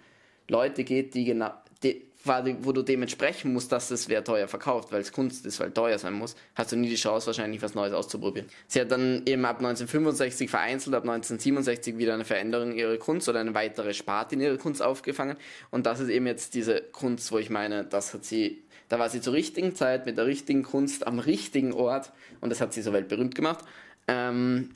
Leute 0.49 0.85
geht, 0.85 1.15
die 1.15 1.25
genau, 1.25 1.53
die, 1.83 2.07
wo 2.27 2.73
du 2.73 2.83
dementsprechend 2.83 3.53
musst, 3.53 3.73
dass 3.73 3.91
es 3.91 4.09
wer 4.09 4.25
teuer 4.25 4.49
verkauft, 4.49 4.93
weil 4.93 5.01
es 5.01 5.13
Kunst 5.13 5.47
ist, 5.47 5.61
weil 5.61 5.71
teuer 5.71 5.99
sein 5.99 6.15
muss, 6.15 6.37
hast 6.55 6.73
du 6.73 6.77
nie 6.77 6.89
die 6.89 6.97
Chance, 6.97 7.27
wahrscheinlich 7.27 7.63
was 7.63 7.75
Neues 7.75 7.93
auszuprobieren. 7.93 8.49
Sie 8.67 8.81
hat 8.81 8.91
dann 8.91 9.23
eben 9.27 9.45
ab 9.45 9.59
1965 9.59 10.51
vereinzelt, 10.51 10.95
ab 10.95 11.03
1967 11.03 11.99
wieder 11.99 12.15
eine 12.15 12.25
Veränderung 12.25 12.73
ihrer 12.73 12.97
Kunst 12.97 13.29
oder 13.29 13.41
eine 13.41 13.55
weitere 13.55 13.95
Sparte 13.95 14.35
in 14.35 14.41
ihrer 14.41 14.59
Kunst 14.59 14.83
aufgefangen. 14.83 15.37
Und 15.71 15.87
das 15.87 16.01
ist 16.01 16.09
eben 16.09 16.27
jetzt 16.27 16.55
diese 16.55 16.81
Kunst, 16.81 17.31
wo 17.33 17.39
ich 17.39 17.51
meine, 17.51 17.85
das 17.85 18.15
hat 18.15 18.25
sie, 18.25 18.63
da 18.89 18.99
war 18.99 19.09
sie 19.09 19.21
zur 19.21 19.33
richtigen 19.33 19.75
Zeit 19.75 20.07
mit 20.07 20.17
der 20.17 20.27
richtigen 20.27 20.63
Kunst 20.63 21.07
am 21.07 21.19
richtigen 21.19 21.73
Ort 21.73 22.13
und 22.41 22.51
das 22.51 22.61
hat 22.61 22.73
sie 22.73 22.83
so 22.83 22.93
weltberühmt 22.93 23.35
gemacht. 23.35 23.65
Ähm, 24.09 24.71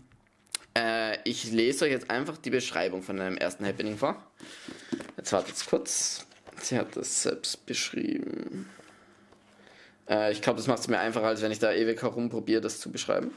äh, 0.77 1.19
ich 1.29 1.51
lese 1.53 1.85
euch 1.85 1.91
jetzt 1.91 2.11
einfach 2.11 2.37
die 2.37 2.51
Beschreibung 2.51 3.03
von 3.03 3.21
einem 3.21 3.37
ersten 3.37 3.67
Happening 3.67 3.97
vor. 3.97 4.17
Jetzt 5.17 5.33
wartet 5.33 5.55
kurz. 5.69 6.27
Sie 6.63 6.79
hat 6.79 6.97
das 6.97 7.23
selbst 7.23 7.67
beschrieben. 7.67 8.69
Äh, 10.09 10.33
ich 10.33 10.43
glaube, 10.43 10.59
das 10.59 10.67
macht 10.67 10.81
es 10.81 10.89
mir 10.89 10.99
einfacher, 10.99 11.27
als 11.27 11.43
wenn 11.43 11.53
ich 11.53 11.59
da 11.59 11.73
ewig 11.73 12.03
herumprobiere, 12.03 12.61
das 12.61 12.81
zu 12.81 12.91
beschreiben. 12.91 13.33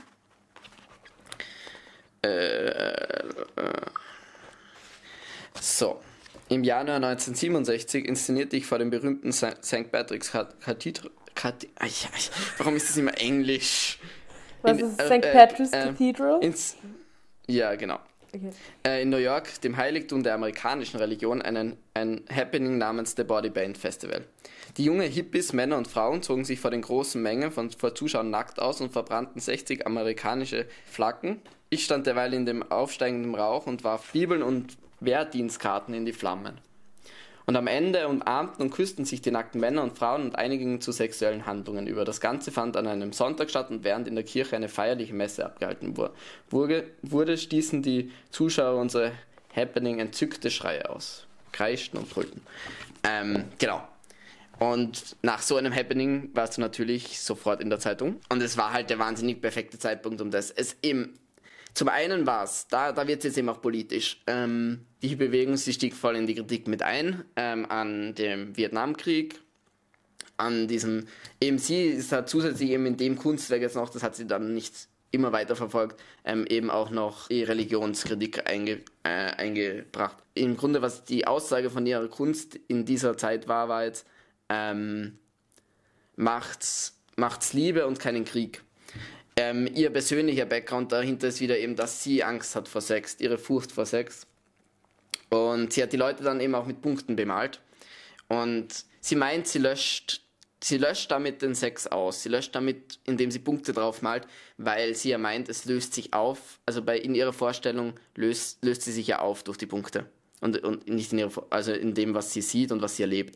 Äh, 2.23 2.67
äh, 2.67 2.93
so. 5.59 6.01
Im 6.49 6.63
Januar 6.63 6.97
1967 6.97 8.05
inszenierte 8.05 8.57
ich 8.57 8.65
vor 8.65 8.77
dem 8.77 8.89
berühmten 8.89 9.31
St. 9.31 9.91
Patrick's 9.91 10.31
Cathedral. 10.59 11.12
Warum 12.57 12.75
ist 12.75 12.89
das 12.89 12.97
immer 12.97 13.17
Englisch? 13.19 13.97
Was 14.62 14.77
in, 14.77 14.86
ist 14.86 15.01
St. 15.01 15.12
Äh, 15.12 15.33
Patrick's 15.33 15.71
äh, 15.71 15.86
Cathedral? 15.86 16.53
Ja, 17.47 17.75
genau. 17.75 17.99
Okay. 18.36 18.50
Äh, 18.84 19.04
in 19.04 19.10
New 19.10 19.17
York, 19.17 19.62
dem 19.62 19.78
Heiligtum 19.78 20.24
der 20.24 20.34
amerikanischen 20.34 20.98
Religion, 20.98 21.41
einen, 21.41 21.78
ein 21.93 22.22
Happening 22.34 22.80
namens 22.80 23.13
The 23.15 23.24
Body 23.24 23.50
Band 23.50 23.78
Festival. 23.78 24.26
Die 24.78 24.86
jungen 24.86 25.10
Hippies, 25.10 25.54
Männer 25.54 25.78
und 25.78 25.88
Frauen 25.88 26.24
zogen 26.24 26.43
sich 26.43 26.60
vor 26.60 26.72
den 26.72 26.82
großen 26.82 27.22
Mengen 27.22 27.52
von, 27.52 27.69
vor 27.69 27.93
Zuschauern 27.93 28.32
nackt 28.32 28.60
aus 28.60 28.82
und 28.82 28.91
verbrannten 28.91 29.39
60 29.39 29.86
amerikanische 29.86 30.65
Flaggen. 30.86 31.41
Ich 31.69 31.86
stand 31.86 32.08
derweil 32.08 32.34
in 32.34 32.48
dem 32.48 32.63
aufsteigenden 32.63 33.36
Rauch 33.36 33.67
und 33.67 33.84
warf 33.84 34.12
Bibeln 34.12 34.41
und 34.41 34.78
Wehrdienstkarten 35.00 35.93
in 35.93 36.06
die 36.06 36.13
Flammen. 36.13 36.60
Und 37.45 37.56
am 37.56 37.67
Ende 37.67 38.08
umarmten 38.08 38.63
und 38.63 38.71
küssten 38.71 39.06
sich 39.06 39.21
die 39.21 39.32
nackten 39.32 39.60
Männer 39.60 39.84
und 39.84 39.97
Frauen 39.97 40.23
und 40.23 40.36
einigen 40.36 40.79
zu 40.79 40.91
sexuellen 40.91 41.45
Handlungen 41.45 41.88
über. 41.88 42.06
Das 42.06 42.21
Ganze 42.21 42.51
fand 42.51 42.77
an 42.77 42.88
einem 42.88 43.12
Sonntag 43.12 43.49
statt 43.49 43.69
und 43.69 43.84
während 43.84 44.08
in 44.08 44.15
der 44.15 44.23
Kirche 44.23 44.56
eine 44.56 44.69
feierliche 44.69 45.13
Messe 45.13 45.45
abgehalten 45.45 45.97
wurde, 45.97 46.86
wurde 47.01 47.38
stießen 47.38 47.82
die 47.82 48.12
Zuschauer 48.29 48.79
unsere 48.79 49.12
Happening 49.56 49.99
entzückte 49.99 50.49
Schreie 50.49 50.89
aus. 50.89 51.27
Kreischten 51.51 51.99
und 51.99 52.10
brüllten. 52.10 52.41
Ähm, 53.03 53.45
genau. 53.60 53.88
Und 54.60 55.17
nach 55.21 55.41
so 55.41 55.58
einem 55.58 55.75
Happening 55.75 56.29
warst 56.34 56.58
du 56.58 56.62
natürlich 56.62 57.19
sofort 57.19 57.62
in 57.62 57.69
der 57.69 57.79
Zeitung. 57.79 58.21
Und 58.29 58.41
es 58.41 58.58
war 58.58 58.71
halt 58.71 58.89
der 58.89 58.99
wahnsinnig 58.99 59.41
perfekte 59.41 59.77
Zeitpunkt, 59.77 60.21
um 60.21 60.32
das 60.32 60.49
es 60.51 60.77
eben 60.82 61.19
zum 61.73 61.89
einen 61.89 62.27
war 62.27 62.43
es, 62.43 62.67
da, 62.67 62.91
da 62.91 63.08
wird 63.08 63.19
es 63.19 63.25
jetzt 63.25 63.38
eben 63.38 63.49
auch 63.49 63.62
politisch. 63.62 64.21
Ähm, 64.27 64.86
die 65.03 65.15
Bewegung, 65.15 65.57
sie 65.57 65.73
stieg 65.73 65.93
voll 65.93 66.15
in 66.15 66.25
die 66.25 66.35
Kritik 66.35 66.67
mit 66.67 66.81
ein, 66.81 67.23
ähm, 67.35 67.65
an 67.69 68.15
dem 68.15 68.55
Vietnamkrieg, 68.55 69.39
an 70.37 70.67
diesem, 70.67 71.07
eben 71.41 71.59
sie 71.59 71.83
ist 71.83 72.11
halt 72.11 72.29
zusätzlich 72.29 72.71
eben 72.71 72.85
in 72.85 72.97
dem 72.97 73.17
Kunstwerk 73.17 73.61
jetzt 73.61 73.75
noch, 73.75 73.89
das 73.89 74.01
hat 74.01 74.15
sie 74.15 74.25
dann 74.25 74.53
nicht 74.53 74.87
immer 75.11 75.31
weiter 75.31 75.55
verfolgt, 75.55 76.01
ähm, 76.23 76.47
eben 76.47 76.71
auch 76.71 76.89
noch 76.89 77.27
die 77.27 77.43
Religionskritik 77.43 78.49
einge, 78.49 78.79
äh, 79.03 79.09
eingebracht. 79.09 80.17
Im 80.33 80.57
Grunde, 80.57 80.81
was 80.81 81.03
die 81.03 81.27
Aussage 81.27 81.69
von 81.69 81.85
ihrer 81.85 82.07
Kunst 82.07 82.59
in 82.67 82.85
dieser 82.85 83.15
Zeit 83.15 83.47
war, 83.47 83.69
war 83.69 83.83
jetzt, 83.83 84.07
ähm, 84.49 85.19
macht's, 86.15 86.97
macht's 87.15 87.54
Liebe 87.54 87.85
und 87.85 87.99
keinen 87.99 88.25
Krieg. 88.25 88.63
Ähm, 89.35 89.67
ihr 89.73 89.89
persönlicher 89.89 90.45
Background 90.45 90.91
dahinter 90.91 91.27
ist 91.27 91.41
wieder 91.41 91.60
eben, 91.60 91.75
dass 91.75 92.04
sie 92.04 92.23
Angst 92.23 92.56
hat 92.56 92.67
vor 92.67 92.81
Sex, 92.81 93.17
ihre 93.19 93.37
Furcht 93.37 93.71
vor 93.71 93.85
Sex. 93.85 94.25
Und 95.34 95.73
sie 95.73 95.81
hat 95.81 95.92
die 95.92 95.98
Leute 95.98 96.23
dann 96.23 96.40
eben 96.42 96.54
auch 96.54 96.67
mit 96.67 96.84
Punkten 96.84 97.15
bemalt. 97.15 97.60
Und 98.27 98.67
sie 99.00 99.15
meint, 99.15 99.48
sie 99.48 99.58
löscht, 99.58 100.21
sie 100.62 100.77
löscht 100.77 101.10
damit 101.10 101.42
den 101.42 101.56
Sex 101.56 101.88
aus. 101.88 102.21
Sie 102.21 102.29
löscht 102.29 102.54
damit, 102.54 103.00
indem 103.06 103.31
sie 103.31 103.40
Punkte 103.40 103.73
drauf 103.73 104.04
malt, 104.04 104.27
weil 104.58 104.94
sie 104.94 105.10
ja 105.10 105.17
meint, 105.17 105.50
es 105.50 105.65
löst 105.65 105.96
sich 105.96 106.13
auf. 106.13 106.60
Also 106.67 106.84
bei, 106.84 107.00
in 107.00 107.15
ihrer 107.15 107.34
Vorstellung 107.34 107.94
löst, 108.15 108.63
löst 108.63 108.84
sie 108.84 108.92
sich 108.92 109.08
ja 109.08 109.19
auf 109.19 109.42
durch 109.42 109.58
die 109.58 109.65
Punkte. 109.65 110.06
Und, 110.40 110.63
und 110.63 110.88
nicht 110.88 111.12
in 111.13 111.17
ihrer, 111.17 111.48
also 111.50 111.73
in 111.73 111.96
dem, 111.96 112.13
was 112.13 112.31
sie 112.31 112.42
sieht 112.42 112.71
und 112.71 112.84
was 112.84 112.98
sie 112.98 113.04
erlebt. 113.04 113.36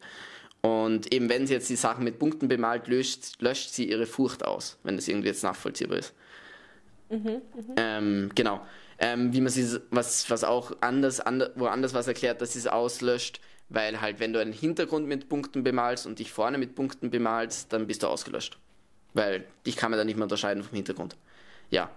Und 0.62 1.12
eben 1.12 1.30
wenn 1.30 1.48
sie 1.48 1.54
jetzt 1.54 1.70
die 1.70 1.76
Sachen 1.76 2.04
mit 2.04 2.20
Punkten 2.20 2.48
bemalt, 2.48 2.88
löscht, 2.88 3.42
löscht 3.42 3.72
sie 3.72 3.90
ihre 3.90 4.06
Furcht 4.06 4.46
aus, 4.46 4.78
wenn 4.84 4.98
das 4.98 5.08
irgendwie 5.08 5.30
jetzt 5.30 5.44
nachvollziehbar 5.44 5.98
ist. 5.98 6.14
Mhm, 7.10 7.24
mh. 7.24 7.42
ähm, 7.78 8.32
genau. 8.36 8.62
Ähm, 9.00 9.32
wie 9.34 9.42
man 9.42 9.52
sie, 9.52 9.80
was, 9.92 10.30
was 10.30 10.44
auch 10.44 10.72
anders, 10.82 11.20
and, 11.20 11.52
woanders 11.56 11.94
was 11.94 12.08
erklärt, 12.08 12.42
dass 12.42 12.54
sie 12.54 12.60
es 12.60 12.68
auslöscht, 12.68 13.40
weil 13.70 14.02
halt, 14.02 14.20
wenn 14.20 14.34
du 14.34 14.40
einen 14.40 14.54
Hintergrund 14.54 15.08
mit 15.08 15.30
Punkten 15.30 15.64
bemalst 15.64 16.08
und 16.08 16.20
dich 16.20 16.32
vorne 16.32 16.58
mit 16.58 16.76
Punkten 16.76 17.12
bemalst, 17.12 17.74
dann 17.74 17.86
bist 17.86 18.04
du 18.04 18.08
ausgelöscht. 18.08 18.58
Weil 19.14 19.46
dich 19.66 19.76
kann 19.76 19.92
man 19.92 19.98
dann 19.98 20.08
nicht 20.08 20.16
mehr 20.16 20.24
unterscheiden 20.24 20.64
vom 20.64 20.76
Hintergrund. 20.76 21.16
Ja. 21.70 21.90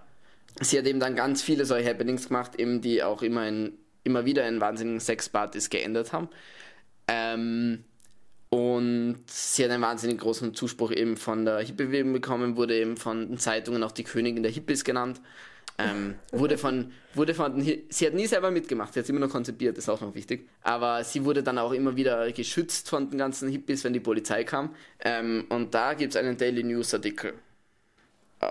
Sie 0.59 0.77
hat 0.77 0.85
eben 0.85 0.99
dann 0.99 1.15
ganz 1.15 1.41
viele 1.41 1.65
solche 1.65 1.89
Happenings 1.89 2.27
gemacht, 2.27 2.55
eben 2.59 2.81
die 2.81 3.03
auch 3.03 3.21
immer, 3.21 3.47
in, 3.47 3.73
immer 4.03 4.25
wieder 4.25 4.43
einen 4.43 4.59
wahnsinnigen 4.59 4.99
Sexpartys 4.99 5.69
geändert 5.69 6.11
haben. 6.11 6.29
Ähm, 7.07 7.85
und 8.49 9.23
sie 9.27 9.63
hat 9.63 9.71
einen 9.71 9.81
wahnsinnig 9.81 10.19
großen 10.19 10.53
Zuspruch 10.53 10.91
eben 10.91 11.15
von 11.15 11.45
der 11.45 11.59
Hippie-Bewegung 11.59 12.11
bekommen, 12.11 12.57
wurde 12.57 12.77
eben 12.77 12.97
von 12.97 13.29
den 13.29 13.37
Zeitungen 13.37 13.81
auch 13.81 13.93
die 13.93 14.03
Königin 14.03 14.43
der 14.43 14.51
Hippies 14.51 14.83
genannt. 14.83 15.21
Ähm, 15.89 16.15
wurde 16.31 16.57
von, 16.57 16.91
wurde 17.13 17.33
von, 17.33 17.61
sie 17.61 18.07
hat 18.07 18.13
nie 18.13 18.27
selber 18.27 18.51
mitgemacht, 18.51 18.93
sie 18.93 18.99
hat 18.99 19.09
immer 19.09 19.19
nur 19.19 19.29
konzipiert, 19.29 19.77
ist 19.77 19.89
auch 19.89 20.01
noch 20.01 20.15
wichtig. 20.15 20.47
Aber 20.61 21.03
sie 21.03 21.25
wurde 21.25 21.43
dann 21.43 21.57
auch 21.57 21.71
immer 21.71 21.95
wieder 21.95 22.31
geschützt 22.31 22.89
von 22.89 23.09
den 23.09 23.17
ganzen 23.17 23.49
Hippies, 23.49 23.83
wenn 23.83 23.93
die 23.93 23.99
Polizei 23.99 24.43
kam. 24.43 24.75
Ähm, 24.99 25.45
und 25.49 25.73
da 25.73 25.93
gibt 25.93 26.13
es 26.13 26.19
einen 26.19 26.37
Daily 26.37 26.63
News 26.63 26.93
Artikel. 26.93 27.33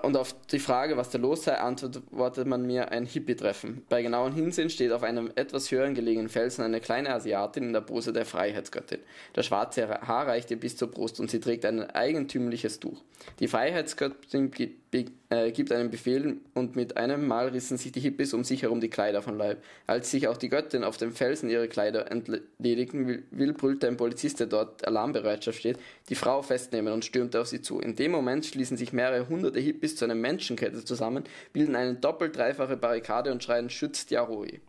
Und 0.02 0.16
auf 0.16 0.36
die 0.46 0.60
Frage, 0.60 0.96
was 0.96 1.10
da 1.10 1.18
los 1.18 1.42
sei, 1.44 1.58
antwortet 1.58 2.46
man 2.46 2.64
mir 2.64 2.92
ein 2.92 3.06
Hippie-Treffen. 3.06 3.82
Bei 3.88 4.02
genauem 4.02 4.32
Hinsehen 4.32 4.70
steht 4.70 4.92
auf 4.92 5.02
einem 5.02 5.32
etwas 5.34 5.70
höheren 5.72 5.94
gelegenen 5.94 6.28
Felsen 6.28 6.62
eine 6.62 6.80
kleine 6.80 7.12
Asiatin 7.12 7.64
in 7.64 7.72
der 7.72 7.80
Pose 7.80 8.12
der 8.12 8.24
Freiheitsgöttin. 8.24 9.00
Das 9.32 9.46
schwarze 9.46 9.88
Haar 9.88 10.28
reicht 10.28 10.52
ihr 10.52 10.60
bis 10.60 10.76
zur 10.76 10.92
Brust 10.92 11.18
und 11.18 11.28
sie 11.28 11.40
trägt 11.40 11.64
ein 11.64 11.90
eigentümliches 11.90 12.78
Tuch. 12.78 13.02
Die 13.40 13.48
Freiheitsgöttin 13.48 14.52
äh, 14.92 15.52
gibt 15.52 15.70
einen 15.70 15.90
Befehl 15.90 16.38
und 16.54 16.74
mit 16.74 16.96
einem 16.96 17.26
Mal 17.26 17.48
rissen 17.48 17.76
sich 17.76 17.92
die 17.92 18.00
Hippies 18.00 18.34
um 18.34 18.42
sich 18.42 18.62
herum 18.62 18.80
die 18.80 18.90
Kleider 18.90 19.22
von 19.22 19.38
Leib. 19.38 19.62
Als 19.86 20.10
sich 20.10 20.26
auch 20.26 20.36
die 20.36 20.48
Göttin 20.48 20.82
auf 20.82 20.96
dem 20.96 21.12
Felsen 21.12 21.48
ihre 21.48 21.68
Kleider 21.68 22.10
entledigen 22.10 23.06
will, 23.06 23.22
will 23.30 23.52
brüllte 23.52 23.86
ein 23.86 23.96
Polizist, 23.96 24.40
der 24.40 24.48
dort 24.48 24.84
Alarmbereitschaft 24.86 25.58
steht, 25.58 25.78
die 26.08 26.16
Frau 26.16 26.42
festnehmen 26.42 26.92
und 26.92 27.04
stürmte 27.04 27.40
auf 27.40 27.46
sie 27.46 27.62
zu. 27.62 27.80
In 27.80 27.94
dem 27.94 28.10
Moment 28.10 28.44
schließen 28.46 28.76
sich 28.76 28.92
mehrere 28.92 29.28
hunderte 29.28 29.60
Hippies 29.60 29.94
zu 29.94 30.04
einer 30.04 30.16
Menschenkette 30.16 30.84
zusammen, 30.84 31.24
bilden 31.52 31.76
eine 31.76 31.94
doppelt-dreifache 31.94 32.76
Barrikade 32.76 33.30
und 33.30 33.44
schreien 33.44 33.70
Schützt 33.70 34.10
Yaroi. 34.10 34.60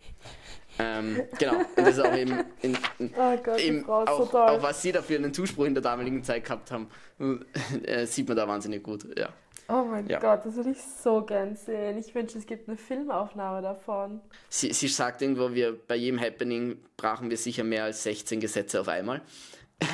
Ähm, 0.79 1.23
genau, 1.37 1.57
und 1.57 1.77
das 1.77 1.97
ist 1.97 1.99
auch 1.99 2.15
eben, 2.15 2.43
in, 2.61 2.77
in, 2.97 3.13
oh 3.17 3.37
Gott, 3.43 3.59
eben 3.59 3.87
auch, 3.89 4.31
so 4.31 4.37
auch, 4.37 4.63
was 4.63 4.81
sie 4.81 4.91
dafür 4.91 5.17
einen 5.17 5.33
Zuspruch 5.33 5.65
in 5.65 5.73
der 5.73 5.83
damaligen 5.83 6.23
Zeit 6.23 6.45
gehabt 6.45 6.71
haben, 6.71 6.87
äh, 7.83 8.05
sieht 8.05 8.27
man 8.27 8.37
da 8.37 8.47
wahnsinnig 8.47 8.81
gut, 8.81 9.05
ja. 9.17 9.29
Oh 9.71 9.85
mein 9.85 10.05
ja. 10.07 10.19
Gott, 10.19 10.45
das 10.45 10.55
würde 10.55 10.71
ich 10.71 10.81
so 10.81 11.21
gern 11.21 11.55
sehen. 11.55 11.97
Ich 11.97 12.13
wünsche, 12.13 12.37
es 12.37 12.45
gibt 12.45 12.67
eine 12.67 12.75
Filmaufnahme 12.75 13.61
davon. 13.61 14.19
Sie, 14.49 14.73
sie 14.73 14.89
sagt 14.89 15.21
irgendwo, 15.21 15.53
wir 15.53 15.79
bei 15.87 15.95
jedem 15.95 16.19
Happening 16.19 16.77
brauchen 16.97 17.29
wir 17.29 17.37
sicher 17.37 17.63
mehr 17.63 17.85
als 17.85 18.03
16 18.03 18.41
Gesetze 18.41 18.81
auf 18.81 18.89
einmal. 18.89 19.21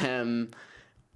Ähm, 0.06 0.50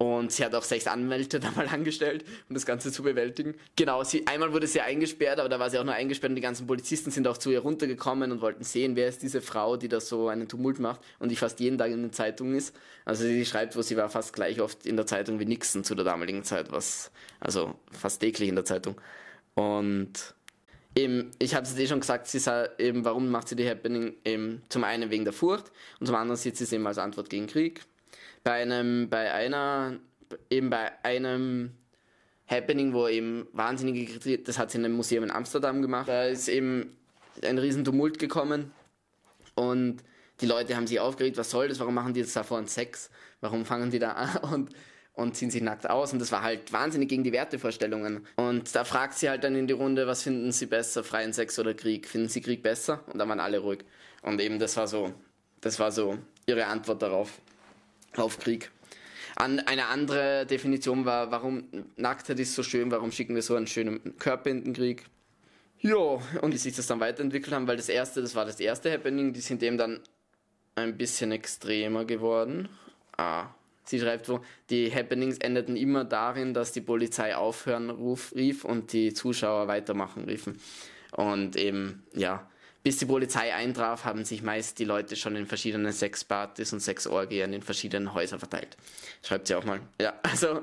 und 0.02 0.32
sie 0.32 0.44
hat 0.44 0.52
auch 0.56 0.64
sechs 0.64 0.88
Anwälte 0.88 1.38
da 1.40 1.52
mal 1.52 1.68
angestellt, 1.68 2.24
um 2.48 2.54
das 2.54 2.66
Ganze 2.66 2.90
zu 2.90 3.04
bewältigen. 3.04 3.54
Genau, 3.76 4.02
sie, 4.02 4.26
einmal 4.26 4.52
wurde 4.52 4.66
sie 4.66 4.80
eingesperrt, 4.80 5.38
aber 5.38 5.48
da 5.48 5.60
war 5.60 5.70
sie 5.70 5.78
auch 5.78 5.84
nur 5.84 5.94
eingesperrt 5.94 6.30
und 6.30 6.36
die 6.36 6.42
ganzen 6.42 6.66
Polizisten 6.66 7.12
sind 7.12 7.28
auch 7.28 7.38
zu 7.38 7.52
ihr 7.52 7.60
runtergekommen 7.60 8.32
und 8.32 8.40
wollten 8.40 8.64
sehen, 8.64 8.96
wer 8.96 9.06
ist 9.06 9.22
diese 9.22 9.40
Frau, 9.40 9.76
die 9.76 9.88
da 9.88 10.00
so 10.00 10.26
einen 10.26 10.48
Tumult 10.48 10.80
macht 10.80 11.00
und 11.20 11.30
die 11.30 11.36
fast 11.36 11.60
jeden 11.60 11.78
Tag 11.78 11.92
in 11.92 12.02
den 12.02 12.12
Zeitungen 12.12 12.56
ist. 12.56 12.74
Also 13.04 13.22
sie 13.22 13.46
schreibt, 13.46 13.76
wo 13.76 13.82
sie 13.82 13.96
war 13.96 14.08
fast 14.08 14.32
gleich 14.32 14.60
oft 14.60 14.86
in 14.86 14.96
der 14.96 15.06
Zeitung 15.06 15.38
wie 15.38 15.44
Nixon 15.44 15.84
zu 15.84 15.94
der 15.94 16.04
damaligen 16.04 16.42
Zeit, 16.42 16.72
was, 16.72 17.12
also 17.38 17.76
fast 17.92 18.20
täglich 18.20 18.48
in 18.48 18.56
der 18.56 18.64
Zeitung. 18.64 19.00
Und 19.54 20.34
eben, 20.96 21.30
ich 21.38 21.54
habe 21.54 21.64
es 21.64 21.78
eh 21.78 21.86
schon 21.86 22.00
gesagt, 22.00 22.26
sie 22.26 22.40
sah 22.40 22.66
eben, 22.76 23.04
warum 23.04 23.30
macht 23.30 23.46
sie 23.46 23.54
die 23.54 23.68
Happening? 23.68 24.14
Eben 24.24 24.62
zum 24.68 24.82
einen 24.82 25.10
wegen 25.10 25.22
der 25.22 25.32
Furcht 25.32 25.70
und 26.00 26.06
zum 26.06 26.16
anderen 26.16 26.36
sieht 26.36 26.56
sie 26.56 26.64
es 26.64 26.72
eben 26.72 26.88
als 26.88 26.98
Antwort 26.98 27.30
gegen 27.30 27.46
Krieg 27.46 27.82
bei 28.42 28.62
einem, 28.62 29.08
bei 29.08 29.32
einer, 29.32 29.98
eben 30.50 30.70
bei 30.70 30.92
einem 31.04 31.72
Happening, 32.46 32.92
wo 32.92 33.08
eben 33.08 33.46
wahnsinnige 33.52 34.12
Kritik, 34.12 34.44
das 34.44 34.58
hat 34.58 34.70
sie 34.70 34.78
in 34.78 34.84
einem 34.84 34.94
Museum 34.94 35.24
in 35.24 35.30
Amsterdam 35.30 35.82
gemacht, 35.82 36.08
da 36.08 36.24
ist 36.24 36.48
eben 36.48 36.96
ein 37.42 37.58
riesen 37.58 37.84
Tumult 37.84 38.18
gekommen 38.18 38.72
und 39.54 40.02
die 40.40 40.46
Leute 40.46 40.76
haben 40.76 40.86
sich 40.86 41.00
aufgeregt, 41.00 41.36
was 41.36 41.50
soll 41.50 41.68
das, 41.68 41.78
warum 41.78 41.94
machen 41.94 42.14
die 42.14 42.20
jetzt 42.20 42.34
da 42.34 42.42
vorhin 42.42 42.66
Sex, 42.66 43.10
warum 43.40 43.64
fangen 43.64 43.90
die 43.90 43.98
da 43.98 44.12
an 44.12 44.36
und, 44.52 44.70
und 45.14 45.36
ziehen 45.36 45.50
sich 45.50 45.62
nackt 45.62 45.88
aus? 45.88 46.12
Und 46.12 46.18
das 46.18 46.32
war 46.32 46.42
halt 46.42 46.72
wahnsinnig 46.72 47.08
gegen 47.08 47.22
die 47.22 47.32
Wertevorstellungen. 47.32 48.26
Und 48.36 48.74
da 48.74 48.84
fragt 48.84 49.14
sie 49.14 49.30
halt 49.30 49.44
dann 49.44 49.54
in 49.54 49.66
die 49.66 49.72
Runde, 49.72 50.06
was 50.06 50.22
finden 50.22 50.52
sie 50.52 50.66
besser, 50.66 51.04
freien 51.04 51.32
Sex 51.32 51.58
oder 51.58 51.74
Krieg, 51.74 52.08
finden 52.08 52.28
sie 52.28 52.40
Krieg 52.40 52.62
besser? 52.62 53.04
Und 53.06 53.18
dann 53.18 53.28
waren 53.28 53.40
alle 53.40 53.58
ruhig. 53.58 53.84
Und 54.22 54.40
eben 54.40 54.58
das 54.58 54.76
war 54.76 54.88
so, 54.88 55.12
das 55.60 55.78
war 55.78 55.92
so 55.92 56.18
ihre 56.46 56.66
Antwort 56.66 57.02
darauf 57.02 57.40
auf 58.16 58.38
Krieg. 58.38 58.70
An, 59.36 59.60
eine 59.60 59.86
andere 59.86 60.46
Definition 60.46 61.04
war, 61.04 61.30
warum 61.30 61.64
Nacktheit 61.96 62.38
ist 62.38 62.54
so 62.54 62.62
schön, 62.62 62.90
warum 62.90 63.12
schicken 63.12 63.34
wir 63.34 63.42
so 63.42 63.56
einen 63.56 63.66
schönen 63.66 64.16
Körper 64.18 64.50
in 64.50 64.64
den 64.64 64.74
Krieg. 64.74 65.06
Ja, 65.80 65.96
und 65.96 66.52
wie 66.52 66.58
sich 66.58 66.76
das 66.76 66.86
dann 66.86 67.00
weiterentwickelt 67.00 67.54
haben, 67.54 67.66
weil 67.66 67.76
das 67.76 67.88
erste, 67.88 68.22
das 68.22 68.34
war 68.34 68.44
das 68.44 68.60
erste 68.60 68.92
Happening, 68.92 69.32
die 69.32 69.40
sind 69.40 69.62
eben 69.62 69.78
dann 69.78 70.00
ein 70.74 70.96
bisschen 70.96 71.32
extremer 71.32 72.04
geworden. 72.04 72.68
Ah, 73.16 73.48
sie 73.84 73.98
schreibt 73.98 74.28
wo, 74.28 74.40
die 74.70 74.94
Happenings 74.94 75.38
endeten 75.38 75.76
immer 75.76 76.04
darin, 76.04 76.54
dass 76.54 76.72
die 76.72 76.80
Polizei 76.80 77.34
aufhören 77.34 77.90
ruf, 77.90 78.32
rief 78.34 78.64
und 78.64 78.92
die 78.92 79.12
Zuschauer 79.12 79.66
weitermachen 79.66 80.24
riefen. 80.24 80.60
Und 81.10 81.56
eben, 81.56 82.04
ja, 82.14 82.48
bis 82.82 82.98
die 82.98 83.06
Polizei 83.06 83.54
eintraf, 83.54 84.04
haben 84.04 84.24
sich 84.24 84.42
meist 84.42 84.78
die 84.78 84.84
Leute 84.84 85.16
schon 85.16 85.36
in 85.36 85.46
verschiedenen 85.46 85.92
Sexpartys 85.92 86.72
und 86.72 86.80
Sexorgien 86.80 87.52
in 87.52 87.62
verschiedenen 87.62 88.12
Häusern 88.12 88.38
verteilt. 88.38 88.76
Schreibt 89.22 89.46
sie 89.46 89.54
auch 89.54 89.64
mal. 89.64 89.80
Ja, 90.00 90.14
also, 90.22 90.62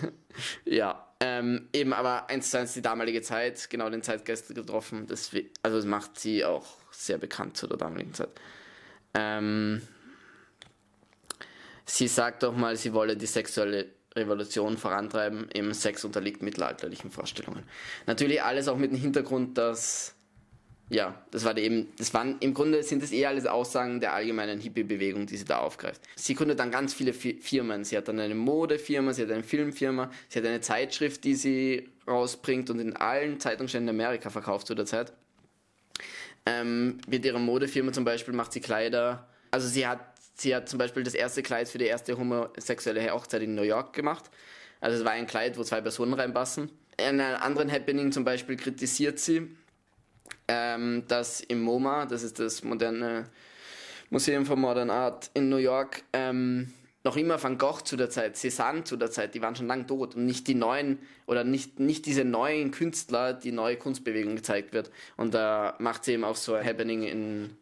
ja, 0.64 1.08
ähm, 1.20 1.68
eben 1.72 1.92
aber 1.92 2.28
eins 2.28 2.50
zu 2.50 2.58
eins 2.58 2.74
die 2.74 2.82
damalige 2.82 3.22
Zeit, 3.22 3.70
genau 3.70 3.88
den 3.88 4.02
Zeitgeist 4.02 4.54
getroffen. 4.54 5.06
Das, 5.06 5.30
also 5.62 5.76
das 5.76 5.86
macht 5.86 6.18
sie 6.18 6.44
auch 6.44 6.66
sehr 6.90 7.18
bekannt 7.18 7.56
zu 7.56 7.66
der 7.66 7.76
damaligen 7.76 8.14
Zeit. 8.14 8.30
Ähm, 9.14 9.80
sie 11.86 12.08
sagt 12.08 12.44
auch 12.44 12.56
mal, 12.56 12.76
sie 12.76 12.92
wolle 12.92 13.16
die 13.16 13.26
sexuelle 13.26 13.86
Revolution 14.16 14.76
vorantreiben. 14.76 15.48
Eben 15.54 15.72
Sex 15.72 16.04
unterliegt 16.04 16.42
mittelalterlichen 16.42 17.10
Vorstellungen. 17.10 17.62
Natürlich 18.06 18.42
alles 18.42 18.68
auch 18.68 18.76
mit 18.76 18.90
dem 18.90 18.98
Hintergrund, 18.98 19.56
dass 19.56 20.14
ja, 20.90 21.14
das 21.30 21.44
war 21.44 21.56
eben, 21.56 21.88
das 21.96 22.12
waren, 22.12 22.36
im 22.40 22.52
Grunde 22.52 22.82
sind 22.82 23.02
das 23.02 23.10
eher 23.10 23.30
alles 23.30 23.46
Aussagen 23.46 24.00
der 24.00 24.12
allgemeinen 24.12 24.60
Hippie-Bewegung, 24.60 25.26
die 25.26 25.36
sie 25.36 25.44
da 25.44 25.58
aufgreift. 25.58 26.02
Sie 26.14 26.34
gründet 26.34 26.58
dann 26.58 26.70
ganz 26.70 26.92
viele 26.92 27.14
Firmen. 27.14 27.84
Sie 27.84 27.96
hat 27.96 28.08
dann 28.08 28.20
eine 28.20 28.34
Modefirma, 28.34 29.12
sie 29.12 29.22
hat 29.22 29.30
eine 29.30 29.42
Filmfirma, 29.42 30.10
sie 30.28 30.38
hat 30.38 30.46
eine 30.46 30.60
Zeitschrift, 30.60 31.24
die 31.24 31.34
sie 31.34 31.88
rausbringt 32.06 32.68
und 32.68 32.80
in 32.80 32.94
allen 32.96 33.40
Zeitungsständen 33.40 33.94
in 33.94 34.00
Amerika 34.00 34.28
verkauft 34.28 34.66
zu 34.66 34.74
der 34.74 34.84
Zeit. 34.84 35.12
Ähm, 36.46 36.98
mit 37.08 37.24
ihrer 37.24 37.38
Modefirma 37.38 37.92
zum 37.92 38.04
Beispiel 38.04 38.34
macht 38.34 38.52
sie 38.52 38.60
Kleider. 38.60 39.26
Also 39.50 39.66
sie 39.68 39.86
hat, 39.86 40.00
sie 40.34 40.54
hat 40.54 40.68
zum 40.68 40.78
Beispiel 40.78 41.02
das 41.02 41.14
erste 41.14 41.42
Kleid 41.42 41.68
für 41.68 41.78
die 41.78 41.86
erste 41.86 42.18
homosexuelle 42.18 43.10
Hochzeit 43.10 43.42
in 43.42 43.54
New 43.54 43.62
York 43.62 43.94
gemacht. 43.94 44.24
Also 44.82 44.98
es 44.98 45.04
war 45.04 45.12
ein 45.12 45.26
Kleid, 45.26 45.56
wo 45.56 45.64
zwei 45.64 45.80
Personen 45.80 46.12
reinpassen. 46.12 46.70
In 46.98 47.20
einem 47.20 47.42
anderen 47.42 47.72
Happening 47.72 48.12
zum 48.12 48.24
Beispiel 48.24 48.56
kritisiert 48.56 49.18
sie, 49.18 49.56
ähm, 50.48 51.04
dass 51.08 51.40
im 51.40 51.62
MoMA, 51.62 52.06
das 52.06 52.22
ist 52.22 52.38
das 52.38 52.62
moderne 52.62 53.24
Museum 54.10 54.46
for 54.46 54.56
Modern 54.56 54.90
Art 54.90 55.30
in 55.34 55.48
New 55.48 55.56
York, 55.56 56.04
ähm, 56.12 56.72
noch 57.04 57.16
immer 57.16 57.42
Van 57.42 57.58
Gogh 57.58 57.82
zu 57.84 57.96
der 57.96 58.08
Zeit, 58.08 58.36
Cézanne 58.36 58.84
zu 58.84 58.96
der 58.96 59.10
Zeit, 59.10 59.34
die 59.34 59.42
waren 59.42 59.54
schon 59.54 59.66
lang 59.66 59.86
tot 59.86 60.14
und 60.14 60.24
nicht 60.24 60.48
die 60.48 60.54
neuen 60.54 60.98
oder 61.26 61.44
nicht, 61.44 61.78
nicht 61.78 62.06
diese 62.06 62.24
neuen 62.24 62.70
Künstler, 62.70 63.34
die 63.34 63.52
neue 63.52 63.76
Kunstbewegung 63.76 64.36
gezeigt 64.36 64.72
wird. 64.72 64.90
Und 65.16 65.34
da 65.34 65.74
macht 65.78 66.04
sie 66.04 66.12
eben 66.12 66.24
auch 66.24 66.36
so 66.36 66.54
ein 66.54 66.64
Happening 66.64 67.02
in, 67.02 67.56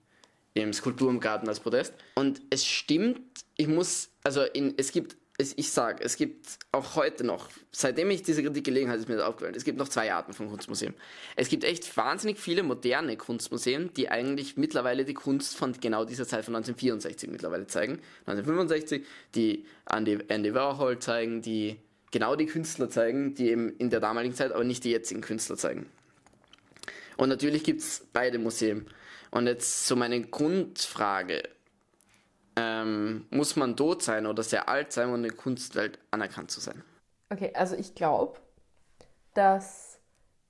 im 0.54 0.72
Skulpturengarten 0.72 1.48
als 1.48 1.58
Protest. 1.58 1.92
Und 2.14 2.40
es 2.50 2.64
stimmt, 2.64 3.20
ich 3.56 3.66
muss, 3.66 4.10
also 4.22 4.42
in, 4.42 4.74
es 4.76 4.92
gibt 4.92 5.16
ich 5.38 5.72
sage, 5.72 6.04
es 6.04 6.16
gibt 6.16 6.58
auch 6.72 6.94
heute 6.94 7.24
noch, 7.24 7.48
seitdem 7.72 8.10
ich 8.10 8.22
diese 8.22 8.42
Kritik 8.42 8.64
gelegen 8.64 8.90
habe, 8.90 9.00
ist 9.00 9.08
mir 9.08 9.16
das 9.16 9.24
aufgefallen, 9.24 9.54
es 9.56 9.64
gibt 9.64 9.78
noch 9.78 9.88
zwei 9.88 10.12
Arten 10.12 10.32
von 10.32 10.48
Kunstmuseen. 10.48 10.94
Es 11.36 11.48
gibt 11.48 11.64
echt 11.64 11.96
wahnsinnig 11.96 12.38
viele 12.38 12.62
moderne 12.62 13.16
Kunstmuseen, 13.16 13.92
die 13.94 14.08
eigentlich 14.08 14.56
mittlerweile 14.56 15.04
die 15.04 15.14
Kunst 15.14 15.56
von 15.56 15.72
genau 15.80 16.04
dieser 16.04 16.26
Zeit 16.26 16.44
von 16.44 16.54
1964 16.54 17.30
mittlerweile 17.30 17.66
zeigen. 17.66 17.94
1965, 18.26 19.04
die 19.34 19.64
Andy, 19.90 20.18
Andy 20.28 20.54
Warhol 20.54 20.98
zeigen, 20.98 21.42
die 21.42 21.78
genau 22.10 22.36
die 22.36 22.46
Künstler 22.46 22.90
zeigen, 22.90 23.34
die 23.34 23.48
eben 23.48 23.76
in 23.78 23.90
der 23.90 24.00
damaligen 24.00 24.34
Zeit, 24.34 24.52
aber 24.52 24.64
nicht 24.64 24.84
die 24.84 24.90
jetzigen 24.90 25.22
Künstler 25.22 25.56
zeigen. 25.56 25.86
Und 27.16 27.30
natürlich 27.30 27.64
gibt 27.64 27.80
es 27.80 28.06
beide 28.12 28.38
Museen. 28.38 28.86
Und 29.30 29.46
jetzt 29.46 29.86
so 29.86 29.96
meine 29.96 30.20
Grundfrage, 30.20 31.42
ähm, 32.56 33.26
muss 33.30 33.56
man 33.56 33.76
tot 33.76 34.02
sein 34.02 34.26
oder 34.26 34.42
sehr 34.42 34.68
alt 34.68 34.92
sein, 34.92 35.08
um 35.08 35.16
in 35.16 35.22
der 35.22 35.32
Kunstwelt 35.32 35.98
anerkannt 36.10 36.50
zu 36.50 36.60
sein? 36.60 36.82
Okay, 37.30 37.52
also 37.54 37.74
ich 37.76 37.94
glaube, 37.94 38.38
dass 39.34 39.98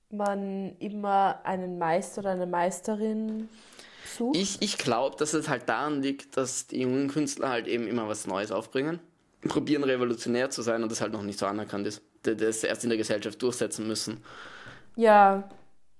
man 0.09 0.75
immer 0.79 1.41
einen 1.43 1.77
Meister 1.77 2.21
oder 2.21 2.31
eine 2.31 2.45
Meisterin 2.45 3.49
sucht? 4.05 4.37
Ich, 4.37 4.61
ich 4.61 4.77
glaube, 4.77 5.15
dass 5.17 5.33
es 5.33 5.49
halt 5.49 5.67
daran 5.69 6.01
liegt, 6.01 6.37
dass 6.37 6.67
die 6.67 6.81
jungen 6.81 7.09
Künstler 7.09 7.49
halt 7.49 7.67
eben 7.67 7.87
immer 7.87 8.07
was 8.07 8.27
Neues 8.27 8.51
aufbringen, 8.51 8.99
probieren 9.47 9.83
revolutionär 9.83 10.49
zu 10.49 10.61
sein 10.61 10.83
und 10.83 10.91
das 10.91 11.01
halt 11.01 11.13
noch 11.13 11.23
nicht 11.23 11.39
so 11.39 11.45
anerkannt 11.45 11.87
ist. 11.87 12.01
Das 12.23 12.63
erst 12.63 12.83
in 12.83 12.89
der 12.89 12.97
Gesellschaft 12.97 13.41
durchsetzen 13.41 13.87
müssen. 13.87 14.23
Ja, 14.95 15.49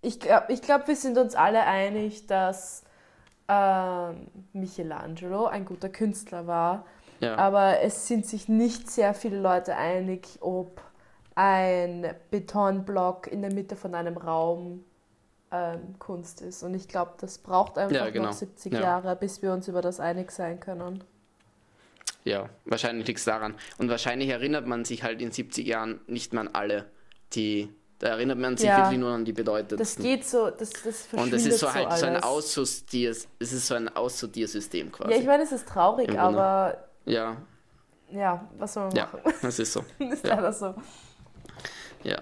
ich 0.02 0.20
glaube, 0.20 0.54
ich 0.54 0.62
glaub, 0.62 0.88
wir 0.88 0.96
sind 0.96 1.18
uns 1.18 1.36
alle 1.36 1.64
einig, 1.64 2.28
dass 2.28 2.84
ähm, 3.48 4.28
Michelangelo 4.54 5.46
ein 5.46 5.66
guter 5.66 5.90
Künstler 5.90 6.48
war. 6.48 6.86
Ja. 7.20 7.36
Aber 7.36 7.82
es 7.82 8.08
sind 8.08 8.26
sich 8.26 8.50
nicht 8.50 8.90
sehr 8.90 9.14
viele 9.14 9.40
Leute 9.40 9.76
einig, 9.76 10.40
ob 10.42 10.82
ein 11.36 12.14
Betonblock 12.32 13.28
in 13.28 13.42
der 13.42 13.54
Mitte 13.54 13.76
von 13.76 13.96
einem 13.96 14.18
Raum 14.18 14.84
ähm, 15.52 15.98
Kunst 16.00 16.42
ist. 16.42 16.64
Und 16.64 16.74
ich 16.74 16.88
glaube, 16.88 17.14
das 17.20 17.38
braucht 17.38 17.78
einfach 17.78 17.96
ja, 17.96 18.10
genau. 18.10 18.26
noch 18.26 18.34
70 18.34 18.74
ja. 18.74 18.82
Jahre, 18.82 19.16
bis 19.16 19.42
wir 19.42 19.54
uns 19.54 19.68
über 19.68 19.82
das 19.82 20.00
einig 20.00 20.32
sein 20.32 20.60
können. 20.60 21.04
Ja, 22.26 22.50
wahrscheinlich 22.66 23.08
liegt 23.08 23.20
es 23.20 23.26
daran. 23.26 23.56
Und 23.78 23.90
wahrscheinlich 23.90 24.30
erinnert 24.30 24.66
man 24.66 24.86
sich 24.86 25.04
halt 25.04 25.22
in 25.22 25.32
70 25.32 25.68
Jahren 25.68 26.00
nicht 26.08 26.34
mehr 26.34 26.42
an 26.42 26.50
alle, 26.54 26.86
die. 27.34 27.70
Da 28.04 28.10
erinnert 28.10 28.38
man 28.38 28.58
sich 28.58 28.68
ja, 28.68 28.80
wirklich 28.80 29.00
nur 29.00 29.12
an 29.12 29.24
die 29.24 29.32
bedeutendsten. 29.32 29.78
Das 29.78 29.96
geht 29.96 30.26
so, 30.26 30.50
das, 30.50 30.72
das 30.72 31.08
Und 31.14 31.32
es 31.32 31.46
ist 31.46 31.60
so 31.60 31.74
halt 31.74 31.90
so 31.94 32.06
ein 32.06 32.18
Aussortier, 32.18 33.12
es 33.12 33.28
ist 33.40 33.66
so 33.66 33.76
ein 33.76 33.88
Aussortiersystem 33.88 34.92
quasi. 34.92 35.14
Ja, 35.14 35.20
ich 35.20 35.26
meine, 35.26 35.44
es 35.44 35.54
ist 35.54 35.70
traurig, 35.70 36.20
aber. 36.20 36.90
Ja. 37.06 37.38
Ja, 38.12 38.46
was 38.58 38.74
soll 38.74 38.88
man 38.88 38.96
ja, 38.98 39.06
machen? 39.06 39.22
Das 39.42 39.58
ist 39.58 39.72
so. 39.72 39.86
das 40.00 40.16
ist 40.16 40.26
ja. 40.26 40.36
leider 40.36 40.52
so. 40.52 40.76
Ja. 42.04 42.20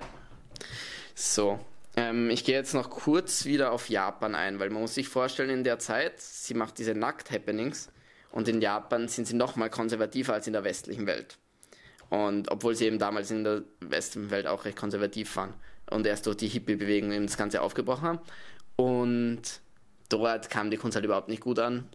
So. 1.15 1.57
Ähm, 1.95 2.29
ich 2.29 2.43
gehe 2.43 2.53
jetzt 2.53 2.75
noch 2.75 2.91
kurz 2.91 3.45
wieder 3.45 3.71
auf 3.71 3.89
Japan 3.89 4.35
ein, 4.35 4.59
weil 4.59 4.69
man 4.69 4.83
muss 4.83 4.93
sich 4.93 5.09
vorstellen, 5.09 5.49
in 5.49 5.63
der 5.63 5.79
Zeit, 5.79 6.21
sie 6.21 6.53
macht 6.53 6.77
diese 6.77 6.93
Nackt-Happenings 6.93 7.89
und 8.31 8.47
in 8.47 8.61
Japan 8.61 9.07
sind 9.07 9.25
sie 9.25 9.35
noch 9.35 9.55
mal 9.55 9.71
konservativer 9.71 10.33
als 10.33 10.45
in 10.45 10.53
der 10.53 10.63
westlichen 10.63 11.07
Welt. 11.07 11.39
Und 12.11 12.51
obwohl 12.51 12.75
sie 12.75 12.85
eben 12.85 12.99
damals 12.99 13.31
in 13.31 13.43
der 13.43 13.63
westlichen 13.79 14.29
Welt 14.29 14.45
auch 14.45 14.65
recht 14.65 14.77
konservativ 14.77 15.35
waren 15.37 15.55
und 15.91 16.07
erst 16.07 16.25
durch 16.25 16.37
die 16.37 16.47
Hippie-Bewegung 16.47 17.11
eben 17.11 17.27
das 17.27 17.37
Ganze 17.37 17.61
aufgebrochen 17.61 18.03
haben. 18.03 18.19
Und 18.75 19.41
dort 20.09 20.49
kam 20.49 20.71
die 20.71 20.77
Kunst 20.77 20.95
halt 20.95 21.05
überhaupt 21.05 21.29
nicht 21.29 21.41
gut 21.41 21.59
an. 21.59 21.87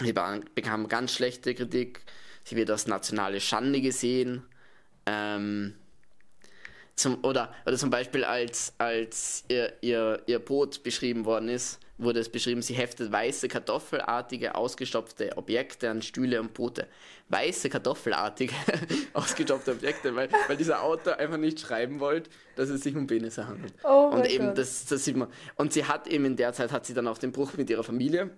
Sie 0.00 0.12
bekam 0.12 0.88
ganz 0.88 1.12
schlechte 1.12 1.54
Kritik. 1.54 2.00
Sie 2.44 2.56
wird 2.56 2.70
als 2.70 2.86
nationale 2.86 3.40
Schande 3.40 3.80
gesehen. 3.80 4.42
Ähm, 5.06 5.74
zum, 6.94 7.22
oder, 7.24 7.54
oder 7.66 7.76
zum 7.76 7.90
Beispiel 7.90 8.24
als, 8.24 8.74
als 8.78 9.44
ihr, 9.48 9.72
ihr, 9.82 10.22
ihr 10.26 10.38
Boot 10.38 10.82
beschrieben 10.82 11.24
worden 11.24 11.48
ist, 11.48 11.80
wurde 11.98 12.20
es 12.20 12.28
beschrieben, 12.28 12.62
sie 12.62 12.74
heftet 12.74 13.10
weiße, 13.10 13.48
kartoffelartige, 13.48 14.54
ausgestopfte 14.54 15.36
Objekte 15.36 15.90
an 15.90 16.02
Stühle 16.02 16.40
und 16.40 16.52
Boote. 16.52 16.86
Weiße, 17.28 17.70
kartoffelartige, 17.70 18.54
ausgestopfte 19.14 19.72
Objekte, 19.72 20.14
weil, 20.14 20.28
weil 20.46 20.56
dieser 20.56 20.82
Autor 20.82 21.16
einfach 21.16 21.38
nicht 21.38 21.58
schreiben 21.60 21.98
wollte, 22.00 22.30
dass 22.54 22.68
es 22.68 22.82
sich 22.82 22.94
um 22.94 23.06
Penisse 23.06 23.48
handelt. 23.48 23.72
Oh 23.82 24.10
und 24.12 24.26
eben, 24.26 24.54
das, 24.54 24.84
das 24.84 25.04
sieht 25.04 25.16
man. 25.16 25.28
Und 25.56 25.72
sie 25.72 25.84
hat 25.84 26.06
eben 26.06 26.24
in 26.24 26.36
der 26.36 26.52
Zeit, 26.52 26.70
hat 26.70 26.86
sie 26.86 26.94
dann 26.94 27.08
auch 27.08 27.18
den 27.18 27.32
Bruch 27.32 27.54
mit 27.56 27.70
ihrer 27.70 27.82
Familie, 27.82 28.30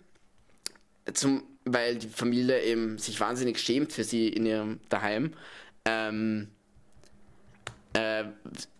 zum, 1.12 1.42
weil 1.64 1.96
die 1.96 2.08
Familie 2.08 2.62
eben 2.62 2.98
sich 2.98 3.18
wahnsinnig 3.18 3.58
schämt 3.58 3.92
für 3.92 4.04
sie 4.04 4.28
in 4.28 4.46
ihrem 4.46 4.80
Daheim. 4.88 5.32
Ähm, 5.84 6.48
äh, 7.98 8.24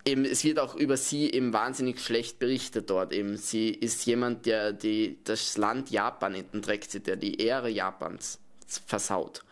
eben, 0.05 0.25
es 0.25 0.45
wird 0.45 0.59
auch 0.59 0.75
über 0.77 0.97
sie 0.97 1.31
eben 1.31 1.53
wahnsinnig 1.53 2.01
schlecht 2.01 2.39
berichtet 2.39 2.91
dort. 2.91 3.13
Eben. 3.13 3.37
Sie 3.37 3.71
ist 3.71 4.07
jemand, 4.07 4.47
der 4.47 4.73
die, 4.73 5.19
das 5.25 5.57
Land 5.57 5.91
Japan 5.91 6.35
in 6.35 6.51
den 6.53 6.63
Dreck 6.63 6.89
zieht, 6.89 7.07
der 7.07 7.17
die 7.17 7.41
Ehre 7.41 7.69
Japans 7.69 8.39
versaut, 8.87 9.43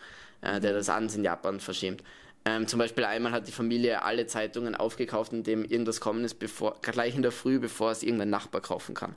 äh, 0.42 0.60
der 0.60 0.72
das 0.72 0.88
Ansehen 0.88 1.24
Japans 1.24 1.64
verschämt. 1.64 2.02
Ähm, 2.44 2.68
zum 2.68 2.78
Beispiel 2.78 3.04
einmal 3.04 3.32
hat 3.32 3.48
die 3.48 3.52
Familie 3.52 4.02
alle 4.02 4.26
Zeitungen 4.26 4.76
aufgekauft, 4.76 5.32
in 5.32 5.42
dem 5.42 5.64
irgendwas 5.64 6.00
kommen 6.00 6.24
ist, 6.24 6.34
bevor, 6.34 6.76
gleich 6.80 7.16
in 7.16 7.22
der 7.22 7.32
Früh, 7.32 7.58
bevor 7.58 7.90
es 7.90 8.04
irgendein 8.04 8.30
Nachbar 8.30 8.60
kaufen 8.60 8.94
kann. 8.94 9.14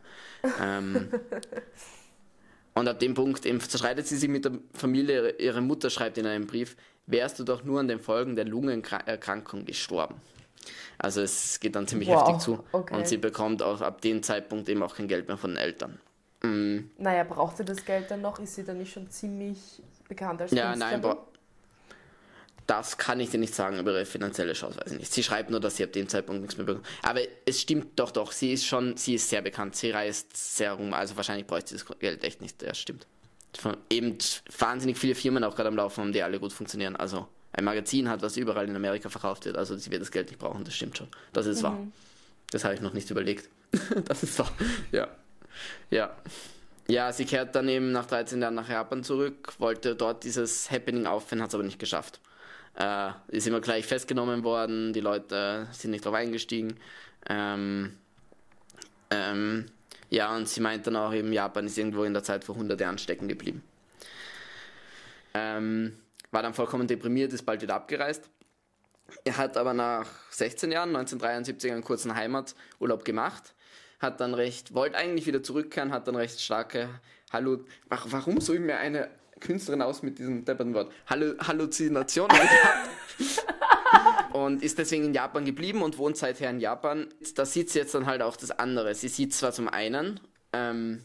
Ähm, 0.59 1.09
und 2.73 2.87
ab 2.87 2.99
dem 2.99 3.13
Punkt 3.13 3.45
eben 3.45 3.59
zerstreitet 3.59 4.07
sie 4.07 4.17
sich 4.17 4.29
mit 4.29 4.45
der 4.45 4.53
Familie. 4.73 5.35
Ihre 5.37 5.61
Mutter 5.61 5.91
schreibt 5.91 6.17
in 6.17 6.25
einem 6.25 6.47
Brief, 6.47 6.75
wärst 7.05 7.37
du 7.37 7.43
doch 7.43 7.63
nur 7.63 7.79
an 7.79 7.87
den 7.87 7.99
Folgen 7.99 8.35
der 8.35 8.45
Lungenerkrankung 8.45 9.65
gestorben. 9.65 10.15
Also 10.97 11.21
es 11.21 11.59
geht 11.59 11.75
dann 11.75 11.87
ziemlich 11.87 12.09
wow, 12.09 12.27
heftig 12.27 12.41
zu. 12.41 12.63
Okay. 12.71 12.95
Und 12.95 13.07
sie 13.07 13.17
bekommt 13.17 13.63
auch 13.63 13.81
ab 13.81 14.01
dem 14.01 14.21
Zeitpunkt 14.21 14.67
eben 14.69 14.83
auch 14.83 14.95
kein 14.95 15.07
Geld 15.07 15.27
mehr 15.27 15.37
von 15.37 15.51
den 15.51 15.57
Eltern. 15.57 15.99
Mhm. 16.43 16.91
Naja, 16.97 17.23
braucht 17.23 17.57
sie 17.57 17.65
das 17.65 17.83
Geld 17.85 18.11
dann 18.11 18.21
noch? 18.21 18.39
Ist 18.39 18.55
sie 18.55 18.63
dann 18.63 18.77
nicht 18.77 18.93
schon 18.93 19.09
ziemlich 19.09 19.57
bekannt 20.07 20.41
als 20.41 20.51
Ja, 20.51 20.75
nein, 20.75 21.01
das 22.69 22.97
kann 22.99 23.19
ich 23.19 23.31
dir 23.31 23.39
nicht 23.39 23.55
sagen 23.55 23.79
über 23.79 23.93
ihre 23.93 24.05
finanzielle 24.05 24.53
Chance, 24.53 24.79
weiß 24.79 24.91
ich 24.91 24.99
nicht. 24.99 25.11
Sie 25.11 25.23
schreibt 25.23 25.49
nur, 25.49 25.59
dass 25.59 25.77
sie 25.77 25.83
ab 25.83 25.91
dem 25.91 26.07
Zeitpunkt 26.07 26.41
nichts 26.41 26.55
mehr 26.55 26.67
bekommt. 26.67 26.85
Aber 27.01 27.21
es 27.47 27.61
stimmt 27.61 27.99
doch, 27.99 28.11
doch, 28.11 28.31
sie 28.31 28.53
ist 28.53 28.63
schon, 28.67 28.95
sie 28.95 29.15
ist 29.15 29.27
sehr 29.27 29.41
bekannt, 29.41 29.75
sie 29.75 29.89
reist 29.89 30.37
sehr 30.37 30.73
rum, 30.73 30.93
also 30.93 31.17
wahrscheinlich 31.17 31.47
bräuchte 31.47 31.75
sie 31.75 31.83
das 31.83 31.97
Geld 31.97 32.23
echt 32.23 32.41
nicht, 32.41 32.61
das 32.61 32.77
stimmt. 32.77 33.07
Von 33.57 33.75
eben 33.89 34.19
wahnsinnig 34.59 34.99
viele 34.99 35.15
Firmen 35.15 35.43
auch 35.43 35.55
gerade 35.55 35.69
am 35.69 35.75
Laufen, 35.77 36.13
die 36.13 36.21
alle 36.21 36.39
gut 36.39 36.53
funktionieren, 36.53 36.95
also 36.95 37.27
ein 37.53 37.63
Magazin 37.63 38.09
hat, 38.09 38.21
was 38.21 38.37
überall 38.37 38.67
in 38.67 38.75
Amerika 38.75 39.09
verkauft 39.09 39.45
wird. 39.45 39.57
Also 39.57 39.75
sie 39.77 39.91
wird 39.91 40.01
das 40.01 40.11
Geld 40.11 40.29
nicht 40.29 40.39
brauchen, 40.39 40.63
das 40.63 40.75
stimmt 40.75 40.97
schon. 40.97 41.07
Das 41.33 41.45
ist 41.45 41.59
mhm. 41.59 41.63
wahr. 41.63 41.79
Das 42.51 42.63
habe 42.63 42.75
ich 42.75 42.81
noch 42.81 42.93
nicht 42.93 43.09
überlegt. 43.09 43.49
das 44.05 44.23
ist 44.23 44.39
wahr. 44.39 44.51
Ja. 44.91 45.07
Ja. 45.89 46.15
Ja, 46.87 47.13
sie 47.13 47.25
kehrt 47.25 47.55
dann 47.55 47.69
eben 47.69 47.91
nach 47.91 48.07
13 48.07 48.41
Jahren 48.41 48.55
nach 48.55 48.67
Japan 48.67 49.03
zurück, 49.03 49.53
wollte 49.59 49.95
dort 49.95 50.23
dieses 50.23 50.71
Happening 50.71 51.05
aufhören, 51.05 51.41
hat 51.41 51.49
es 51.49 51.55
aber 51.55 51.63
nicht 51.63 51.77
geschafft. 51.77 52.19
Äh, 52.75 53.11
ist 53.27 53.45
immer 53.45 53.61
gleich 53.61 53.85
festgenommen 53.85 54.43
worden, 54.43 54.93
die 54.93 54.99
Leute 54.99 55.67
sind 55.71 55.91
nicht 55.91 56.03
drauf 56.03 56.15
eingestiegen. 56.15 56.77
Ähm, 57.29 57.93
ähm, 59.11 59.65
ja, 60.09 60.35
und 60.35 60.49
sie 60.49 60.61
meint 60.61 60.87
dann 60.87 60.95
auch 60.95 61.13
eben, 61.13 61.31
Japan 61.31 61.67
ist 61.67 61.77
irgendwo 61.77 62.03
in 62.03 62.13
der 62.13 62.23
Zeit 62.23 62.43
vor 62.43 62.55
100 62.55 62.79
Jahren 62.79 62.97
stecken 62.97 63.27
geblieben. 63.27 63.63
Ähm, 65.35 65.93
war 66.31 66.41
dann 66.43 66.53
vollkommen 66.53 66.87
deprimiert, 66.87 67.33
ist 67.33 67.45
bald 67.45 67.61
wieder 67.61 67.75
abgereist. 67.75 68.29
Er 69.23 69.37
hat 69.37 69.57
aber 69.57 69.73
nach 69.73 70.07
16 70.31 70.71
Jahren, 70.71 70.89
1973, 70.89 71.71
einen 71.71 71.83
kurzen 71.83 72.15
Heimaturlaub 72.15 73.03
gemacht, 73.03 73.55
hat 73.99 74.21
dann 74.21 74.33
recht, 74.33 74.73
wollte 74.73 74.97
eigentlich 74.97 75.25
wieder 75.25 75.41
zurückkehren, 75.41 75.91
hat 75.91 76.07
dann 76.07 76.15
recht 76.15 76.39
starke 76.39 76.89
Hallo, 77.31 77.63
warum 77.87 78.41
soll 78.41 78.59
mir 78.59 78.77
eine 78.77 79.07
Künstlerin 79.39 79.83
aus 79.83 80.01
mit 80.01 80.17
diesem 80.17 80.45
depperten 80.45 80.73
Wort? 80.73 80.91
Hallo, 81.05 81.35
Halluzinationen 81.39 82.35
gehabt. 82.35 82.89
und 84.33 84.63
ist 84.63 84.79
deswegen 84.79 85.05
in 85.05 85.13
Japan 85.13 85.45
geblieben 85.45 85.83
und 85.83 85.99
wohnt 85.99 86.17
seither 86.17 86.49
in 86.49 86.59
Japan. 86.59 87.07
Da 87.35 87.45
sieht 87.45 87.69
sie 87.69 87.79
jetzt 87.79 87.93
dann 87.93 88.07
halt 88.07 88.23
auch 88.23 88.35
das 88.35 88.49
andere. 88.51 88.95
Sie 88.95 89.09
sieht 89.09 89.33
zwar 89.35 89.51
zum 89.51 89.67
einen, 89.67 90.19
ähm, 90.53 91.03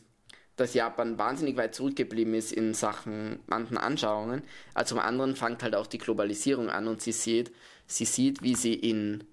dass 0.57 0.75
Japan 0.75 1.19
wahnsinnig 1.19 1.57
weit 1.57 1.75
zurückgeblieben 1.75 2.35
ist 2.35 2.53
in 2.53 2.75
Sachen 2.75 3.41
manchen 3.47 3.77
Anschauungen. 3.77 4.43
Aber 4.75 4.87
zum 4.87 4.99
anderen 4.99 5.37
fängt 5.37 5.63
halt 5.63 5.75
auch 5.75 5.87
die 5.87 5.99
Globalisierung 5.99 6.71
an 6.71 6.87
und 6.87 7.03
sie 7.03 7.13
sieht, 7.13 7.53
sie 7.87 8.05
sieht, 8.05 8.43
wie 8.43 8.55
sie 8.55 8.75
in 8.75 9.25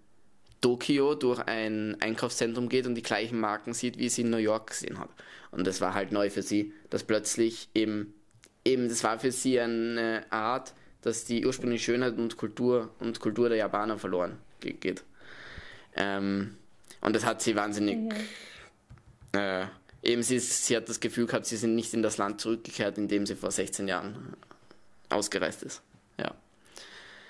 Tokio 0.62 1.16
durch 1.16 1.40
ein 1.48 1.98
Einkaufszentrum 2.02 2.70
geht 2.70 2.86
und 2.86 2.96
die 2.96 3.02
gleichen 3.02 3.40
Marken 3.40 3.74
sieht, 3.74 3.98
wie 3.98 4.10
sie 4.10 4.22
in 4.22 4.30
New 4.30 4.38
York 4.38 4.68
gesehen 4.68 5.00
hat. 5.00 5.10
Und 5.52 5.66
das 5.68 5.82
war 5.82 5.94
halt 5.94 6.12
neu 6.12 6.30
für 6.30 6.44
sie, 6.44 6.74
dass 6.90 7.04
plötzlich 7.04 7.70
eben, 7.74 8.14
eben, 8.64 8.88
das 8.88 9.04
war 9.04 9.20
für 9.20 9.32
sie 9.32 9.60
eine 9.60 10.24
Art, 10.30 10.74
dass 11.02 11.26
die 11.26 11.46
ursprüngliche 11.46 11.86
Schönheit 11.86 12.18
und 12.18 12.38
Kultur 12.38 12.92
und 13.00 13.20
Kultur 13.20 13.50
der 13.50 13.58
Japaner 13.58 13.98
verloren 13.98 14.38
geht. 14.60 15.04
Ähm, 15.96 16.56
und 17.02 17.16
das 17.16 17.26
hat 17.26 17.42
sie 17.42 17.56
wahnsinnig 17.56 17.98
mhm. 17.98 18.12
äh, 19.34 19.66
eben 20.04 20.24
sie, 20.24 20.40
sie 20.40 20.76
hat 20.76 20.90
das 20.90 21.00
Gefühl 21.00 21.26
gehabt, 21.26 21.46
sie 21.46 21.58
sind 21.58 21.76
nicht 21.76 21.94
in 21.94 22.02
das 22.02 22.18
Land 22.18 22.42
zurückgekehrt, 22.42 22.98
in 22.98 23.08
dem 23.08 23.26
sie 23.26 23.36
vor 23.36 23.52
16 23.52 23.88
Jahren 23.88 24.36
ausgereist 25.10 25.64
ist. 25.64 25.82
Ja. 26.18 26.34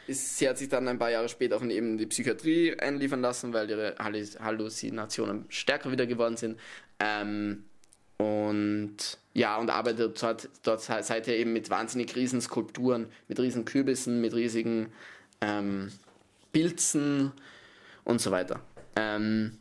Sie 0.07 0.47
hat 0.49 0.57
sich 0.57 0.69
dann 0.69 0.88
ein 0.88 0.99
paar 0.99 1.11
Jahre 1.11 1.30
später 1.30 1.57
auch 1.57 1.61
in 1.61 1.69
eben 1.69 1.97
die 1.97 2.05
Psychiatrie 2.05 2.78
einliefern 2.78 3.22
lassen, 3.22 3.53
weil 3.53 3.69
ihre 3.69 3.95
Halluzinationen 3.99 5.45
stärker 5.49 5.91
wieder 5.91 6.05
geworden 6.05 6.38
sind. 6.38 6.59
Ähm, 6.99 7.65
und 8.17 8.97
ja, 9.34 9.57
und 9.57 9.69
arbeitet 9.69 10.22
dort, 10.22 10.49
dort 10.63 10.82
seither 10.82 11.38
eben 11.38 11.53
mit 11.53 11.69
wahnsinnig 11.69 12.15
riesen 12.15 12.41
Skulpturen, 12.41 13.07
mit 13.28 13.39
riesen 13.39 13.65
Kürbissen, 13.65 14.22
mit 14.22 14.34
riesigen 14.34 14.91
ähm, 15.39 15.91
Pilzen 16.51 17.32
und 18.03 18.22
so 18.22 18.32
weiter. 18.32 18.59
Ähm, 18.95 19.57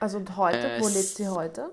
also 0.00 0.18
und 0.18 0.36
heute, 0.36 0.58
äh, 0.58 0.80
wo 0.80 0.88
lebt 0.88 1.16
sie 1.16 1.28
heute? 1.28 1.70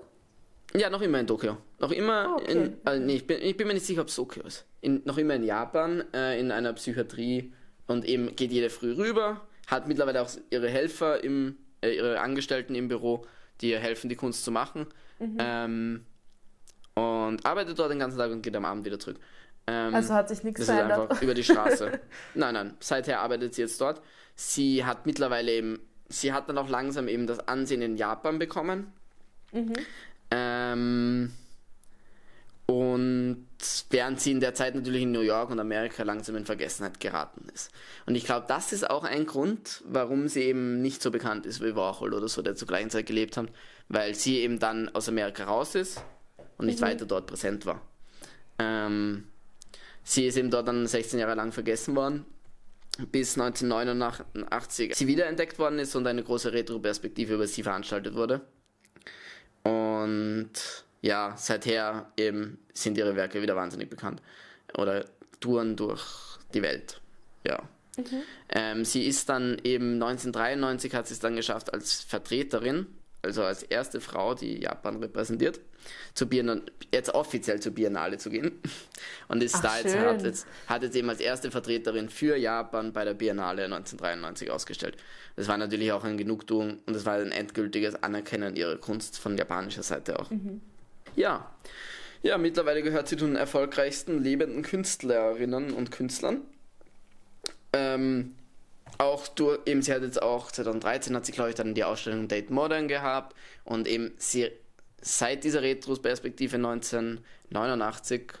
Ja, 0.74 0.90
noch 0.90 1.00
immer 1.00 1.20
in 1.20 1.26
Tokio. 1.26 1.56
Noch 1.78 1.92
immer 1.92 2.36
oh, 2.36 2.42
okay. 2.42 2.52
in. 2.52 2.76
Also 2.84 3.02
nee, 3.02 3.16
ich 3.16 3.26
bin, 3.26 3.40
ich 3.40 3.56
bin 3.56 3.66
mir 3.66 3.74
nicht 3.74 3.86
sicher, 3.86 4.02
ob 4.02 4.08
es 4.08 4.16
Tokio 4.16 4.42
ist. 4.42 4.66
In, 4.80 5.02
noch 5.04 5.18
immer 5.18 5.34
in 5.34 5.44
Japan, 5.44 6.04
äh, 6.12 6.38
in 6.38 6.50
einer 6.50 6.72
Psychiatrie 6.72 7.52
und 7.86 8.04
eben 8.04 8.34
geht 8.36 8.52
jede 8.52 8.70
früh 8.70 8.94
rüber, 8.94 9.40
hat 9.68 9.88
mittlerweile 9.88 10.22
auch 10.22 10.30
ihre 10.50 10.68
Helfer 10.68 11.22
im, 11.22 11.56
äh, 11.82 11.94
ihre 11.96 12.20
Angestellten 12.20 12.74
im 12.74 12.88
Büro, 12.88 13.24
die 13.60 13.70
ihr 13.70 13.78
helfen, 13.78 14.08
die 14.08 14.16
Kunst 14.16 14.44
zu 14.44 14.50
machen. 14.50 14.86
Mhm. 15.18 15.36
Ähm, 15.38 16.06
und 16.94 17.44
arbeitet 17.44 17.78
dort 17.78 17.90
den 17.90 17.98
ganzen 17.98 18.18
Tag 18.18 18.30
und 18.30 18.42
geht 18.42 18.56
am 18.56 18.64
Abend 18.64 18.84
wieder 18.84 18.98
zurück. 18.98 19.18
Ähm, 19.66 19.94
Also 19.94 20.14
hat 20.14 20.28
sich 20.28 20.42
nichts 20.42 20.60
das 20.60 20.68
ist 20.68 20.74
verändert. 20.74 21.10
einfach 21.10 21.22
über 21.22 21.34
die 21.34 21.44
Straße. 21.44 22.00
nein, 22.34 22.54
nein, 22.54 22.74
seither 22.80 23.20
arbeitet 23.20 23.54
sie 23.54 23.62
jetzt 23.62 23.80
dort. 23.80 24.00
Sie 24.34 24.84
hat 24.84 25.06
mittlerweile 25.06 25.52
eben, 25.52 25.80
sie 26.08 26.32
hat 26.32 26.48
dann 26.48 26.58
auch 26.58 26.68
langsam 26.68 27.08
eben 27.08 27.26
das 27.26 27.46
Ansehen 27.48 27.82
in 27.82 27.96
Japan 27.96 28.38
bekommen. 28.38 28.92
Ähm, 30.30 31.32
und 32.66 33.46
während 33.90 34.20
sie 34.20 34.32
in 34.32 34.40
der 34.40 34.54
Zeit 34.54 34.74
natürlich 34.74 35.02
in 35.02 35.12
New 35.12 35.20
York 35.20 35.50
und 35.50 35.60
Amerika 35.60 36.02
langsam 36.02 36.34
in 36.34 36.44
Vergessenheit 36.44 36.98
geraten 36.98 37.46
ist. 37.54 37.70
Und 38.06 38.16
ich 38.16 38.24
glaube, 38.24 38.46
das 38.48 38.72
ist 38.72 38.90
auch 38.90 39.04
ein 39.04 39.24
Grund, 39.24 39.82
warum 39.86 40.26
sie 40.26 40.42
eben 40.42 40.82
nicht 40.82 41.00
so 41.00 41.12
bekannt 41.12 41.46
ist 41.46 41.62
wie 41.62 41.76
Warhol 41.76 42.12
oder 42.12 42.26
so, 42.28 42.42
der 42.42 42.56
zur 42.56 42.66
gleichen 42.66 42.90
Zeit 42.90 43.06
gelebt 43.06 43.36
hat, 43.36 43.46
weil 43.88 44.14
sie 44.14 44.40
eben 44.40 44.58
dann 44.58 44.88
aus 44.94 45.08
Amerika 45.08 45.44
raus 45.44 45.76
ist 45.76 46.02
und 46.58 46.66
nicht 46.66 46.80
weiter 46.80 47.06
dort 47.06 47.28
präsent 47.28 47.66
war. 47.66 47.80
Ähm, 48.58 49.28
sie 50.02 50.26
ist 50.26 50.36
eben 50.36 50.50
dort 50.50 50.66
dann 50.66 50.86
16 50.86 51.20
Jahre 51.20 51.36
lang 51.36 51.52
vergessen 51.52 51.94
worden, 51.94 52.24
bis 53.12 53.38
1989 53.38 54.94
sie 54.94 55.06
wiederentdeckt 55.06 55.60
worden 55.60 55.78
ist 55.78 55.94
und 55.94 56.06
eine 56.06 56.24
große 56.24 56.52
Retroperspektive 56.52 57.34
über 57.34 57.46
sie 57.46 57.62
veranstaltet 57.62 58.14
wurde. 58.14 58.40
Und 59.66 60.50
ja, 61.02 61.34
seither 61.36 62.10
eben 62.16 62.58
sind 62.72 62.98
ihre 62.98 63.16
Werke 63.16 63.42
wieder 63.42 63.56
wahnsinnig 63.56 63.90
bekannt. 63.90 64.22
Oder 64.76 65.04
touren 65.40 65.76
durch 65.76 66.38
die 66.54 66.62
Welt. 66.62 67.00
Ja. 67.44 67.62
Ähm, 68.50 68.84
sie 68.84 69.06
ist 69.06 69.28
dann 69.28 69.58
eben 69.64 69.94
1993 69.94 70.94
hat 70.94 71.06
sie 71.06 71.14
es 71.14 71.20
dann 71.20 71.36
geschafft 71.36 71.72
als 71.72 72.02
Vertreterin, 72.02 72.86
also 73.22 73.42
als 73.42 73.62
erste 73.62 74.00
Frau, 74.00 74.34
die 74.34 74.60
Japan 74.60 74.96
repräsentiert, 74.96 75.60
zur 76.14 76.28
Biennale, 76.28 76.62
jetzt 76.92 77.14
offiziell 77.14 77.60
zur 77.60 77.72
Biennale 77.72 78.18
zu 78.18 78.30
gehen. 78.30 78.52
Und 79.28 79.42
ist 79.42 79.56
Ach, 79.56 79.62
da 79.62 79.78
jetzt 79.78 79.92
schön. 79.92 80.00
hat, 80.00 80.22
jetzt 80.22 80.46
hat 80.66 80.82
jetzt 80.82 80.96
eben 80.96 81.08
als 81.10 81.20
erste 81.20 81.50
Vertreterin 81.50 82.08
für 82.08 82.36
Japan 82.36 82.92
bei 82.92 83.04
der 83.04 83.14
Biennale 83.14 83.64
1993 83.64 84.50
ausgestellt. 84.50 84.96
Das 85.36 85.48
war 85.48 85.58
natürlich 85.58 85.92
auch 85.92 86.04
eine 86.04 86.16
Genugtuung 86.16 86.78
und 86.86 86.94
es 86.94 87.04
war 87.04 87.14
ein 87.14 87.32
endgültiges 87.32 88.02
Anerkennen 88.02 88.56
ihrer 88.56 88.76
Kunst 88.76 89.18
von 89.18 89.36
japanischer 89.36 89.82
Seite 89.82 90.18
auch. 90.18 90.30
Ja. 91.14 91.50
Ja, 92.22 92.38
mittlerweile 92.38 92.82
gehört 92.82 93.08
sie 93.08 93.16
zu 93.16 93.26
den 93.26 93.36
erfolgreichsten 93.36 94.22
lebenden 94.22 94.62
Künstlerinnen 94.62 95.72
und 95.72 95.90
Künstlern. 95.92 96.40
Ähm, 97.72 98.34
auch 98.98 99.28
durch, 99.28 99.60
eben, 99.66 99.82
sie 99.82 99.92
hat 99.92 100.02
jetzt 100.02 100.22
auch 100.22 100.50
2013 100.50 101.14
hat 101.14 101.26
sie, 101.26 101.32
glaube 101.32 101.50
ich, 101.50 101.54
dann 101.54 101.74
die 101.74 101.84
Ausstellung 101.84 102.28
Date 102.28 102.50
Modern 102.50 102.88
gehabt 102.88 103.36
und 103.64 103.86
eben 103.86 104.12
sie 104.16 104.50
seit 105.06 105.44
dieser 105.44 105.62
Retrospektive 105.62 106.56
1989 106.56 108.32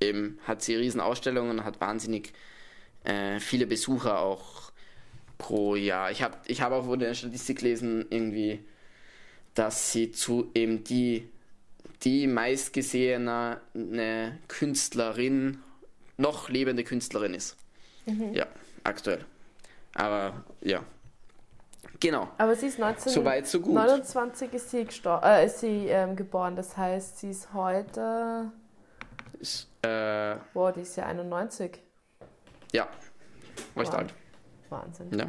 eben 0.00 0.38
hat 0.44 0.62
sie 0.62 0.74
riesen 0.74 1.00
Ausstellungen 1.00 1.58
und 1.58 1.64
hat 1.64 1.80
wahnsinnig 1.80 2.32
äh, 3.04 3.38
viele 3.40 3.66
Besucher 3.66 4.20
auch 4.20 4.72
pro 5.36 5.76
Jahr. 5.76 6.10
Ich 6.10 6.22
habe 6.22 6.38
ich 6.46 6.62
hab 6.62 6.72
auch 6.72 6.86
wurde 6.86 7.04
in 7.04 7.10
der 7.10 7.14
Statistik 7.14 7.58
gelesen, 7.58 8.06
irgendwie, 8.10 8.60
dass 9.54 9.92
sie 9.92 10.10
zu 10.10 10.50
eben 10.54 10.82
die, 10.82 11.28
die 12.02 12.26
meistgesehene 12.26 13.60
eine 13.74 14.38
Künstlerin, 14.48 15.58
noch 16.16 16.48
lebende 16.48 16.84
Künstlerin 16.84 17.34
ist. 17.34 17.56
Ja, 18.32 18.46
aktuell. 18.82 19.24
Aber 19.94 20.44
ja. 20.62 20.82
Genau. 22.00 22.28
Aber 22.38 22.54
sie 22.54 22.66
ist 22.66 22.78
19, 22.78 23.12
Soweit, 23.12 23.46
so 23.46 23.60
gut. 23.60 23.74
29 23.74 24.52
ist 24.54 24.70
sie, 24.70 24.86
äh, 25.04 25.46
ist 25.46 25.58
sie 25.60 25.86
ähm, 25.88 26.14
geboren. 26.14 26.54
Das 26.54 26.76
heißt, 26.76 27.18
sie 27.18 27.30
ist 27.30 27.52
heute. 27.52 28.52
Ist, 29.40 29.68
äh, 29.82 30.36
Boah, 30.54 30.72
die 30.72 30.82
ist 30.82 30.96
ja 30.96 31.06
91. 31.06 31.80
ja, 32.72 32.86
recht 33.76 33.92
Wow. 33.92 33.98
alt. 33.98 34.14
Wahnsinn. 34.68 35.18
Ja, 35.18 35.26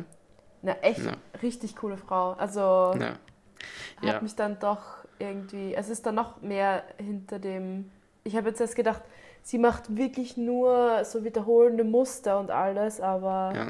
Eine 0.62 0.82
echt 0.84 1.00
Ja. 1.06 1.14
richtig 1.42 1.76
coole 1.76 1.98
Frau. 1.98 2.34
Also 2.34 2.60
ja. 3.00 3.12
hat 3.12 3.18
Ja. 4.02 4.22
mich 4.22 4.36
dann 4.36 4.60
doch 4.60 5.06
irgendwie. 5.18 5.74
Es 5.74 5.90
ist 5.90 6.06
dann 6.06 6.16
noch 6.16 6.42
mehr 6.42 6.84
hinter 6.98 7.40
dem. 7.40 7.90
Ich 8.24 8.36
habe 8.36 8.50
jetzt 8.50 8.60
erst 8.62 8.76
gedacht, 8.76 9.02
sie 9.42 9.58
macht 9.58 9.96
wirklich 9.96 10.38
nur 10.38 11.04
so 11.06 11.24
wiederholende 11.24 11.84
Muster 11.84 12.40
und 12.40 12.52
alles, 12.52 13.00
aber 13.02 13.54
ja. 13.56 13.68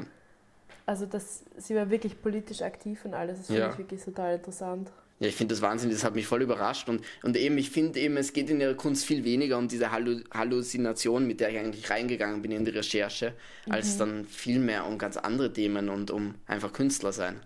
Also 0.86 1.06
das, 1.06 1.44
sie 1.56 1.74
war 1.74 1.90
wirklich 1.90 2.20
politisch 2.20 2.62
aktiv 2.62 3.04
und 3.04 3.14
alles. 3.14 3.38
Das 3.38 3.46
finde 3.46 3.60
Ja. 3.62 3.70
ich 3.72 3.78
wirklich 3.78 4.02
total 4.02 4.36
interessant. 4.36 4.90
Ja, 5.18 5.28
ich 5.28 5.36
finde 5.36 5.54
das 5.54 5.60
wahnsinnig, 5.60 5.96
das 5.96 6.04
hat 6.04 6.14
mich 6.14 6.26
voll 6.26 6.40
überrascht. 6.40 6.88
Und, 6.88 7.04
und 7.22 7.36
eben, 7.36 7.58
ich 7.58 7.70
finde 7.70 8.00
eben, 8.00 8.16
es 8.16 8.32
geht 8.32 8.48
in 8.48 8.58
ihrer 8.60 8.72
Kunst 8.74 9.04
viel 9.04 9.22
weniger 9.22 9.58
um 9.58 9.68
diese 9.68 9.90
Hallu 9.92 10.20
Halluzination, 10.32 11.26
mit 11.26 11.40
der 11.40 11.50
ich 11.50 11.58
eigentlich 11.58 11.90
reingegangen 11.90 12.40
bin 12.42 12.52
in 12.52 12.64
die 12.64 12.70
Recherche, 12.70 13.34
Mhm. 13.66 13.72
als 13.72 13.96
dann 13.98 14.24
viel 14.24 14.58
mehr 14.58 14.86
um 14.86 14.96
ganz 14.96 15.16
andere 15.18 15.52
Themen 15.52 15.88
und 15.90 16.10
um 16.10 16.36
einfach 16.46 16.72
Künstler 16.72 17.12
sein. 17.12 17.40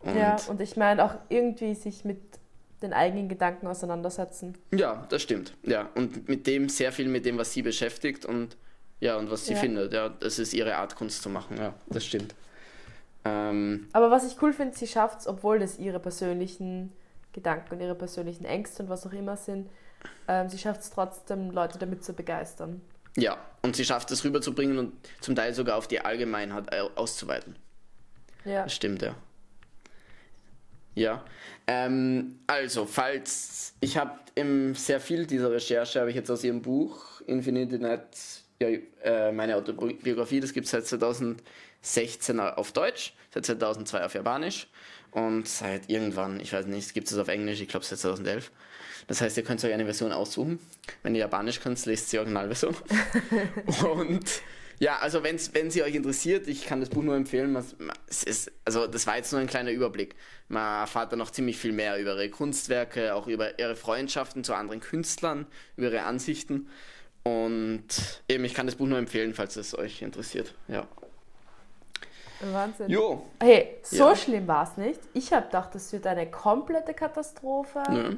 Und 0.00 0.16
ja, 0.16 0.36
und 0.48 0.60
ich 0.60 0.76
meine 0.76 1.04
auch 1.04 1.14
irgendwie 1.28 1.74
sich 1.74 2.04
mit 2.04 2.18
den 2.82 2.92
eigenen 2.92 3.28
Gedanken 3.28 3.66
auseinandersetzen. 3.68 4.54
Ja, 4.72 5.06
das 5.08 5.22
stimmt. 5.22 5.54
Ja, 5.62 5.88
und 5.94 6.28
mit 6.28 6.46
dem 6.46 6.68
sehr 6.68 6.92
viel 6.92 7.08
mit 7.08 7.24
dem, 7.24 7.38
was 7.38 7.52
sie 7.52 7.62
beschäftigt 7.62 8.26
und 8.26 8.56
ja, 9.00 9.16
und 9.16 9.30
was 9.30 9.46
sie 9.46 9.54
Ja. 9.54 9.60
findet. 9.60 9.92
Ja, 9.92 10.08
das 10.08 10.38
ist 10.38 10.52
ihre 10.54 10.76
Art, 10.76 10.96
Kunst 10.96 11.22
zu 11.22 11.28
machen. 11.28 11.56
Ja, 11.56 11.74
das 11.88 12.04
stimmt. 12.04 12.34
Ähm, 13.26 13.88
Aber 13.92 14.10
was 14.10 14.30
ich 14.30 14.40
cool 14.42 14.52
finde, 14.52 14.76
sie 14.76 14.86
schafft 14.86 15.20
es, 15.20 15.26
obwohl 15.26 15.58
das 15.58 15.78
ihre 15.78 15.98
persönlichen 15.98 16.92
Gedanken 17.32 17.74
und 17.74 17.80
ihre 17.80 17.94
persönlichen 17.94 18.44
Ängste 18.44 18.82
und 18.82 18.88
was 18.88 19.06
auch 19.06 19.12
immer 19.12 19.36
sind, 19.36 19.68
ähm, 20.28 20.48
sie 20.48 20.58
schafft 20.58 20.82
es 20.82 20.90
trotzdem, 20.90 21.50
Leute 21.50 21.78
damit 21.78 22.04
zu 22.04 22.12
begeistern. 22.12 22.80
ja, 23.16 23.36
und 23.62 23.74
sie 23.74 23.84
schafft 23.84 24.10
es 24.12 24.24
rüberzubringen 24.24 24.78
und 24.78 24.92
zum 25.20 25.34
Teil 25.34 25.52
sogar 25.54 25.76
auf 25.76 25.88
die 25.88 26.00
Allgemeinheit 26.00 26.72
auszuweiten. 26.96 27.56
Ja. 28.44 28.62
Das 28.62 28.74
stimmt, 28.74 29.02
ja. 29.02 29.16
Ja. 30.94 31.24
Ähm, 31.66 32.38
also, 32.46 32.86
falls 32.86 33.74
ich 33.80 33.96
habe 33.98 34.18
sehr 34.74 35.00
viel 35.00 35.26
dieser 35.26 35.50
Recherche 35.50 35.98
habe 35.98 36.10
ich 36.10 36.16
jetzt 36.16 36.30
aus 36.30 36.44
ihrem 36.44 36.62
Buch 36.62 37.20
Infinite 37.26 37.78
Net, 37.78 38.06
ja, 38.60 38.68
äh, 39.02 39.32
meine 39.32 39.56
Autobiografie, 39.56 40.40
das 40.40 40.52
gibt 40.52 40.66
es 40.66 40.70
seit 40.70 40.86
2016 41.86 42.40
auf 42.40 42.72
Deutsch, 42.72 43.14
seit 43.32 43.46
2002 43.46 44.04
auf 44.04 44.14
Japanisch 44.14 44.66
und 45.12 45.48
seit 45.48 45.88
irgendwann, 45.88 46.40
ich 46.40 46.52
weiß 46.52 46.66
nicht, 46.66 46.92
gibt 46.94 47.10
es 47.10 47.16
auf 47.16 47.28
Englisch, 47.28 47.60
ich 47.60 47.68
glaube 47.68 47.86
seit 47.86 47.98
2011. 48.00 48.50
Das 49.06 49.20
heißt, 49.20 49.36
ihr 49.36 49.44
könnt 49.44 49.64
euch 49.64 49.72
eine 49.72 49.84
Version 49.84 50.10
aussuchen. 50.10 50.58
Wenn 51.02 51.14
ihr 51.14 51.20
Japanisch 51.20 51.60
könnt, 51.60 51.84
lest 51.86 52.12
die 52.12 52.18
Originalversion. 52.18 52.74
und 53.94 54.42
ja, 54.78 54.98
also 54.98 55.22
wenn 55.22 55.70
sie 55.70 55.82
euch 55.82 55.94
interessiert, 55.94 56.48
ich 56.48 56.66
kann 56.66 56.80
das 56.80 56.90
Buch 56.90 57.02
nur 57.02 57.14
empfehlen. 57.14 57.56
Es 58.08 58.24
ist, 58.24 58.52
also 58.64 58.86
das 58.86 59.06
war 59.06 59.16
jetzt 59.16 59.32
nur 59.32 59.40
ein 59.40 59.46
kleiner 59.46 59.70
Überblick. 59.70 60.16
Man 60.48 60.80
erfahrt 60.80 61.12
da 61.12 61.16
noch 61.16 61.30
ziemlich 61.30 61.56
viel 61.56 61.72
mehr 61.72 61.98
über 61.98 62.14
ihre 62.14 62.28
Kunstwerke, 62.28 63.14
auch 63.14 63.28
über 63.28 63.58
ihre 63.58 63.76
Freundschaften 63.76 64.44
zu 64.44 64.54
anderen 64.54 64.80
Künstlern, 64.80 65.46
über 65.76 65.86
ihre 65.86 66.02
Ansichten. 66.02 66.68
Und 67.22 67.86
eben, 68.28 68.44
ich 68.44 68.54
kann 68.54 68.66
das 68.66 68.74
Buch 68.74 68.86
nur 68.86 68.98
empfehlen, 68.98 69.34
falls 69.34 69.56
es 69.56 69.76
euch 69.76 70.02
interessiert. 70.02 70.54
Ja. 70.68 70.86
Wahnsinn. 72.40 72.90
Jo. 72.90 73.22
Hey, 73.40 73.78
so 73.82 74.08
Ja. 74.10 74.16
schlimm 74.16 74.46
war 74.46 74.64
es 74.64 74.76
nicht. 74.76 75.00
Ich 75.14 75.32
habe 75.32 75.46
gedacht, 75.46 75.74
das 75.74 75.92
wird 75.92 76.06
eine 76.06 76.30
komplette 76.30 76.94
Katastrophe. 76.94 77.82
Ja. 77.90 78.10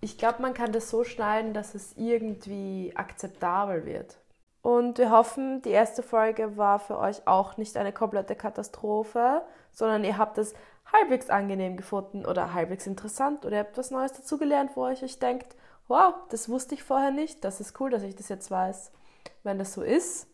Ich 0.00 0.16
glaube, 0.18 0.42
man 0.42 0.54
kann 0.54 0.72
das 0.72 0.88
so 0.90 1.04
schneiden, 1.04 1.52
dass 1.54 1.74
es 1.74 1.94
irgendwie 1.96 2.92
akzeptabel 2.94 3.84
wird. 3.84 4.16
Und 4.62 4.98
wir 4.98 5.10
hoffen, 5.10 5.62
die 5.62 5.70
erste 5.70 6.02
Folge 6.02 6.56
war 6.56 6.78
für 6.78 6.98
euch 6.98 7.26
auch 7.26 7.56
nicht 7.56 7.76
eine 7.76 7.92
komplette 7.92 8.34
Katastrophe, 8.34 9.42
sondern 9.72 10.04
ihr 10.04 10.18
habt 10.18 10.36
es 10.38 10.54
halbwegs 10.92 11.30
angenehm 11.30 11.76
gefunden 11.76 12.26
oder 12.26 12.52
halbwegs 12.52 12.86
interessant 12.86 13.46
oder 13.46 13.56
ihr 13.56 13.60
habt 13.60 13.78
was 13.78 13.90
Neues 13.90 14.12
dazugelernt, 14.12 14.72
wo 14.74 14.86
ihr 14.88 15.02
euch 15.02 15.18
denkt, 15.18 15.54
wow, 15.88 16.14
das 16.30 16.48
wusste 16.48 16.74
ich 16.74 16.82
vorher 16.82 17.10
nicht, 17.10 17.44
das 17.44 17.60
ist 17.60 17.78
cool, 17.80 17.90
dass 17.90 18.02
ich 18.02 18.16
das 18.16 18.28
jetzt 18.28 18.50
weiß. 18.50 18.90
Wenn 19.44 19.58
das 19.58 19.72
so 19.72 19.82
ist, 19.82 20.26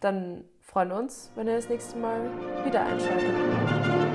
dann 0.00 0.44
freuen 0.70 0.92
uns, 0.92 1.32
wenn 1.34 1.48
ihr 1.48 1.56
das 1.56 1.68
nächste 1.68 1.98
Mal 1.98 2.20
wieder 2.64 2.82
einschaltet. 2.82 4.09